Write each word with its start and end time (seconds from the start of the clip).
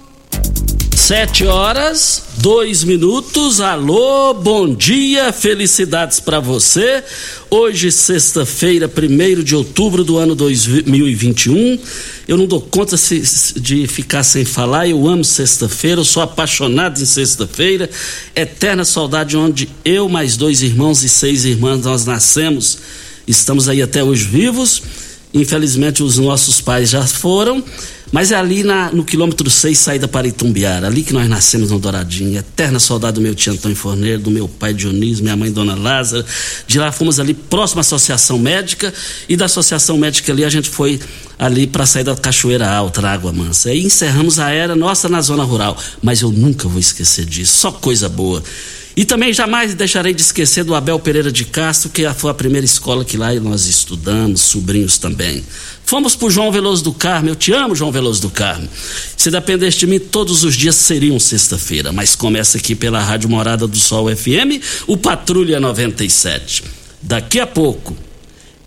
Sete 0.95 1.45
horas, 1.45 2.23
dois 2.37 2.83
minutos. 2.83 3.59
Alô, 3.59 4.33
bom 4.33 4.73
dia, 4.73 5.31
felicidades 5.33 6.19
para 6.19 6.39
você. 6.39 7.03
Hoje, 7.49 7.91
sexta-feira, 7.91 8.87
1 8.89 9.43
de 9.43 9.55
outubro 9.55 10.03
do 10.03 10.17
ano 10.17 10.35
2021. 10.35 11.79
Eu 12.27 12.37
não 12.37 12.45
dou 12.45 12.61
conta 12.61 12.95
de 13.57 13.87
ficar 13.87 14.23
sem 14.23 14.45
falar. 14.45 14.87
Eu 14.87 15.07
amo 15.07 15.23
sexta-feira, 15.23 16.01
eu 16.01 16.05
sou 16.05 16.21
apaixonado 16.21 17.01
em 17.01 17.05
sexta-feira. 17.05 17.89
Eterna 18.35 18.85
saudade 18.85 19.35
onde 19.35 19.69
eu, 19.83 20.07
mais 20.07 20.37
dois 20.37 20.61
irmãos 20.61 21.03
e 21.03 21.09
seis 21.09 21.45
irmãs, 21.45 21.83
nós 21.83 22.05
nascemos. 22.05 22.77
Estamos 23.27 23.67
aí 23.67 23.81
até 23.81 24.03
hoje 24.03 24.25
vivos. 24.25 24.83
Infelizmente, 25.33 26.03
os 26.03 26.17
nossos 26.17 26.59
pais 26.59 26.89
já 26.89 27.05
foram 27.07 27.63
mas 28.11 28.31
é 28.31 28.35
ali 28.35 28.63
na, 28.63 28.91
no 28.91 29.05
quilômetro 29.05 29.49
6, 29.49 29.77
saída 29.77 30.07
para 30.07 30.27
Itumbiara, 30.27 30.87
ali 30.87 31.01
que 31.01 31.13
nós 31.13 31.29
nascemos 31.29 31.71
no 31.71 31.79
Douradinho. 31.79 32.37
Eterna 32.37 32.79
saudade 32.79 33.15
do 33.15 33.21
meu 33.21 33.33
tio 33.33 33.53
Antônio 33.53 33.77
Forneiro, 33.77 34.21
do 34.21 34.29
meu 34.29 34.49
pai 34.49 34.73
Dionísio, 34.73 35.23
minha 35.23 35.35
mãe 35.35 35.51
Dona 35.51 35.75
Lázara. 35.75 36.25
De 36.67 36.77
lá 36.77 36.91
fomos 36.91 37.19
ali 37.19 37.33
próximo 37.33 37.79
à 37.79 37.81
Associação 37.81 38.37
Médica 38.37 38.93
e 39.29 39.37
da 39.37 39.45
Associação 39.45 39.97
Médica 39.97 40.31
ali 40.31 40.43
a 40.43 40.49
gente 40.49 40.69
foi 40.69 40.99
ali 41.39 41.65
para 41.65 41.85
sair 41.85 42.03
da 42.03 42.15
Cachoeira 42.15 42.69
Alta, 42.69 43.01
na 43.01 43.13
Água 43.13 43.31
Mansa. 43.31 43.69
Aí 43.69 43.81
encerramos 43.83 44.39
a 44.39 44.51
era 44.51 44.75
nossa 44.75 45.07
na 45.07 45.21
zona 45.21 45.43
rural. 45.43 45.77
Mas 46.01 46.21
eu 46.21 46.31
nunca 46.31 46.67
vou 46.67 46.79
esquecer 46.79 47.25
disso, 47.25 47.57
só 47.57 47.71
coisa 47.71 48.09
boa. 48.09 48.43
E 48.95 49.05
também 49.05 49.33
jamais 49.33 49.73
deixarei 49.73 50.13
de 50.13 50.21
esquecer 50.21 50.63
do 50.63 50.75
Abel 50.75 50.99
Pereira 50.99 51.31
de 51.31 51.45
Castro, 51.45 51.89
que 51.89 52.07
foi 52.13 52.29
a 52.29 52.33
primeira 52.33 52.65
escola 52.65 53.05
que 53.05 53.15
lá 53.15 53.33
nós 53.35 53.65
estudamos, 53.65 54.41
sobrinhos 54.41 54.97
também. 54.97 55.43
Fomos 55.85 56.15
para 56.15 56.29
João 56.29 56.51
Veloso 56.51 56.83
do 56.83 56.93
Carmo, 56.93 57.29
eu 57.29 57.35
te 57.35 57.53
amo, 57.53 57.75
João 57.75 57.91
Veloso 57.91 58.21
do 58.21 58.29
Carmo. 58.29 58.67
Se 59.15 59.31
dependesse 59.31 59.79
de 59.79 59.87
mim, 59.87 59.99
todos 59.99 60.43
os 60.43 60.55
dias 60.55 60.75
seriam 60.75 61.19
sexta-feira, 61.19 61.91
mas 61.91 62.15
começa 62.15 62.57
aqui 62.57 62.75
pela 62.75 63.01
Rádio 63.01 63.29
Morada 63.29 63.67
do 63.67 63.77
Sol 63.77 64.13
FM, 64.13 64.61
o 64.87 64.97
Patrulha 64.97 65.59
97. 65.59 66.63
Daqui 67.01 67.39
a 67.39 67.47
pouco, 67.47 67.95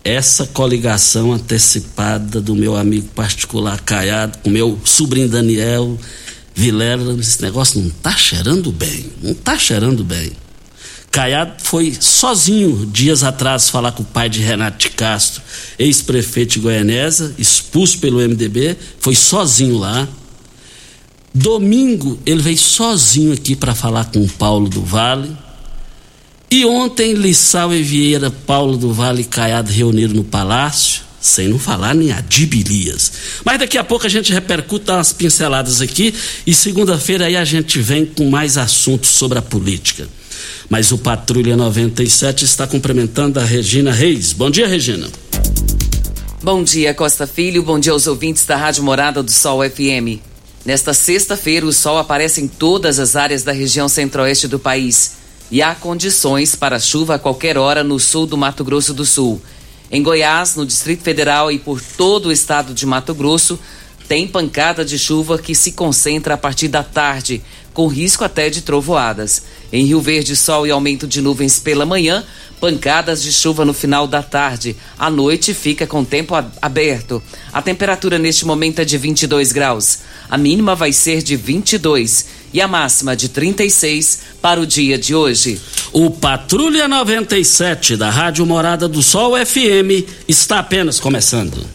essa 0.03 0.45
coligação 0.45 1.33
antecipada 1.33 2.39
do 2.39 2.55
meu 2.55 2.75
amigo 2.75 3.07
particular 3.15 3.81
Caiado, 3.81 4.37
com 4.39 4.49
meu 4.49 4.79
sobrinho 4.83 5.29
Daniel 5.29 5.97
Vilela, 6.55 7.19
esse 7.19 7.41
negócio 7.41 7.81
não 7.81 7.89
tá 7.89 8.15
cheirando 8.15 8.71
bem, 8.71 9.11
não 9.21 9.33
tá 9.33 9.59
cheirando 9.59 10.05
bem. 10.05 10.31
Caiado 11.11 11.61
foi 11.61 11.95
sozinho 11.99 12.85
dias 12.85 13.23
atrás 13.23 13.69
falar 13.69 13.91
com 13.91 14.03
o 14.03 14.05
pai 14.05 14.29
de 14.29 14.39
Renato 14.39 14.77
de 14.77 14.89
Castro, 14.89 15.41
ex-prefeito 15.77 16.53
de 16.53 16.59
Goianésia, 16.59 17.33
expulso 17.37 17.99
pelo 17.99 18.19
MDB, 18.19 18.77
foi 18.99 19.15
sozinho 19.15 19.77
lá. 19.77 20.07
Domingo 21.33 22.17
ele 22.25 22.41
veio 22.41 22.57
sozinho 22.57 23.33
aqui 23.33 23.55
para 23.55 23.75
falar 23.75 24.05
com 24.05 24.19
o 24.19 24.29
Paulo 24.29 24.69
do 24.69 24.81
Vale. 24.81 25.35
E 26.49 26.65
ontem 26.65 27.13
Lissau 27.13 27.73
e 27.73 27.83
Vieira, 27.83 28.31
Paulo 28.31 28.77
do 28.77 28.93
Vale 28.93 29.21
e 29.21 29.25
Caiado 29.25 29.71
reuniram 29.71 30.13
no 30.13 30.23
palácio 30.23 31.04
sem 31.25 31.47
não 31.47 31.59
falar 31.59 31.93
nem 31.93 32.11
adibilias. 32.11 33.11
Mas 33.43 33.59
daqui 33.59 33.77
a 33.77 33.83
pouco 33.83 34.05
a 34.05 34.09
gente 34.09 34.31
repercuta 34.31 34.93
umas 34.93 35.11
pinceladas 35.11 35.81
aqui 35.81 36.13
e 36.45 36.53
segunda-feira 36.53 37.25
aí 37.25 37.35
a 37.35 37.45
gente 37.45 37.79
vem 37.79 38.05
com 38.05 38.29
mais 38.29 38.57
assuntos 38.57 39.09
sobre 39.09 39.37
a 39.37 39.41
política. 39.41 40.07
Mas 40.69 40.91
o 40.91 40.97
Patrulha 40.97 41.55
97 41.55 42.45
está 42.45 42.67
cumprimentando 42.67 43.39
a 43.39 43.43
Regina 43.43 43.91
Reis. 43.91 44.33
Bom 44.33 44.49
dia, 44.49 44.67
Regina. 44.67 45.07
Bom 46.41 46.63
dia, 46.63 46.93
Costa 46.93 47.25
Filho. 47.25 47.63
Bom 47.63 47.79
dia 47.79 47.91
aos 47.91 48.07
ouvintes 48.07 48.45
da 48.45 48.55
Rádio 48.55 48.83
Morada 48.83 49.23
do 49.23 49.31
Sol 49.31 49.67
FM. 49.67 50.21
Nesta 50.65 50.93
sexta-feira, 50.93 51.65
o 51.65 51.71
sol 51.71 51.97
aparece 51.99 52.41
em 52.41 52.47
todas 52.47 52.99
as 52.99 53.15
áreas 53.15 53.43
da 53.43 53.51
região 53.51 53.87
centro-oeste 53.87 54.47
do 54.47 54.57
país 54.57 55.13
e 55.51 55.61
há 55.61 55.75
condições 55.75 56.55
para 56.55 56.79
chuva 56.79 57.15
a 57.15 57.19
qualquer 57.19 57.57
hora 57.57 57.83
no 57.83 57.99
sul 57.99 58.25
do 58.25 58.35
Mato 58.35 58.63
Grosso 58.63 58.93
do 58.93 59.05
Sul. 59.05 59.39
Em 59.95 60.03
Goiás, 60.03 60.57
no 60.57 60.65
Distrito 60.65 61.03
Federal 61.03 61.49
e 61.49 61.57
por 61.57 61.79
todo 61.81 62.25
o 62.25 62.31
estado 62.33 62.73
de 62.73 62.85
Mato 62.85 63.15
Grosso, 63.15 63.57
tem 64.09 64.27
pancada 64.27 64.83
de 64.83 64.99
chuva 64.99 65.37
que 65.37 65.55
se 65.55 65.71
concentra 65.71 66.33
a 66.33 66.37
partir 66.37 66.67
da 66.67 66.83
tarde, 66.83 67.41
com 67.73 67.87
risco 67.87 68.25
até 68.25 68.49
de 68.49 68.61
trovoadas. 68.61 69.43
Em 69.71 69.85
Rio 69.85 70.01
Verde, 70.01 70.35
sol 70.35 70.67
e 70.67 70.71
aumento 70.71 71.07
de 71.07 71.21
nuvens 71.21 71.61
pela 71.61 71.85
manhã, 71.85 72.25
pancadas 72.59 73.23
de 73.23 73.31
chuva 73.31 73.63
no 73.63 73.73
final 73.73 74.05
da 74.05 74.21
tarde. 74.21 74.75
À 74.99 75.09
noite 75.09 75.53
fica 75.53 75.87
com 75.87 76.03
tempo 76.03 76.35
aberto. 76.61 77.23
A 77.53 77.61
temperatura 77.61 78.19
neste 78.19 78.45
momento 78.45 78.79
é 78.79 78.83
de 78.83 78.97
22 78.97 79.53
graus. 79.53 79.99
A 80.29 80.37
mínima 80.37 80.75
vai 80.75 80.91
ser 80.91 81.21
de 81.21 81.37
22 81.37 82.34
e 82.55 82.61
a 82.61 82.67
máxima 82.69 83.15
de 83.17 83.27
36 83.27 84.19
para 84.41 84.61
o 84.61 84.65
dia 84.65 84.97
de 84.97 85.13
hoje. 85.13 85.61
O 85.91 86.09
Patrulha 86.09 86.87
97 86.87 87.97
da 87.97 88.09
Rádio 88.09 88.45
Morada 88.45 88.87
do 88.87 89.03
Sol 89.03 89.33
FM 89.35 90.07
está 90.25 90.59
apenas 90.59 90.97
começando. 90.97 91.67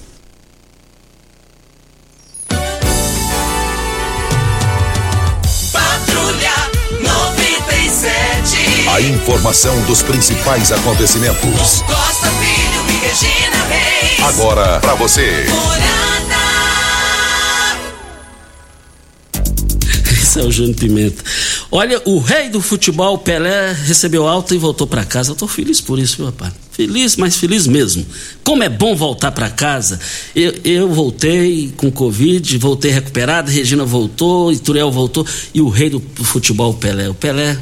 Patrulha 5.71 6.55
97. 7.03 8.89
A 8.89 9.03
informação 9.03 9.79
dos 9.83 10.01
principais 10.01 10.73
acontecimentos. 10.73 11.83
Costa 11.83 12.31
Filho 12.39 12.87
e 12.89 12.93
Regina 13.07 13.65
Reis. 13.69 14.25
Agora 14.31 14.81
para 14.81 14.95
você. 14.95 15.45
É 20.37 20.43
o 20.43 20.51
Júnior 20.51 20.77
Pimenta. 20.77 21.23
Olha, 21.71 22.01
o 22.05 22.19
rei 22.19 22.49
do 22.49 22.61
futebol, 22.61 23.19
Pelé, 23.19 23.73
recebeu 23.73 24.29
alta 24.29 24.55
e 24.55 24.59
voltou 24.59 24.87
para 24.87 25.05
casa. 25.05 25.33
Eu 25.33 25.37
tô 25.37 25.49
feliz 25.49 25.81
por 25.81 25.99
isso, 25.99 26.17
viu, 26.19 26.27
rapaz? 26.27 26.53
Feliz, 26.71 27.17
mas 27.17 27.37
feliz 27.37 27.67
mesmo. 27.67 28.07
Como 28.45 28.63
é 28.63 28.69
bom 28.69 28.95
voltar 28.95 29.33
para 29.33 29.51
casa. 29.51 29.99
Eu, 30.35 30.55
eu, 30.65 30.89
voltei 30.89 31.73
com 31.77 31.91
Covid, 31.91 32.57
voltei 32.59 32.91
recuperado, 32.91 33.51
Regina 33.51 33.85
voltou, 33.85 34.53
Ituriel 34.53 34.91
voltou 34.91 35.27
e 35.53 35.61
o 35.61 35.69
rei 35.69 35.91
do 35.91 36.01
futebol, 36.23 36.75
Pelé. 36.75 37.09
O 37.09 37.15
Pelé, 37.15 37.59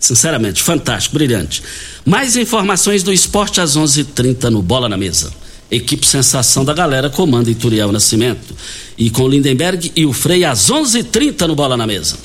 sinceramente, 0.00 0.62
fantástico, 0.62 1.14
brilhante. 1.14 1.62
Mais 2.04 2.36
informações 2.36 3.02
do 3.02 3.12
esporte 3.12 3.60
às 3.60 3.76
11:30 3.76 4.00
h 4.00 4.04
30 4.14 4.50
no 4.50 4.62
Bola 4.62 4.88
na 4.88 4.96
Mesa. 4.96 5.32
Equipe 5.70 6.06
Sensação 6.06 6.64
da 6.64 6.72
Galera 6.72 7.10
comanda 7.10 7.50
Ituriel 7.50 7.92
Nascimento. 7.92 8.56
E 8.96 9.10
com 9.10 9.28
Lindenberg 9.28 9.92
e 9.94 10.06
o 10.06 10.12
Frei 10.12 10.44
às 10.44 10.70
11:30 10.70 11.00
h 11.00 11.10
30 11.10 11.48
no 11.48 11.54
Bola 11.54 11.76
na 11.76 11.86
Mesa. 11.86 12.16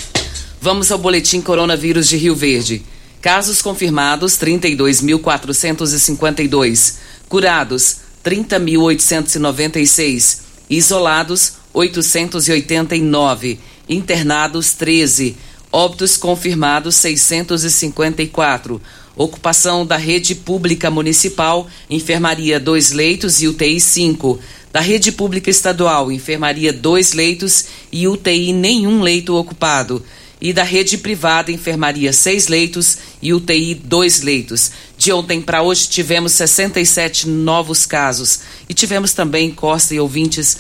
Vamos 0.61 0.89
ao 0.91 0.99
boletim 0.99 1.41
coronavírus 1.41 2.07
de 2.07 2.15
Rio 2.17 2.35
Verde. 2.35 2.83
Casos 3.19 3.61
confirmados 3.61 4.33
32.452. 4.33 6.95
Curados 7.27 7.97
30.896. 8.23 10.37
Isolados 10.69 11.53
889. 11.73 13.59
Internados 13.89 14.73
13. 14.73 15.35
Óbitos 15.71 16.17
confirmados 16.17 16.95
654. 16.95 18.81
Ocupação 19.15 19.85
da 19.85 19.95
rede 19.95 20.35
pública 20.35 20.91
municipal, 20.91 21.67
enfermaria 21.89 22.59
2 22.59 22.91
leitos 22.91 23.41
e 23.41 23.47
UTI 23.47 23.79
5. 23.79 24.39
Da 24.73 24.81
rede 24.81 25.11
pública 25.11 25.49
estadual, 25.49 26.11
enfermaria 26.11 26.73
2 26.73 27.13
leitos 27.13 27.65
e 27.91 28.07
UTI 28.07 28.51
nenhum 28.51 29.01
leito 29.01 29.35
ocupado 29.35 30.03
e 30.41 30.51
da 30.51 30.63
rede 30.63 30.97
privada 30.97 31.51
enfermaria 31.51 32.11
seis 32.11 32.47
leitos 32.47 32.97
e 33.21 33.31
UTI 33.31 33.75
dois 33.75 34.21
leitos. 34.21 34.71
De 34.97 35.11
ontem 35.11 35.39
para 35.39 35.61
hoje 35.61 35.87
tivemos 35.87 36.31
67 36.31 37.29
novos 37.29 37.85
casos 37.85 38.39
e 38.67 38.73
tivemos 38.73 39.13
também 39.13 39.51
Costa 39.51 39.93
e 39.93 39.99
ouvintes 39.99 40.57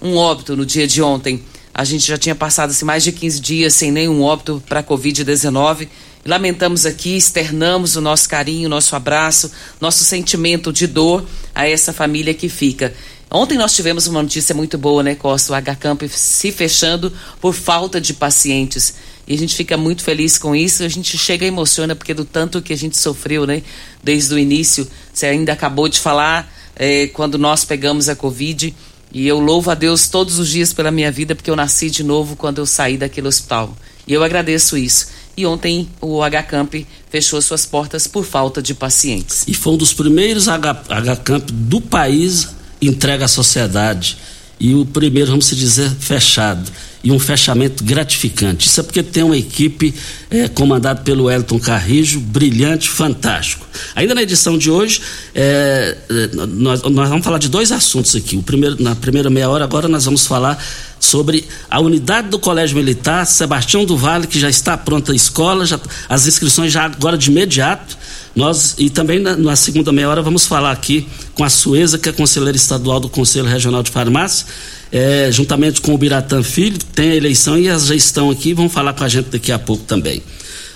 um 0.00 0.16
óbito 0.16 0.56
no 0.56 0.64
dia 0.64 0.86
de 0.86 1.02
ontem. 1.02 1.42
A 1.74 1.82
gente 1.82 2.06
já 2.06 2.16
tinha 2.16 2.36
passado 2.36 2.70
assim, 2.70 2.84
mais 2.84 3.02
de 3.02 3.10
15 3.10 3.40
dias 3.40 3.74
sem 3.74 3.90
nenhum 3.90 4.22
óbito 4.22 4.62
para 4.68 4.78
a 4.78 4.84
Covid-19. 4.84 5.88
Lamentamos 6.24 6.86
aqui, 6.86 7.16
externamos 7.16 7.96
o 7.96 8.00
nosso 8.00 8.28
carinho, 8.28 8.68
nosso 8.68 8.94
abraço, 8.94 9.50
nosso 9.80 10.04
sentimento 10.04 10.72
de 10.72 10.86
dor 10.86 11.26
a 11.52 11.68
essa 11.68 11.92
família 11.92 12.32
que 12.32 12.48
fica. 12.48 12.94
Ontem 13.28 13.58
nós 13.58 13.74
tivemos 13.74 14.06
uma 14.06 14.22
notícia 14.22 14.54
muito 14.54 14.78
boa, 14.78 15.02
né, 15.02 15.16
Costa? 15.16 15.52
O 15.52 15.56
H-Camp 15.56 16.02
se 16.08 16.52
fechando 16.52 17.12
por 17.40 17.52
falta 17.52 18.00
de 18.00 18.14
pacientes. 18.14 18.94
E 19.26 19.34
a 19.34 19.38
gente 19.38 19.56
fica 19.56 19.76
muito 19.76 20.04
feliz 20.04 20.38
com 20.38 20.54
isso. 20.54 20.84
A 20.84 20.88
gente 20.88 21.18
chega 21.18 21.44
e 21.44 21.48
emociona 21.48 21.96
porque 21.96 22.14
do 22.14 22.24
tanto 22.24 22.62
que 22.62 22.72
a 22.72 22.76
gente 22.76 22.96
sofreu, 22.96 23.44
né? 23.44 23.62
Desde 24.02 24.32
o 24.32 24.38
início. 24.38 24.86
Você 25.12 25.26
ainda 25.26 25.52
acabou 25.52 25.88
de 25.88 25.98
falar 25.98 26.48
é, 26.76 27.08
quando 27.08 27.36
nós 27.36 27.64
pegamos 27.64 28.08
a 28.08 28.14
Covid. 28.14 28.72
E 29.14 29.28
eu 29.28 29.38
louvo 29.38 29.70
a 29.70 29.74
Deus 29.74 30.08
todos 30.08 30.40
os 30.40 30.48
dias 30.48 30.72
pela 30.72 30.90
minha 30.90 31.10
vida 31.10 31.36
porque 31.36 31.48
eu 31.48 31.54
nasci 31.54 31.88
de 31.88 32.02
novo 32.02 32.34
quando 32.34 32.58
eu 32.58 32.66
saí 32.66 32.98
daquele 32.98 33.28
hospital. 33.28 33.74
E 34.06 34.12
eu 34.12 34.24
agradeço 34.24 34.76
isso. 34.76 35.06
E 35.36 35.46
ontem 35.46 35.88
o 36.00 36.20
H-Camp 36.20 36.74
fechou 37.08 37.40
suas 37.40 37.64
portas 37.64 38.08
por 38.08 38.24
falta 38.24 38.60
de 38.60 38.74
pacientes. 38.74 39.44
E 39.46 39.54
foi 39.54 39.72
um 39.72 39.76
dos 39.76 39.94
primeiros 39.94 40.48
H-Camp 40.48 41.48
do 41.52 41.80
país 41.80 42.48
entrega 42.82 43.26
à 43.26 43.28
sociedade. 43.28 44.18
E 44.58 44.74
o 44.74 44.84
primeiro, 44.84 45.30
vamos 45.30 45.48
dizer, 45.48 45.90
fechado 45.90 46.70
e 47.04 47.12
um 47.12 47.18
fechamento 47.18 47.84
gratificante. 47.84 48.66
Isso 48.66 48.80
é 48.80 48.82
porque 48.82 49.02
tem 49.02 49.22
uma 49.22 49.36
equipe 49.36 49.94
é, 50.30 50.48
comandada 50.48 51.02
pelo 51.02 51.30
Elton 51.30 51.58
Carrijo, 51.58 52.18
brilhante, 52.18 52.88
fantástico. 52.88 53.66
Ainda 53.94 54.14
na 54.14 54.22
edição 54.22 54.56
de 54.56 54.70
hoje, 54.70 55.02
é, 55.34 55.98
é, 56.08 56.30
nós, 56.46 56.80
nós, 56.82 57.08
vamos 57.10 57.22
falar 57.22 57.36
de 57.36 57.50
dois 57.50 57.70
assuntos 57.70 58.16
aqui. 58.16 58.36
O 58.38 58.42
primeiro, 58.42 58.82
na 58.82 58.96
primeira 58.96 59.28
meia 59.28 59.50
hora, 59.50 59.64
agora 59.64 59.86
nós 59.86 60.06
vamos 60.06 60.26
falar 60.26 60.58
sobre 60.98 61.44
a 61.70 61.78
unidade 61.78 62.30
do 62.30 62.38
Colégio 62.38 62.74
Militar, 62.78 63.26
Sebastião 63.26 63.84
do 63.84 63.98
Vale, 63.98 64.26
que 64.26 64.40
já 64.40 64.48
está 64.48 64.74
pronta 64.78 65.12
a 65.12 65.14
escola, 65.14 65.66
já, 65.66 65.78
as 66.08 66.26
inscrições 66.26 66.72
já 66.72 66.86
agora 66.86 67.18
de 67.18 67.30
imediato. 67.30 67.98
Nós, 68.34 68.74
e 68.78 68.88
também 68.88 69.20
na, 69.20 69.36
na, 69.36 69.54
segunda 69.54 69.92
meia 69.92 70.08
hora, 70.08 70.22
vamos 70.22 70.46
falar 70.46 70.72
aqui 70.72 71.06
com 71.34 71.44
a 71.44 71.50
Sueza, 71.50 71.98
que 71.98 72.08
é 72.08 72.12
conselheira 72.12 72.56
estadual 72.56 72.98
do 72.98 73.10
Conselho 73.10 73.46
Regional 73.46 73.82
de 73.82 73.90
Farmácia 73.90 74.46
é, 74.94 75.28
juntamente 75.32 75.80
com 75.80 75.92
o 75.92 75.98
Biratã 75.98 76.40
Filho, 76.40 76.78
tem 76.94 77.10
a 77.10 77.16
eleição 77.16 77.58
e 77.58 77.66
elas 77.66 77.86
já 77.86 77.96
estão 77.96 78.30
aqui, 78.30 78.54
vão 78.54 78.68
falar 78.68 78.92
com 78.92 79.02
a 79.02 79.08
gente 79.08 79.28
daqui 79.28 79.50
a 79.50 79.58
pouco 79.58 79.82
também. 79.82 80.22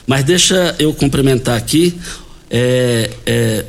Mas 0.08 0.24
deixa 0.24 0.74
eu 0.76 0.92
cumprimentar 0.92 1.56
aqui 1.56 1.96
é, 2.50 3.10
é, 3.24 3.64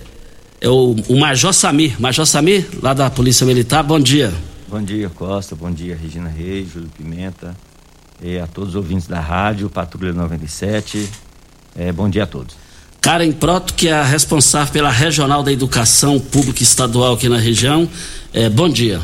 é 0.59 0.67
o, 0.67 0.95
o, 1.07 1.19
Major 1.19 1.53
Samir. 1.53 2.01
Major 2.01 2.25
Samir, 2.25 2.65
lá 2.81 2.95
da 2.95 3.11
Polícia 3.11 3.45
Militar, 3.45 3.83
bom 3.83 3.99
dia. 3.99 4.33
Bom 4.67 4.81
dia, 4.81 5.07
Costa, 5.09 5.55
bom 5.55 5.69
dia, 5.69 5.95
Regina 5.95 6.29
Reis, 6.29 6.69
Júlio 6.73 6.89
Pimenta, 6.97 7.55
e 8.19 8.39
a 8.39 8.47
todos 8.47 8.69
os 8.69 8.75
ouvintes 8.75 9.05
da 9.05 9.19
rádio, 9.19 9.69
Patrulha 9.69 10.13
97. 10.13 11.07
É, 11.77 11.91
bom 11.91 12.09
dia 12.09 12.23
a 12.23 12.27
todos. 12.27 12.55
Karen 12.99 13.31
Proto, 13.33 13.75
que 13.75 13.87
é 13.87 13.93
a 13.93 14.03
responsável 14.03 14.73
pela 14.73 14.89
Regional 14.89 15.43
da 15.43 15.51
Educação 15.51 16.19
Pública 16.19 16.63
Estadual 16.63 17.13
aqui 17.13 17.29
na 17.29 17.37
região. 17.37 17.87
É, 18.33 18.49
bom 18.49 18.67
dia. 18.67 18.99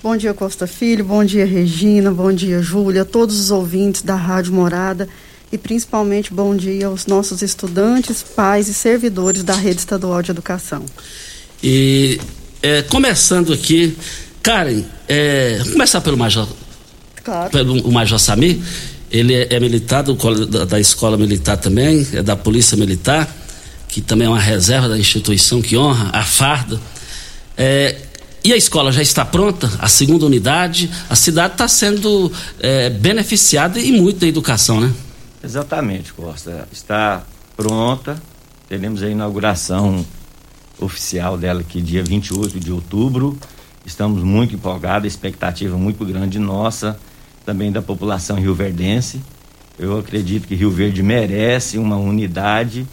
Bom 0.00 0.16
dia, 0.16 0.32
Costa 0.32 0.64
Filho. 0.64 1.04
Bom 1.04 1.24
dia, 1.24 1.44
Regina. 1.44 2.12
Bom 2.12 2.32
dia, 2.32 2.62
Júlia. 2.62 3.04
Todos 3.04 3.40
os 3.40 3.50
ouvintes 3.50 4.02
da 4.02 4.14
Rádio 4.14 4.52
Morada. 4.52 5.08
E 5.50 5.58
principalmente 5.58 6.32
bom 6.32 6.54
dia 6.54 6.86
aos 6.86 7.06
nossos 7.06 7.42
estudantes, 7.42 8.22
pais 8.22 8.68
e 8.68 8.74
servidores 8.74 9.42
da 9.42 9.54
Rede 9.54 9.80
Estadual 9.80 10.22
de 10.22 10.30
Educação. 10.30 10.84
E 11.60 12.20
é, 12.62 12.82
começando 12.82 13.52
aqui, 13.52 13.96
Karen, 14.40 14.84
é, 15.08 15.60
começar 15.72 16.00
pelo 16.00 16.16
Major. 16.16 16.46
Claro. 17.24 17.50
Pelo 17.50 17.80
o 17.82 17.90
Major 17.90 18.20
Samir. 18.20 18.58
Ele 19.10 19.34
é, 19.34 19.48
é 19.50 19.58
militar 19.58 20.02
do, 20.02 20.14
da, 20.46 20.64
da 20.64 20.78
Escola 20.78 21.16
Militar 21.16 21.56
também, 21.56 22.06
é 22.12 22.22
da 22.22 22.36
Polícia 22.36 22.76
Militar, 22.76 23.28
que 23.88 24.00
também 24.00 24.26
é 24.26 24.30
uma 24.30 24.38
reserva 24.38 24.88
da 24.88 24.98
instituição 24.98 25.60
que 25.60 25.76
honra 25.76 26.10
a 26.12 26.22
farda. 26.22 26.78
É, 27.56 27.96
e 28.48 28.52
a 28.54 28.56
escola 28.56 28.90
já 28.90 29.02
está 29.02 29.26
pronta, 29.26 29.70
a 29.78 29.88
segunda 29.88 30.24
unidade, 30.24 30.90
a 31.10 31.14
cidade 31.14 31.52
está 31.52 31.68
sendo 31.68 32.32
é, 32.58 32.88
beneficiada 32.88 33.78
e 33.78 33.92
muito 33.92 34.20
da 34.20 34.26
educação, 34.26 34.80
né? 34.80 34.90
Exatamente, 35.44 36.14
Costa. 36.14 36.66
Está 36.72 37.24
pronta, 37.54 38.18
teremos 38.66 39.02
a 39.02 39.10
inauguração 39.10 40.02
oficial 40.80 41.36
dela 41.36 41.60
aqui 41.60 41.82
dia 41.82 42.02
28 42.02 42.58
de 42.58 42.72
outubro. 42.72 43.36
Estamos 43.84 44.22
muito 44.22 44.54
empolgados, 44.54 45.06
expectativa 45.06 45.76
muito 45.76 46.02
grande 46.06 46.38
nossa, 46.38 46.98
também 47.44 47.70
da 47.70 47.82
população 47.82 48.36
rioverdense. 48.36 49.20
Eu 49.78 49.98
acredito 49.98 50.48
que 50.48 50.54
Rio 50.54 50.70
Verde 50.70 51.02
merece 51.02 51.76
uma 51.76 51.96
unidade 51.96 52.86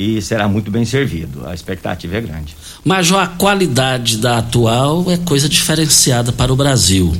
e 0.00 0.22
será 0.22 0.48
muito 0.48 0.70
bem 0.70 0.86
servido. 0.86 1.46
A 1.46 1.52
expectativa 1.52 2.16
é 2.16 2.20
grande. 2.22 2.56
Major, 2.82 3.20
a 3.20 3.26
qualidade 3.26 4.16
da 4.16 4.38
atual 4.38 5.10
é 5.10 5.18
coisa 5.18 5.46
diferenciada 5.46 6.32
para 6.32 6.50
o 6.50 6.56
Brasil. 6.56 7.14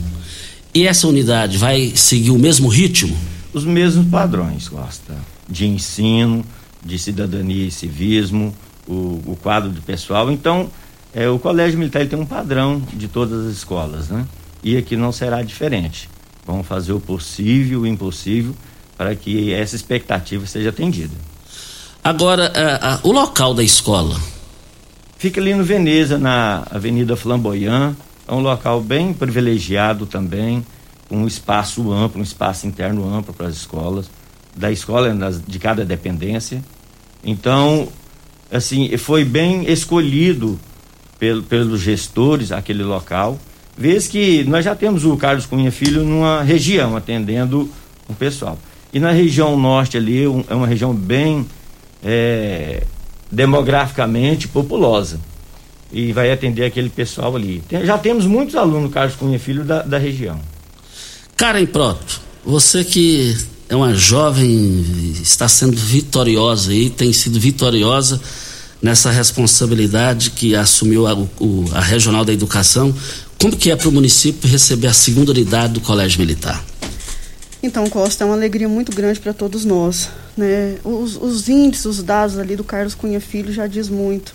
E 0.72 0.86
essa 0.86 1.06
unidade 1.06 1.58
vai 1.58 1.92
seguir 1.94 2.30
o 2.30 2.38
mesmo 2.38 2.68
ritmo? 2.68 3.14
Os 3.52 3.64
mesmos 3.64 4.06
padrões, 4.06 4.66
Costa, 4.66 5.14
de 5.46 5.66
ensino, 5.66 6.42
de 6.82 6.98
cidadania 6.98 7.66
e 7.66 7.70
civismo, 7.70 8.54
o, 8.88 9.20
o 9.26 9.38
quadro 9.42 9.68
do 9.68 9.82
pessoal. 9.82 10.32
Então, 10.32 10.70
é, 11.12 11.28
o 11.28 11.38
Colégio 11.38 11.78
Militar 11.78 12.06
tem 12.06 12.18
um 12.18 12.24
padrão 12.24 12.82
de 12.94 13.08
todas 13.08 13.46
as 13.46 13.56
escolas, 13.56 14.08
né? 14.08 14.24
E 14.62 14.78
aqui 14.78 14.96
não 14.96 15.12
será 15.12 15.42
diferente. 15.42 16.08
Vamos 16.46 16.66
fazer 16.66 16.94
o 16.94 17.00
possível 17.00 17.80
e 17.80 17.82
o 17.82 17.86
impossível 17.86 18.54
para 18.96 19.14
que 19.14 19.52
essa 19.52 19.76
expectativa 19.76 20.46
seja 20.46 20.70
atendida. 20.70 21.29
Agora, 22.02 22.50
o 23.02 23.12
local 23.12 23.52
da 23.52 23.62
escola? 23.62 24.18
Fica 25.18 25.38
ali 25.38 25.52
no 25.52 25.62
Veneza, 25.62 26.16
na 26.16 26.66
Avenida 26.70 27.14
Flamboyant. 27.14 27.94
É 28.26 28.32
um 28.32 28.40
local 28.40 28.80
bem 28.80 29.12
privilegiado 29.12 30.06
também, 30.06 30.64
com 31.08 31.18
um 31.18 31.26
espaço 31.26 31.92
amplo, 31.92 32.18
um 32.18 32.24
espaço 32.24 32.66
interno 32.66 33.06
amplo 33.06 33.34
para 33.34 33.48
as 33.48 33.56
escolas, 33.56 34.10
da 34.56 34.72
escola 34.72 35.14
de 35.46 35.58
cada 35.58 35.84
dependência. 35.84 36.64
Então, 37.22 37.88
assim, 38.50 38.96
foi 38.96 39.22
bem 39.22 39.70
escolhido 39.70 40.58
pelo, 41.18 41.42
pelos 41.42 41.82
gestores 41.82 42.50
aquele 42.50 42.82
local, 42.82 43.38
vez 43.76 44.08
que 44.08 44.42
nós 44.44 44.64
já 44.64 44.74
temos 44.74 45.04
o 45.04 45.18
Carlos 45.18 45.44
Cunha 45.44 45.70
Filho 45.70 46.02
numa 46.02 46.42
região 46.42 46.96
atendendo 46.96 47.70
o 48.08 48.14
pessoal. 48.14 48.58
E 48.90 48.98
na 48.98 49.10
região 49.10 49.58
norte 49.58 49.98
ali 49.98 50.24
é 50.48 50.54
uma 50.54 50.66
região 50.66 50.94
bem 50.94 51.46
é, 52.02 52.82
demograficamente 53.30 54.48
populosa 54.48 55.20
e 55.92 56.12
vai 56.12 56.30
atender 56.30 56.64
aquele 56.64 56.88
pessoal 56.88 57.34
ali. 57.36 57.62
Tem, 57.68 57.84
já 57.84 57.98
temos 57.98 58.26
muitos 58.26 58.54
alunos 58.54 58.92
Carlos 58.92 59.16
Cunha 59.16 59.38
Filho 59.38 59.64
da, 59.64 59.82
da 59.82 59.98
região. 59.98 60.40
Karen 61.36 61.66
Proto, 61.66 62.20
você 62.44 62.84
que 62.84 63.36
é 63.68 63.76
uma 63.76 63.94
jovem, 63.94 65.14
está 65.22 65.48
sendo 65.48 65.76
vitoriosa 65.76 66.72
aí, 66.72 66.90
tem 66.90 67.12
sido 67.12 67.38
vitoriosa 67.38 68.20
nessa 68.82 69.10
responsabilidade 69.10 70.30
que 70.30 70.54
assumiu 70.54 71.06
a, 71.06 71.14
o, 71.14 71.64
a 71.72 71.80
Regional 71.80 72.24
da 72.24 72.32
Educação. 72.32 72.94
Como 73.38 73.56
que 73.56 73.70
é 73.70 73.76
para 73.76 73.88
o 73.88 73.92
município 73.92 74.48
receber 74.48 74.88
a 74.88 74.92
segunda 74.92 75.30
unidade 75.30 75.74
do 75.74 75.80
Colégio 75.80 76.20
Militar? 76.20 76.64
Então, 77.62 77.88
Costa, 77.90 78.24
é 78.24 78.26
uma 78.26 78.34
alegria 78.34 78.68
muito 78.68 78.90
grande 78.90 79.20
para 79.20 79.34
todos 79.34 79.66
nós. 79.66 80.08
Né? 80.34 80.76
Os, 80.82 81.16
os 81.16 81.48
índices, 81.48 81.84
os 81.84 82.02
dados 82.02 82.38
ali 82.38 82.56
do 82.56 82.64
Carlos 82.64 82.94
Cunha 82.94 83.20
Filho 83.20 83.52
já 83.52 83.66
diz 83.66 83.90
muito. 83.90 84.34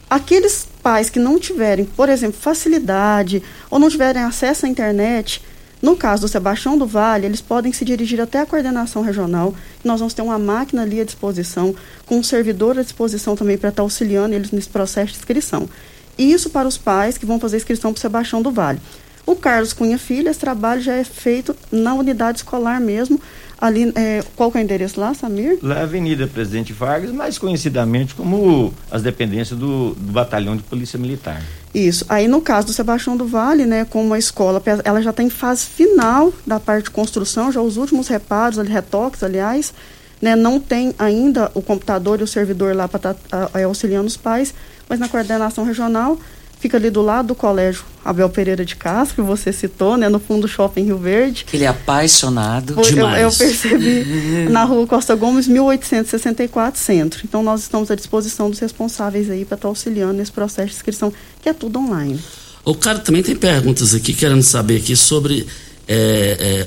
Aqueles 0.08 0.66
pais 0.82 1.10
que 1.10 1.18
não 1.18 1.38
tiverem, 1.38 1.84
por 1.84 2.08
exemplo, 2.08 2.40
facilidade 2.40 3.42
ou 3.70 3.78
não 3.78 3.90
tiverem 3.90 4.22
acesso 4.22 4.64
à 4.64 4.68
internet, 4.68 5.42
no 5.84 5.94
caso 5.94 6.22
do 6.22 6.28
Sebastião 6.28 6.78
do 6.78 6.86
Vale, 6.86 7.26
eles 7.26 7.42
podem 7.42 7.70
se 7.70 7.84
dirigir 7.84 8.18
até 8.18 8.40
a 8.40 8.46
coordenação 8.46 9.02
regional. 9.02 9.54
Nós 9.84 10.00
vamos 10.00 10.14
ter 10.14 10.22
uma 10.22 10.38
máquina 10.38 10.80
ali 10.80 10.98
à 10.98 11.04
disposição, 11.04 11.74
com 12.06 12.16
um 12.16 12.22
servidor 12.22 12.78
à 12.78 12.82
disposição 12.82 13.36
também 13.36 13.58
para 13.58 13.68
estar 13.68 13.82
auxiliando 13.82 14.34
eles 14.34 14.50
nesse 14.50 14.70
processo 14.70 15.12
de 15.12 15.18
inscrição. 15.18 15.68
Isso 16.16 16.48
para 16.48 16.66
os 16.66 16.78
pais 16.78 17.18
que 17.18 17.26
vão 17.26 17.38
fazer 17.38 17.58
inscrição 17.58 17.92
para 17.92 17.98
o 17.98 18.00
Sebastião 18.00 18.40
do 18.40 18.50
Vale. 18.50 18.80
O 19.26 19.36
Carlos 19.36 19.74
Cunha 19.74 19.98
Filho, 19.98 20.30
esse 20.30 20.40
trabalho 20.40 20.80
já 20.80 20.94
é 20.94 21.04
feito 21.04 21.54
na 21.70 21.92
unidade 21.92 22.38
escolar 22.38 22.80
mesmo. 22.80 23.20
Ali, 23.60 23.92
é, 23.94 24.24
qual 24.34 24.50
é 24.54 24.58
o 24.58 24.60
endereço 24.62 24.98
lá, 24.98 25.12
Samir? 25.12 25.58
Lá 25.62 25.80
é 25.80 25.82
Avenida 25.82 26.26
Presidente 26.26 26.72
Vargas, 26.72 27.12
mais 27.12 27.36
conhecidamente 27.36 28.14
como 28.14 28.72
as 28.90 29.02
dependências 29.02 29.58
do, 29.58 29.94
do 29.94 30.12
Batalhão 30.12 30.56
de 30.56 30.62
Polícia 30.62 30.98
Militar. 30.98 31.42
Isso. 31.74 32.06
Aí 32.08 32.28
no 32.28 32.40
caso 32.40 32.68
do 32.68 32.72
Sebastião 32.72 33.16
do 33.16 33.26
Vale, 33.26 33.66
né, 33.66 33.84
como 33.84 34.14
a 34.14 34.18
escola, 34.18 34.62
ela 34.84 35.02
já 35.02 35.10
está 35.10 35.22
em 35.24 35.28
fase 35.28 35.66
final 35.66 36.32
da 36.46 36.60
parte 36.60 36.84
de 36.84 36.90
construção, 36.90 37.50
já 37.50 37.60
os 37.60 37.76
últimos 37.76 38.06
reparos, 38.06 38.58
retoques, 38.68 39.24
aliás, 39.24 39.74
né, 40.22 40.36
não 40.36 40.60
tem 40.60 40.94
ainda 40.98 41.50
o 41.52 41.60
computador 41.60 42.20
e 42.20 42.22
o 42.22 42.28
servidor 42.28 42.76
lá 42.76 42.86
para 42.86 42.98
estar 42.98 43.14
tá, 43.14 43.50
auxiliando 43.64 44.06
os 44.06 44.16
pais, 44.16 44.54
mas 44.88 45.00
na 45.00 45.08
coordenação 45.08 45.64
regional 45.64 46.16
fica 46.64 46.78
ali 46.78 46.88
do 46.88 47.02
lado 47.02 47.26
do 47.26 47.34
colégio 47.34 47.84
Abel 48.02 48.26
Pereira 48.30 48.64
de 48.64 48.74
Castro, 48.74 49.16
que 49.16 49.20
você 49.20 49.52
citou, 49.52 49.98
né, 49.98 50.08
no 50.08 50.18
fundo 50.18 50.42
do 50.42 50.48
Shopping 50.48 50.84
Rio 50.84 50.96
Verde. 50.96 51.44
Ele 51.52 51.64
é 51.64 51.66
apaixonado. 51.66 52.72
Eu, 52.78 52.82
demais. 52.82 53.22
Eu, 53.22 53.28
eu 53.28 53.32
percebi 53.36 54.48
na 54.48 54.64
rua 54.64 54.86
Costa 54.86 55.14
Gomes, 55.14 55.46
1864, 55.46 56.80
centro. 56.80 57.20
Então 57.22 57.42
nós 57.42 57.60
estamos 57.60 57.90
à 57.90 57.94
disposição 57.94 58.48
dos 58.48 58.60
responsáveis 58.60 59.28
aí 59.28 59.44
para 59.44 59.56
estar 59.56 59.64
tá 59.64 59.68
auxiliando 59.68 60.14
nesse 60.14 60.32
processo 60.32 60.68
de 60.68 60.74
inscrição, 60.74 61.12
que 61.42 61.50
é 61.50 61.52
tudo 61.52 61.78
online. 61.78 62.18
O 62.64 62.74
cara 62.74 62.98
também 62.98 63.22
tem 63.22 63.36
perguntas 63.36 63.94
aqui, 63.94 64.14
querendo 64.14 64.42
saber 64.42 64.78
aqui 64.78 64.96
sobre. 64.96 65.46
É, 65.86 66.64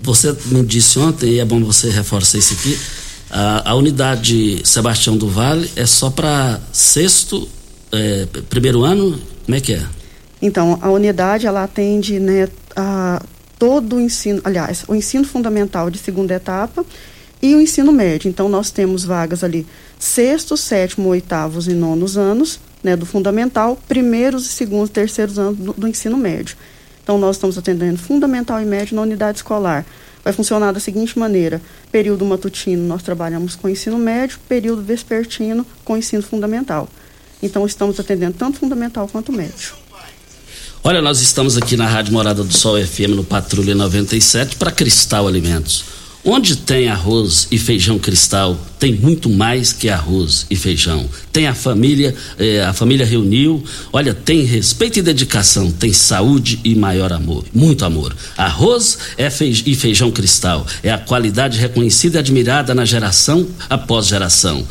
você 0.00 0.34
me 0.46 0.64
disse 0.64 0.98
ontem, 0.98 1.32
e 1.32 1.38
é 1.38 1.44
bom 1.44 1.62
você 1.62 1.90
reforçar 1.90 2.38
isso 2.38 2.54
aqui, 2.54 2.78
a, 3.30 3.72
a 3.72 3.74
unidade 3.74 4.62
Sebastião 4.64 5.18
do 5.18 5.28
Vale 5.28 5.70
é 5.76 5.84
só 5.84 6.08
para 6.08 6.58
sexto, 6.72 7.46
é, 7.92 8.26
primeiro 8.48 8.82
ano 8.84 9.33
como 9.44 9.56
é 9.56 9.60
que 9.60 9.74
é? 9.74 9.82
Então, 10.40 10.78
a 10.82 10.90
unidade 10.90 11.46
ela 11.46 11.64
atende 11.64 12.18
né, 12.18 12.48
a 12.76 13.22
todo 13.58 13.96
o 13.96 14.00
ensino, 14.00 14.40
aliás, 14.44 14.84
o 14.88 14.94
ensino 14.94 15.24
fundamental 15.24 15.90
de 15.90 15.98
segunda 15.98 16.34
etapa 16.34 16.84
e 17.40 17.54
o 17.54 17.60
ensino 17.60 17.92
médio. 17.92 18.28
Então, 18.28 18.48
nós 18.48 18.70
temos 18.70 19.04
vagas 19.04 19.44
ali 19.44 19.66
sexto, 19.98 20.56
sétimo, 20.56 21.08
oitavos 21.08 21.68
e 21.68 21.72
nonos 21.72 22.16
anos, 22.16 22.60
né, 22.82 22.96
do 22.96 23.06
fundamental, 23.06 23.78
primeiros, 23.88 24.46
segundos, 24.46 24.90
terceiros 24.90 25.38
anos 25.38 25.58
do, 25.58 25.72
do 25.72 25.88
ensino 25.88 26.16
médio. 26.16 26.56
Então, 27.02 27.18
nós 27.18 27.36
estamos 27.36 27.56
atendendo 27.56 27.98
fundamental 27.98 28.60
e 28.60 28.64
médio 28.64 28.96
na 28.96 29.02
unidade 29.02 29.38
escolar. 29.38 29.86
Vai 30.22 30.32
funcionar 30.32 30.72
da 30.72 30.80
seguinte 30.80 31.18
maneira: 31.18 31.60
período 31.92 32.24
matutino 32.24 32.82
nós 32.86 33.02
trabalhamos 33.02 33.54
com 33.54 33.68
ensino 33.68 33.98
médio, 33.98 34.38
período 34.48 34.82
vespertino 34.82 35.66
com 35.84 35.96
ensino 35.96 36.22
fundamental. 36.22 36.88
Então 37.44 37.66
estamos 37.66 38.00
atendendo 38.00 38.36
tanto 38.38 38.58
fundamental 38.58 39.06
quanto 39.06 39.30
médio. 39.30 39.74
Olha, 40.82 41.02
nós 41.02 41.20
estamos 41.20 41.58
aqui 41.58 41.76
na 41.76 41.86
Rádio 41.86 42.12
Morada 42.12 42.42
do 42.42 42.52
Sol 42.52 42.82
FM 42.82 43.10
no 43.10 43.22
Patrulha 43.24 43.74
97 43.74 44.56
para 44.56 44.70
Cristal 44.70 45.28
Alimentos. 45.28 45.84
Onde 46.24 46.56
tem 46.56 46.88
arroz 46.88 47.48
e 47.50 47.58
feijão 47.58 47.98
cristal, 47.98 48.58
tem 48.78 48.94
muito 48.94 49.28
mais 49.28 49.74
que 49.74 49.90
arroz 49.90 50.46
e 50.48 50.56
feijão. 50.56 51.06
Tem 51.30 51.46
a 51.46 51.54
família, 51.54 52.14
eh, 52.38 52.64
a 52.64 52.72
família 52.72 53.04
reuniu. 53.04 53.62
Olha, 53.92 54.14
tem 54.14 54.42
respeito 54.42 54.98
e 54.98 55.02
dedicação, 55.02 55.70
tem 55.70 55.92
saúde 55.92 56.60
e 56.64 56.74
maior 56.74 57.12
amor, 57.12 57.44
muito 57.52 57.84
amor. 57.84 58.16
Arroz 58.38 58.98
é 59.18 59.28
feij 59.28 59.64
e 59.66 59.74
feijão 59.74 60.10
cristal 60.10 60.66
é 60.82 60.90
a 60.90 60.96
qualidade 60.96 61.58
reconhecida 61.58 62.16
e 62.16 62.20
admirada 62.20 62.74
na 62.74 62.86
geração 62.86 63.46
após 63.68 64.06
geração. 64.06 64.66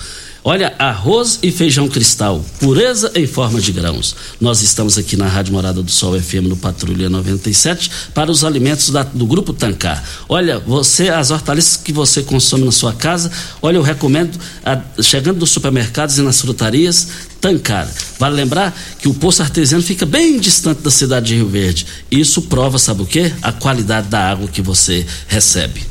Olha, 0.46 0.76
arroz 0.78 1.40
e 1.42 1.50
feijão 1.52 1.88
cristal, 1.88 2.44
pureza 2.60 3.10
em 3.16 3.26
forma 3.26 3.62
de 3.62 3.72
grãos. 3.72 4.14
Nós 4.42 4.62
estamos 4.62 4.98
aqui 4.98 5.16
na 5.16 5.26
Rádio 5.26 5.54
Morada 5.54 5.82
do 5.82 5.90
Sol 5.90 6.20
FM 6.20 6.50
no 6.50 6.58
Patrulha 6.58 7.10
97 7.10 7.90
para 8.14 8.30
os 8.30 8.44
alimentos 8.44 8.90
da, 8.90 9.04
do 9.04 9.26
Grupo 9.26 9.54
Tancar. 9.54 10.04
Olha, 10.28 10.60
você, 10.60 11.08
as 11.08 11.32
hortaliças 11.32 11.78
que 11.78 11.94
você 11.94 12.24
consome 12.24 12.66
na 12.66 12.74
sua 12.74 12.92
casa, 12.92 13.32
olha, 13.62 13.78
eu 13.78 13.82
recomendo, 13.82 14.38
a, 14.66 14.82
chegando 15.02 15.40
nos 15.40 15.50
supermercados 15.50 16.18
e 16.18 16.22
nas 16.22 16.42
frutarias, 16.42 17.08
Tancar. 17.40 17.90
Vale 18.20 18.36
lembrar 18.36 18.78
que 19.00 19.08
o 19.08 19.14
poço 19.14 19.42
artesiano 19.42 19.82
fica 19.82 20.06
bem 20.06 20.38
distante 20.42 20.82
da 20.82 20.92
cidade 20.92 21.28
de 21.28 21.36
Rio 21.36 21.48
Verde. 21.48 21.88
Isso 22.12 22.42
prova, 22.42 22.78
sabe 22.78 23.02
o 23.02 23.06
quê? 23.06 23.32
A 23.42 23.54
qualidade 23.54 24.10
da 24.10 24.32
água 24.32 24.50
que 24.50 24.62
você 24.62 25.06
recebe. 25.26 25.86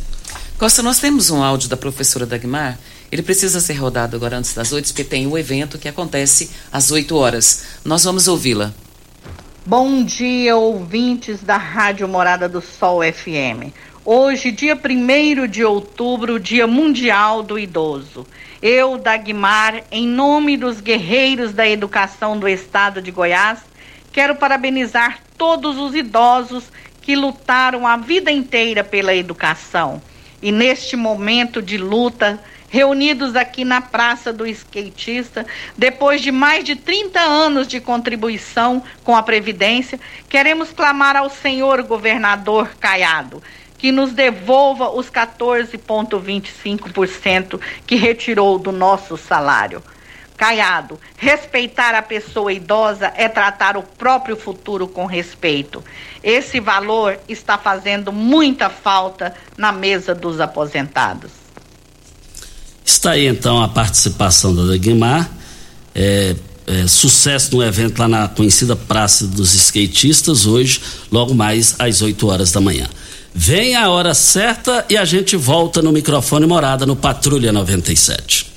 Costa, 0.58 0.82
nós 0.82 0.98
temos 0.98 1.30
um 1.30 1.42
áudio 1.42 1.70
da 1.70 1.76
professora 1.76 2.26
Dagmar 2.26 2.78
ele 3.12 3.22
precisa 3.22 3.60
ser 3.60 3.74
rodado 3.74 4.16
agora 4.16 4.38
antes 4.38 4.54
das 4.54 4.72
oito, 4.72 4.86
porque 4.86 5.04
tem 5.04 5.26
um 5.26 5.36
evento 5.36 5.78
que 5.78 5.86
acontece 5.86 6.50
às 6.72 6.90
8 6.90 7.14
horas. 7.14 7.64
Nós 7.84 8.04
vamos 8.04 8.26
ouvi-la. 8.26 8.72
Bom 9.66 10.02
dia, 10.02 10.56
ouvintes 10.56 11.42
da 11.42 11.58
Rádio 11.58 12.08
Morada 12.08 12.48
do 12.48 12.62
Sol 12.62 13.00
FM. 13.02 13.70
Hoje, 14.02 14.50
dia 14.50 14.74
1 14.74 15.46
de 15.46 15.62
outubro, 15.62 16.40
Dia 16.40 16.66
Mundial 16.66 17.42
do 17.42 17.58
Idoso. 17.58 18.26
Eu, 18.62 18.96
Dagmar, 18.96 19.84
em 19.92 20.08
nome 20.08 20.56
dos 20.56 20.80
guerreiros 20.80 21.52
da 21.52 21.68
educação 21.68 22.38
do 22.38 22.48
estado 22.48 23.02
de 23.02 23.10
Goiás, 23.10 23.58
quero 24.10 24.36
parabenizar 24.36 25.20
todos 25.36 25.76
os 25.76 25.94
idosos 25.94 26.64
que 27.02 27.14
lutaram 27.14 27.86
a 27.86 27.98
vida 27.98 28.32
inteira 28.32 28.82
pela 28.82 29.14
educação. 29.14 30.00
E 30.40 30.50
neste 30.50 30.96
momento 30.96 31.60
de 31.60 31.76
luta, 31.76 32.40
reunidos 32.72 33.36
aqui 33.36 33.64
na 33.66 33.82
Praça 33.82 34.32
do 34.32 34.46
Skatista, 34.46 35.44
depois 35.76 36.22
de 36.22 36.32
mais 36.32 36.64
de 36.64 36.74
30 36.74 37.20
anos 37.20 37.68
de 37.68 37.78
contribuição 37.78 38.82
com 39.04 39.14
a 39.14 39.22
Previdência, 39.22 40.00
queremos 40.26 40.72
clamar 40.72 41.14
ao 41.14 41.28
senhor 41.28 41.82
governador 41.82 42.70
Caiado 42.80 43.42
que 43.76 43.92
nos 43.92 44.12
devolva 44.12 44.88
os 44.90 45.10
14,25% 45.10 47.60
que 47.86 47.96
retirou 47.96 48.58
do 48.58 48.72
nosso 48.72 49.18
salário. 49.18 49.82
Caiado, 50.36 50.98
respeitar 51.16 51.94
a 51.94 52.00
pessoa 52.00 52.54
idosa 52.54 53.12
é 53.16 53.28
tratar 53.28 53.76
o 53.76 53.82
próprio 53.82 54.36
futuro 54.36 54.88
com 54.88 55.04
respeito. 55.04 55.84
Esse 56.22 56.58
valor 56.58 57.20
está 57.28 57.58
fazendo 57.58 58.10
muita 58.12 58.70
falta 58.70 59.34
na 59.58 59.72
mesa 59.72 60.14
dos 60.14 60.40
aposentados. 60.40 61.41
Está 62.84 63.12
aí 63.12 63.26
então 63.26 63.62
a 63.62 63.68
participação 63.68 64.54
da 64.54 64.76
Guimar. 64.76 65.30
É, 65.94 66.34
é, 66.66 66.86
sucesso 66.86 67.56
no 67.56 67.62
evento 67.62 67.98
lá 67.98 68.08
na 68.08 68.28
conhecida 68.28 68.76
Praça 68.76 69.26
dos 69.26 69.52
Skatistas, 69.54 70.46
hoje, 70.46 70.80
logo 71.10 71.34
mais 71.34 71.74
às 71.78 72.02
8 72.02 72.26
horas 72.26 72.52
da 72.52 72.60
manhã. 72.60 72.88
Vem 73.34 73.74
a 73.74 73.90
hora 73.90 74.14
certa 74.14 74.84
e 74.88 74.96
a 74.96 75.04
gente 75.04 75.36
volta 75.36 75.80
no 75.80 75.90
microfone 75.90 76.46
morada 76.46 76.84
no 76.84 76.94
Patrulha 76.94 77.52
97. 77.52 78.52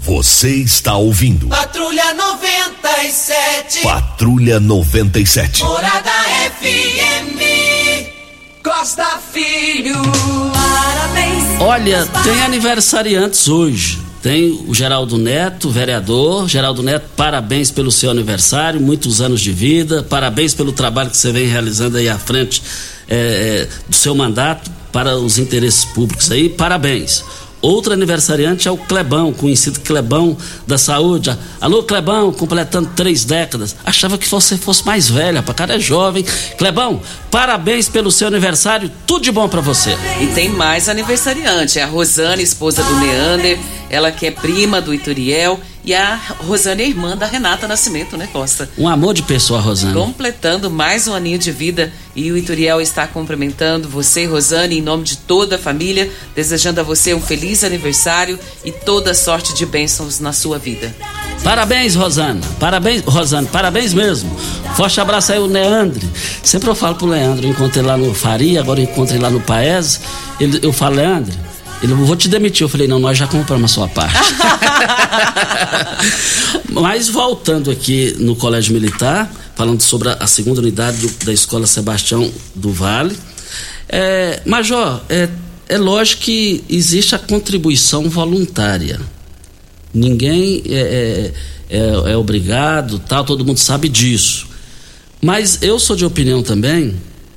Você 0.00 0.54
está 0.54 0.96
ouvindo. 0.96 1.48
Patrulha 1.48 2.14
97. 2.14 3.82
Patrulha 3.82 4.60
97. 4.60 5.62
Morada 5.64 6.10
FM. 6.60 7.67
Costa 8.62 9.18
Filho. 9.32 9.94
Parabéns. 10.52 11.60
Olha, 11.60 12.06
tem 12.24 12.42
aniversariantes 12.42 13.48
hoje. 13.48 13.98
Tem 14.22 14.64
o 14.66 14.74
Geraldo 14.74 15.16
Neto, 15.16 15.70
vereador. 15.70 16.48
Geraldo 16.48 16.82
Neto, 16.82 17.08
parabéns 17.16 17.70
pelo 17.70 17.92
seu 17.92 18.10
aniversário, 18.10 18.80
muitos 18.80 19.20
anos 19.20 19.40
de 19.40 19.52
vida. 19.52 20.02
Parabéns 20.02 20.54
pelo 20.54 20.72
trabalho 20.72 21.10
que 21.10 21.16
você 21.16 21.30
vem 21.30 21.46
realizando 21.46 21.98
aí 21.98 22.08
à 22.08 22.18
frente 22.18 22.62
é, 23.08 23.68
do 23.88 23.94
seu 23.94 24.14
mandato 24.14 24.70
para 24.92 25.16
os 25.16 25.38
interesses 25.38 25.84
públicos 25.84 26.30
aí. 26.30 26.48
Parabéns. 26.48 27.24
Outro 27.60 27.92
aniversariante 27.92 28.68
é 28.68 28.70
o 28.70 28.76
Clebão, 28.76 29.32
conhecido 29.32 29.80
Clebão 29.80 30.36
da 30.66 30.78
Saúde. 30.78 31.36
Alô, 31.60 31.82
Clebão, 31.82 32.32
completando 32.32 32.90
três 32.94 33.24
décadas. 33.24 33.74
Achava 33.84 34.16
que 34.16 34.28
você 34.28 34.56
fosse 34.56 34.86
mais 34.86 35.08
velha, 35.08 35.42
para 35.42 35.54
cara 35.54 35.74
é 35.74 35.80
jovem. 35.80 36.24
Clebão, 36.56 37.00
parabéns 37.30 37.88
pelo 37.88 38.12
seu 38.12 38.28
aniversário, 38.28 38.90
tudo 39.06 39.24
de 39.24 39.32
bom 39.32 39.48
para 39.48 39.60
você. 39.60 39.96
E 40.20 40.26
tem 40.28 40.50
mais 40.50 40.88
aniversariante, 40.88 41.80
é 41.80 41.82
a 41.82 41.86
Rosane, 41.86 42.42
esposa 42.42 42.82
do 42.84 42.94
Neander, 43.00 43.58
ela 43.90 44.12
que 44.12 44.26
é 44.26 44.30
prima 44.30 44.80
do 44.80 44.94
Ituriel 44.94 45.58
e 45.88 45.94
a 45.94 46.20
Rosane 46.46 46.82
é 46.82 46.86
irmã 46.86 47.16
da 47.16 47.24
Renata 47.24 47.66
Nascimento, 47.66 48.14
né, 48.14 48.28
Costa? 48.30 48.68
Um 48.76 48.86
amor 48.86 49.14
de 49.14 49.22
pessoa, 49.22 49.58
Rosane. 49.58 49.94
Completando 49.94 50.70
mais 50.70 51.08
um 51.08 51.14
aninho 51.14 51.38
de 51.38 51.50
vida 51.50 51.90
e 52.14 52.30
o 52.30 52.36
Ituriel 52.36 52.78
está 52.78 53.06
cumprimentando 53.06 53.88
você, 53.88 54.26
Rosane, 54.26 54.76
em 54.76 54.82
nome 54.82 55.02
de 55.02 55.16
toda 55.16 55.56
a 55.56 55.58
família, 55.58 56.10
desejando 56.36 56.78
a 56.78 56.82
você 56.82 57.14
um 57.14 57.22
feliz 57.22 57.64
aniversário 57.64 58.38
e 58.62 58.70
toda 58.70 59.14
sorte 59.14 59.54
de 59.54 59.64
bênçãos 59.64 60.20
na 60.20 60.34
sua 60.34 60.58
vida. 60.58 60.94
Parabéns, 61.42 61.94
Rosana. 61.94 62.42
Parabéns, 62.60 63.02
Rosana. 63.06 63.48
Parabéns 63.50 63.94
mesmo. 63.94 64.30
Forte 64.76 65.00
abraço 65.00 65.32
aí, 65.32 65.38
o 65.38 65.46
Leandro. 65.46 66.06
Sempre 66.42 66.68
eu 66.68 66.74
falo 66.74 66.96
pro 66.96 67.06
Leandro, 67.06 67.46
eu 67.46 67.50
encontrei 67.50 67.82
lá 67.82 67.96
no 67.96 68.12
Faria, 68.12 68.60
agora 68.60 68.78
eu 68.78 68.84
encontrei 68.84 69.18
lá 69.18 69.30
no 69.30 69.40
Paes. 69.40 70.02
Ele, 70.38 70.60
eu 70.62 70.70
falo, 70.70 70.96
Leandro, 70.96 71.47
ele, 71.82 71.94
vou 71.94 72.16
te 72.16 72.28
demitir. 72.28 72.64
Eu 72.64 72.68
falei, 72.68 72.88
não, 72.88 72.98
nós 72.98 73.16
já 73.16 73.26
compramos 73.26 73.70
a 73.70 73.74
sua 73.74 73.88
parte. 73.88 74.18
Mas 76.70 77.08
voltando 77.08 77.70
aqui 77.70 78.14
no 78.18 78.36
Colégio 78.36 78.72
Militar, 78.72 79.30
falando 79.54 79.80
sobre 79.80 80.08
a 80.08 80.26
segunda 80.26 80.60
unidade 80.60 80.98
do, 80.98 81.24
da 81.24 81.32
Escola 81.32 81.66
Sebastião 81.66 82.30
do 82.54 82.72
Vale. 82.72 83.16
É, 83.88 84.42
Major, 84.44 85.00
é, 85.08 85.28
é 85.68 85.78
lógico 85.78 86.22
que 86.22 86.64
existe 86.68 87.14
a 87.14 87.18
contribuição 87.18 88.08
voluntária. 88.08 89.00
Ninguém 89.92 90.62
é, 90.66 91.32
é, 91.70 91.76
é, 91.76 92.12
é 92.12 92.16
obrigado, 92.16 92.98
tal, 92.98 93.24
todo 93.24 93.44
mundo 93.44 93.58
sabe 93.58 93.88
disso. 93.88 94.46
Mas 95.20 95.58
eu 95.62 95.78
sou 95.78 95.96
de 95.96 96.04
opinião 96.04 96.42
também, 96.42 96.94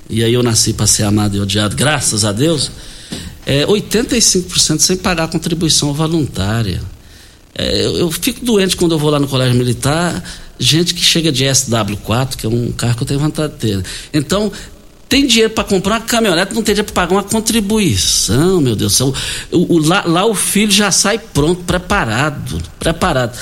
e 0.09 0.23
aí 0.23 0.33
eu 0.33 0.43
nasci 0.43 0.73
para 0.73 0.85
ser 0.85 1.03
amado 1.03 1.37
e 1.37 1.39
odiado, 1.39 1.75
graças 1.75 2.25
a 2.25 2.31
Deus 2.31 2.69
é, 3.45 3.65
85% 3.65 4.79
sem 4.79 4.97
pagar 4.97 5.27
contribuição 5.27 5.93
voluntária. 5.93 6.81
É, 7.55 7.85
eu, 7.85 7.97
eu, 7.97 8.11
fico 8.11 8.43
doente 8.45 8.75
quando 8.75 8.93
eu 8.93 8.99
vou 8.99 9.09
lá 9.09 9.19
no 9.19 9.27
colégio 9.27 9.55
militar, 9.55 10.23
gente 10.57 10.93
que 10.93 11.03
chega 11.03 11.31
de 11.31 11.43
SW4, 11.45 12.35
que 12.35 12.45
é 12.45 12.49
um 12.49 12.71
carro 12.71 12.95
que 12.95 13.03
eu 13.03 13.07
tenho 13.07 13.19
vontade 13.19 13.53
de 13.53 13.59
ter. 13.59 13.83
Então, 14.13 14.51
tem 15.09 15.27
dinheiro 15.27 15.49
para 15.53 15.65
comprar 15.65 15.95
uma 15.95 16.01
caminhonete, 16.01 16.53
não 16.53 16.63
tem 16.63 16.73
dinheiro 16.73 16.93
para 16.93 17.05
pagar 17.05 17.15
uma 17.15 17.23
contribuição, 17.23 18.61
meu 18.61 18.75
Deus 18.75 18.93
do 18.93 18.95
céu. 18.95 19.13
O, 19.51 19.75
o, 19.75 19.85
lá, 19.85 20.05
lá, 20.05 20.25
o 20.25 20.33
filho 20.33 20.71
já 20.71 20.89
sai 20.89 21.19
pronto, 21.19 21.63
preparado, 21.63 22.61
preparado. 22.79 23.37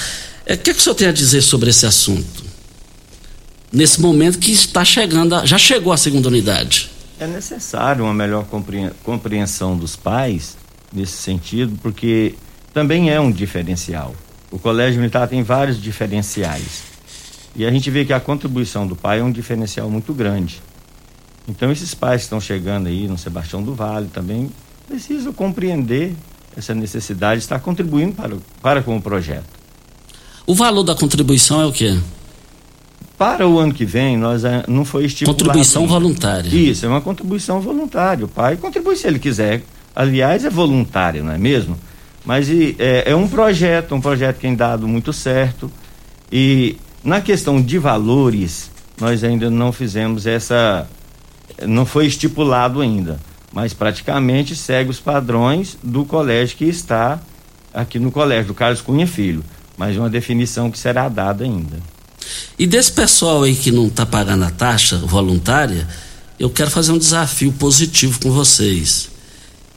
É, 0.45 0.55
o 0.55 0.57
que, 0.57 0.71
é 0.71 0.73
que 0.73 0.79
o 0.79 0.81
senhor 0.81 0.95
tem 0.95 1.07
a 1.07 1.11
dizer 1.11 1.43
sobre 1.43 1.69
esse 1.69 1.85
assunto? 1.85 2.43
Nesse 3.71 4.01
momento 4.01 4.39
que 4.39 4.51
está 4.51 4.83
chegando, 4.83 5.45
já 5.45 5.59
chegou 5.59 5.93
a 5.93 5.97
segunda 5.97 6.27
unidade. 6.27 6.89
É 7.19 7.27
necessário 7.27 8.05
uma 8.05 8.13
melhor 8.13 8.45
compreensão 9.03 9.77
dos 9.77 9.95
pais 9.95 10.57
nesse 10.91 11.17
sentido, 11.17 11.77
porque 11.81 12.35
também 12.73 13.09
é 13.09 13.19
um 13.19 13.29
diferencial. 13.29 14.15
O 14.49 14.57
colégio 14.57 14.99
militar 14.99 15.27
tem 15.27 15.43
vários 15.43 15.81
diferenciais. 15.81 16.83
E 17.55 17.65
a 17.65 17.71
gente 17.71 17.91
vê 17.91 18.05
que 18.05 18.13
a 18.13 18.19
contribuição 18.19 18.87
do 18.87 18.95
pai 18.95 19.19
é 19.19 19.23
um 19.23 19.31
diferencial 19.31 19.89
muito 19.89 20.13
grande. 20.13 20.61
Então 21.47 21.71
esses 21.71 21.93
pais 21.93 22.21
que 22.21 22.25
estão 22.25 22.39
chegando 22.39 22.87
aí 22.87 23.07
no 23.07 23.17
Sebastião 23.17 23.61
do 23.61 23.73
Vale 23.73 24.07
também 24.07 24.49
precisam 24.87 25.33
compreender 25.33 26.15
essa 26.55 26.73
necessidade 26.73 27.39
de 27.39 27.45
estar 27.45 27.59
contribuindo 27.59 28.13
para, 28.13 28.37
para 28.61 28.81
com 28.81 28.95
o 28.95 29.01
projeto. 29.01 29.59
O 30.47 30.55
valor 30.55 30.83
da 30.83 30.95
contribuição 30.95 31.61
é 31.61 31.65
o 31.65 31.71
quê? 31.71 31.99
Para 33.19 33.45
o 33.45 33.59
ano 33.59 33.73
que 33.73 33.83
vem, 33.83 34.15
nós 34.15 34.45
eh, 34.45 34.63
não 34.65 34.85
foi 34.85 35.03
estipulado. 35.03 35.43
Contribuição 35.43 35.85
voluntária. 35.85 36.47
Isso, 36.47 36.85
é 36.85 36.89
uma 36.89 37.01
contribuição 37.01 37.59
voluntária. 37.59 38.23
O 38.23 38.29
pai 38.29 38.55
contribui 38.55 38.95
se 38.95 39.05
ele 39.05 39.19
quiser. 39.19 39.61
Aliás, 39.93 40.45
é 40.45 40.49
voluntário, 40.49 41.21
não 41.21 41.33
é 41.33 41.37
mesmo? 41.37 41.77
Mas 42.23 42.49
é, 42.49 43.11
é 43.11 43.13
um 43.13 43.27
projeto, 43.27 43.93
um 43.93 43.99
projeto 43.99 44.37
que 44.37 44.43
tem 44.43 44.55
dado 44.55 44.87
muito 44.87 45.11
certo. 45.11 45.69
E 46.31 46.77
na 47.03 47.19
questão 47.19 47.61
de 47.61 47.77
valores, 47.77 48.71
nós 48.97 49.21
ainda 49.21 49.49
não 49.49 49.73
fizemos 49.73 50.25
essa. 50.25 50.87
Não 51.67 51.85
foi 51.85 52.05
estipulado 52.05 52.79
ainda. 52.79 53.19
Mas 53.51 53.73
praticamente 53.73 54.55
segue 54.55 54.91
os 54.91 54.99
padrões 55.01 55.77
do 55.83 56.05
colégio 56.05 56.55
que 56.55 56.63
está 56.63 57.19
aqui 57.73 57.99
no 57.99 58.13
colégio, 58.13 58.47
do 58.47 58.53
Carlos 58.53 58.79
Cunha 58.79 59.05
Filho. 59.05 59.43
Mas 59.77 59.97
uma 59.97 60.09
definição 60.09 60.71
que 60.71 60.79
será 60.79 61.09
dada 61.09 61.43
ainda. 61.43 61.98
E 62.59 62.67
desse 62.67 62.91
pessoal 62.91 63.43
aí 63.43 63.55
que 63.55 63.71
não 63.71 63.87
está 63.87 64.05
pagando 64.05 64.43
a 64.43 64.51
taxa 64.51 64.97
voluntária, 64.97 65.87
eu 66.37 66.49
quero 66.49 66.69
fazer 66.69 66.91
um 66.91 66.97
desafio 66.97 67.53
positivo 67.53 68.19
com 68.19 68.31
vocês. 68.31 69.07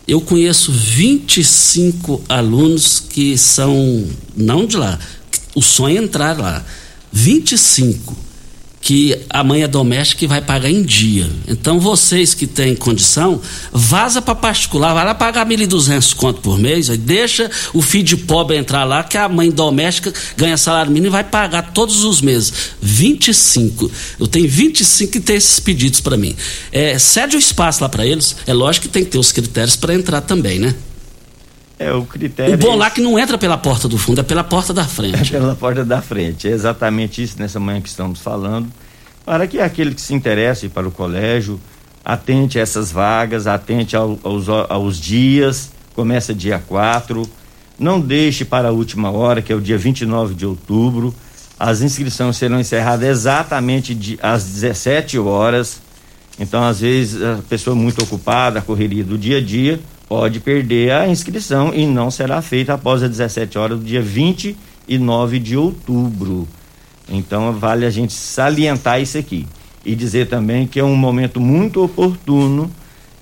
Eu 0.07 0.21
conheço 0.21 0.73
25 0.73 2.25
alunos 2.29 2.99
que 2.99 3.38
são, 3.38 4.05
não 4.37 4.66
de 4.66 4.77
lá, 4.77 4.99
o 5.55 5.62
sonho 5.62 5.97
é 5.97 6.03
entrar 6.03 6.37
lá. 6.37 6.64
25 7.12 8.16
que 8.83 9.16
a 9.31 9.45
mãe 9.45 9.62
é 9.62 9.68
doméstica 9.68 10.25
e 10.25 10.29
vai 10.29 10.42
pagar 10.42 10.68
em 10.68 10.83
dia. 10.83 11.31
Então 11.47 11.79
vocês 11.79 12.35
que 12.35 12.49
têm 12.49 12.75
condição, 12.75 13.40
vaza 13.73 14.21
para 14.21 14.35
particular, 14.35 14.92
vai 14.92 15.05
lá 15.05 15.14
pagar 15.14 15.47
1.200 15.47 16.14
conto 16.16 16.40
por 16.40 16.59
mês, 16.59 16.90
aí 16.90 16.99
deixa 16.99 17.49
o 17.73 17.81
filho 17.81 18.05
de 18.05 18.16
pobre 18.16 18.57
entrar 18.57 18.83
lá 18.83 19.05
que 19.05 19.16
a 19.16 19.29
mãe 19.29 19.53
doméstica 19.53 20.12
ganha 20.37 20.57
salário 20.57 20.90
mínimo 20.90 21.07
e 21.07 21.11
vai 21.11 21.23
pagar 21.25 21.73
todos 21.73 22.03
os 22.03 22.21
meses. 22.21 22.53
25. 22.83 23.90
Eu 24.18 24.27
tenho 24.27 24.49
25 24.49 25.12
que 25.12 25.21
tem 25.21 25.37
esses 25.37 25.61
pedidos 25.61 26.01
para 26.01 26.16
mim. 26.16 26.35
É, 26.73 26.99
cede 26.99 27.37
o 27.37 27.38
espaço 27.38 27.83
lá 27.83 27.88
para 27.88 28.05
eles. 28.05 28.35
É 28.47 28.53
lógico 28.53 28.88
que 28.88 28.92
tem 28.92 29.05
que 29.05 29.12
ter 29.12 29.18
os 29.18 29.31
critérios 29.31 29.77
para 29.77 29.95
entrar 29.95 30.23
também, 30.23 30.59
né? 30.59 30.75
É, 31.87 31.92
o 31.92 32.05
critério. 32.05 32.55
O 32.55 32.59
bom 32.59 32.75
é 32.75 32.77
lá 32.77 32.90
que 32.90 33.01
não 33.01 33.18
entra 33.18 33.37
pela 33.37 33.57
porta 33.57 33.88
do 33.88 33.99
fundo, 33.99 34.21
é 34.21 34.25
pela 34.25 34.45
porta 34.45 34.73
da 34.73 34.85
frente. 34.85 35.35
É 35.35 35.38
pela 35.38 35.55
porta 35.55 35.85
da 35.85 36.01
frente. 36.01 36.49
É 36.49 36.51
exatamente 36.51 37.23
isso 37.23 37.37
nessa 37.38 37.59
manhã 37.59 37.81
que 37.81 37.88
estamos 37.88 38.21
falando. 38.21 38.68
Para 39.25 39.47
que 39.47 39.61
aquele 39.61 39.95
que 39.95 40.01
se 40.01 40.14
interesse 40.14 40.68
para 40.68 40.87
o 40.87 40.90
colégio 40.90 41.61
atente 42.05 42.59
a 42.59 42.62
essas 42.62 42.90
vagas, 42.90 43.47
atente 43.47 43.97
ao, 43.97 44.18
aos, 44.23 44.49
aos 44.49 45.01
dias, 45.01 45.71
começa 45.95 46.35
dia 46.35 46.59
4. 46.59 47.23
Não 47.79 48.01
deixe 48.01 48.45
para 48.45 48.68
a 48.68 48.73
última 48.73 49.11
hora, 49.11 49.40
que 49.40 49.53
é 49.53 49.57
o 49.57 49.61
dia 49.61 49.79
29 49.79 50.35
de 50.35 50.47
outubro. 50.47 51.14
As 51.59 51.81
inscrições 51.81 52.37
serão 52.37 52.59
encerradas 52.59 53.09
exatamente 53.09 53.95
de, 53.95 54.18
às 54.23 54.45
17 54.45 55.18
horas. 55.18 55.81
Então, 56.38 56.64
às 56.64 56.81
vezes, 56.81 57.23
a 57.23 57.38
pessoa 57.49 57.77
muito 57.77 58.03
ocupada, 58.03 58.59
a 58.59 58.62
correria 58.62 59.05
do 59.05 59.16
dia 59.16 59.38
a 59.38 59.40
dia, 59.40 59.79
pode 60.12 60.40
perder 60.40 60.92
a 60.92 61.09
inscrição 61.09 61.72
e 61.72 61.87
não 61.87 62.11
será 62.11 62.42
feita 62.42 62.75
após 62.75 63.03
as 63.03 63.09
17 63.09 63.57
horas 63.57 63.79
do 63.79 63.85
dia 63.87 64.03
29 64.03 65.38
de 65.38 65.57
outubro. 65.57 66.46
Então 67.09 67.51
vale 67.55 67.87
a 67.87 67.90
gente 67.90 68.12
salientar 68.12 69.01
isso 69.01 69.16
aqui. 69.16 69.46
e 69.87 69.94
dizer 69.94 70.29
também 70.29 70.66
que 70.66 70.79
é 70.79 70.85
um 70.85 70.94
momento 70.94 71.40
muito 71.40 71.83
oportuno 71.83 72.70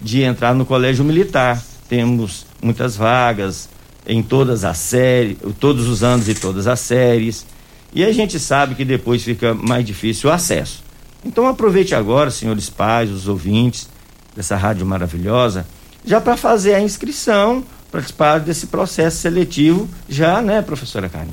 de 0.02 0.22
entrar 0.22 0.52
no 0.52 0.66
colégio 0.66 1.04
militar. 1.04 1.62
Temos 1.88 2.44
muitas 2.60 2.96
vagas 2.96 3.68
em 4.04 4.20
todas 4.20 4.64
as 4.64 4.78
séries, 4.78 5.36
todos 5.60 5.86
os 5.86 6.02
anos 6.02 6.28
e 6.28 6.34
todas 6.34 6.66
as 6.66 6.80
séries. 6.80 7.46
E 7.94 8.04
a 8.04 8.10
gente 8.10 8.40
sabe 8.40 8.74
que 8.74 8.84
depois 8.84 9.22
fica 9.22 9.54
mais 9.54 9.86
difícil 9.86 10.28
o 10.28 10.32
acesso. 10.32 10.82
Então 11.24 11.46
aproveite 11.46 11.94
agora, 11.94 12.32
senhores 12.32 12.68
pais, 12.68 13.12
os 13.12 13.28
ouvintes 13.28 13.88
dessa 14.34 14.56
rádio 14.56 14.84
maravilhosa, 14.84 15.64
já 16.04 16.20
para 16.20 16.36
fazer 16.36 16.74
a 16.74 16.80
inscrição, 16.80 17.64
participar 17.90 18.38
desse 18.38 18.66
processo 18.66 19.18
seletivo, 19.18 19.88
já, 20.08 20.40
né, 20.40 20.62
professora 20.62 21.08
Karen? 21.08 21.28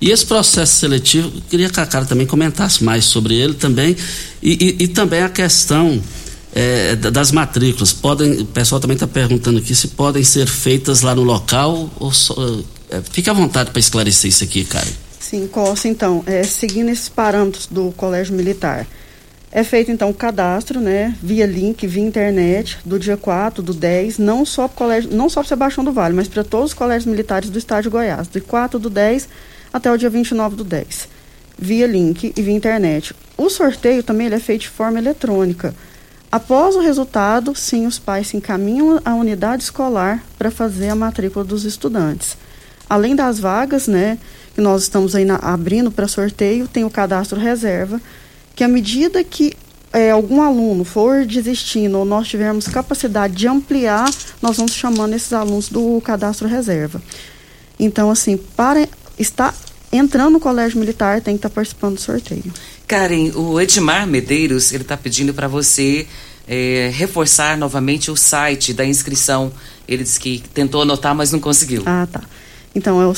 E 0.00 0.10
esse 0.10 0.26
processo 0.26 0.76
seletivo, 0.76 1.30
queria 1.48 1.70
que 1.70 1.78
a 1.78 1.86
cara 1.86 2.04
também 2.04 2.26
comentasse 2.26 2.82
mais 2.82 3.04
sobre 3.04 3.34
ele 3.34 3.54
também, 3.54 3.96
e, 4.42 4.76
e, 4.80 4.84
e 4.84 4.88
também 4.88 5.22
a 5.22 5.28
questão 5.28 6.02
é, 6.52 6.96
das 6.96 7.30
matrículas. 7.30 7.92
Podem, 7.92 8.40
o 8.40 8.46
pessoal 8.46 8.80
também 8.80 8.94
está 8.94 9.06
perguntando 9.06 9.58
aqui 9.58 9.74
se 9.74 9.88
podem 9.88 10.24
ser 10.24 10.48
feitas 10.48 11.02
lá 11.02 11.14
no 11.14 11.22
local 11.22 11.88
ou 12.00 12.12
só, 12.12 12.34
é, 12.90 13.00
fique 13.12 13.30
à 13.30 13.32
vontade 13.32 13.70
para 13.70 13.80
esclarecer 13.80 14.28
isso 14.28 14.44
aqui, 14.44 14.64
Karen. 14.64 14.90
Sim, 15.18 15.46
Costa, 15.46 15.88
então, 15.88 16.22
é, 16.26 16.42
seguindo 16.42 16.90
esses 16.90 17.08
parâmetros 17.08 17.66
do 17.66 17.92
Colégio 17.92 18.34
Militar, 18.34 18.86
é 19.52 19.62
feito 19.62 19.90
então 19.90 20.08
o 20.08 20.14
cadastro, 20.14 20.80
né, 20.80 21.14
via 21.22 21.44
link, 21.44 21.86
via 21.86 22.02
internet, 22.02 22.78
do 22.86 22.98
dia 22.98 23.18
4, 23.18 23.62
do 23.62 23.74
10, 23.74 24.16
não 24.16 24.46
só 24.46 24.66
para 24.66 24.76
colégio, 24.76 25.10
não 25.12 25.28
só 25.28 25.40
para 25.40 25.48
Sebastião 25.48 25.84
do 25.84 25.92
Vale, 25.92 26.14
mas 26.14 26.26
para 26.26 26.42
todos 26.42 26.70
os 26.70 26.74
colégios 26.74 27.04
militares 27.04 27.50
do 27.50 27.58
estado 27.58 27.82
de 27.82 27.90
Goiás, 27.90 28.28
de 28.28 28.40
4 28.40 28.78
do 28.78 28.88
10 28.88 29.28
até 29.70 29.92
o 29.92 29.98
dia 29.98 30.08
29 30.08 30.56
do 30.56 30.64
10, 30.64 31.06
via 31.58 31.86
link 31.86 32.32
e 32.34 32.42
via 32.42 32.54
internet. 32.54 33.14
O 33.36 33.50
sorteio 33.50 34.02
também 34.02 34.26
ele 34.26 34.36
é 34.36 34.40
feito 34.40 34.62
de 34.62 34.68
forma 34.70 34.98
eletrônica. 34.98 35.74
Após 36.30 36.74
o 36.74 36.80
resultado, 36.80 37.54
sim, 37.54 37.86
os 37.86 37.98
pais 37.98 38.28
se 38.28 38.38
encaminham 38.38 39.02
à 39.04 39.14
unidade 39.14 39.64
escolar 39.64 40.24
para 40.38 40.50
fazer 40.50 40.88
a 40.88 40.96
matrícula 40.96 41.44
dos 41.44 41.64
estudantes. 41.64 42.38
Além 42.88 43.14
das 43.14 43.38
vagas, 43.38 43.86
né, 43.86 44.18
que 44.54 44.62
nós 44.62 44.82
estamos 44.82 45.14
aí 45.14 45.26
na, 45.26 45.36
abrindo 45.36 45.90
para 45.90 46.08
sorteio, 46.08 46.66
tem 46.66 46.84
o 46.84 46.90
cadastro 46.90 47.38
reserva, 47.38 48.00
que 48.54 48.64
à 48.64 48.68
medida 48.68 49.22
que 49.24 49.52
é, 49.92 50.10
algum 50.10 50.40
aluno 50.40 50.84
for 50.84 51.26
desistindo 51.26 51.98
ou 51.98 52.04
nós 52.04 52.28
tivermos 52.28 52.66
capacidade 52.66 53.34
de 53.34 53.46
ampliar, 53.46 54.10
nós 54.40 54.56
vamos 54.56 54.72
chamando 54.72 55.14
esses 55.14 55.32
alunos 55.32 55.68
do 55.68 56.00
cadastro 56.00 56.48
reserva. 56.48 57.02
Então, 57.78 58.10
assim, 58.10 58.36
para 58.36 58.88
estar 59.18 59.54
entrando 59.92 60.32
no 60.32 60.40
colégio 60.40 60.78
militar, 60.78 61.20
tem 61.20 61.34
que 61.34 61.38
estar 61.38 61.50
participando 61.50 61.96
do 61.96 62.00
sorteio. 62.00 62.52
Karen, 62.88 63.32
o 63.34 63.60
Edmar 63.60 64.06
Medeiros, 64.06 64.72
ele 64.72 64.82
está 64.82 64.96
pedindo 64.96 65.34
para 65.34 65.48
você 65.48 66.06
é, 66.48 66.90
reforçar 66.94 67.56
novamente 67.58 68.10
o 68.10 68.16
site 68.16 68.72
da 68.72 68.84
inscrição. 68.84 69.52
Ele 69.86 70.02
disse 70.02 70.18
que 70.18 70.42
tentou 70.54 70.82
anotar, 70.82 71.14
mas 71.14 71.30
não 71.32 71.40
conseguiu. 71.40 71.82
Ah, 71.84 72.08
tá. 72.10 72.22
Então 72.74 73.02
é 73.02 73.06
o 73.06 73.14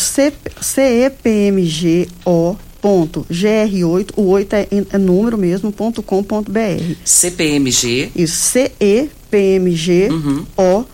cepmgo.gr8, 2.84 4.12
o 4.16 4.28
8 4.28 4.54
é, 4.54 4.68
é 4.92 4.98
número 4.98 5.38
mesmo, 5.38 5.72
ponto 5.72 6.02
com, 6.02 6.22
ponto 6.22 6.52
br. 6.52 6.94
CPMG. 7.04 8.12
Isso, 8.14 8.36
cepmg, 8.36 10.08
uhum. 10.10 10.44
o, 10.56 10.84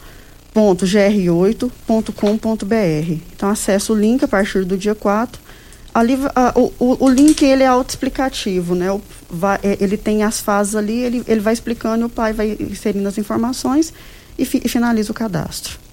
ponto 0.55 0.87
gr8.com.br. 0.87 3.19
Então 3.35 3.49
acessa 3.49 3.93
o 3.93 3.97
link 3.97 4.25
a 4.25 4.29
partir 4.29 4.65
do 4.65 4.79
dia 4.79 4.95
4. 4.95 5.51
Ali, 5.93 6.17
a, 6.37 6.53
o, 6.57 6.73
o, 7.05 7.09
link 7.09 7.45
ele 7.45 7.65
é 7.65 7.67
autoexplicativo, 7.67 8.77
né? 8.77 8.93
O, 8.93 9.03
vai, 9.29 9.59
é, 9.63 9.77
ele 9.81 9.97
tem 9.97 10.23
as 10.23 10.41
fases 10.41 10.77
ali, 10.77 11.01
ele, 11.01 11.25
ele 11.27 11.41
vai 11.41 11.53
explicando 11.53 12.05
e 12.05 12.07
o 12.07 12.09
pai 12.09 12.33
vai 12.33 12.57
inserindo 12.61 13.09
as 13.09 13.19
informações 13.19 13.93
e, 14.39 14.45
fi, 14.45 14.63
e 14.65 14.69
finaliza 14.69 15.11
o 15.11 15.15
cadastro. 15.15 15.90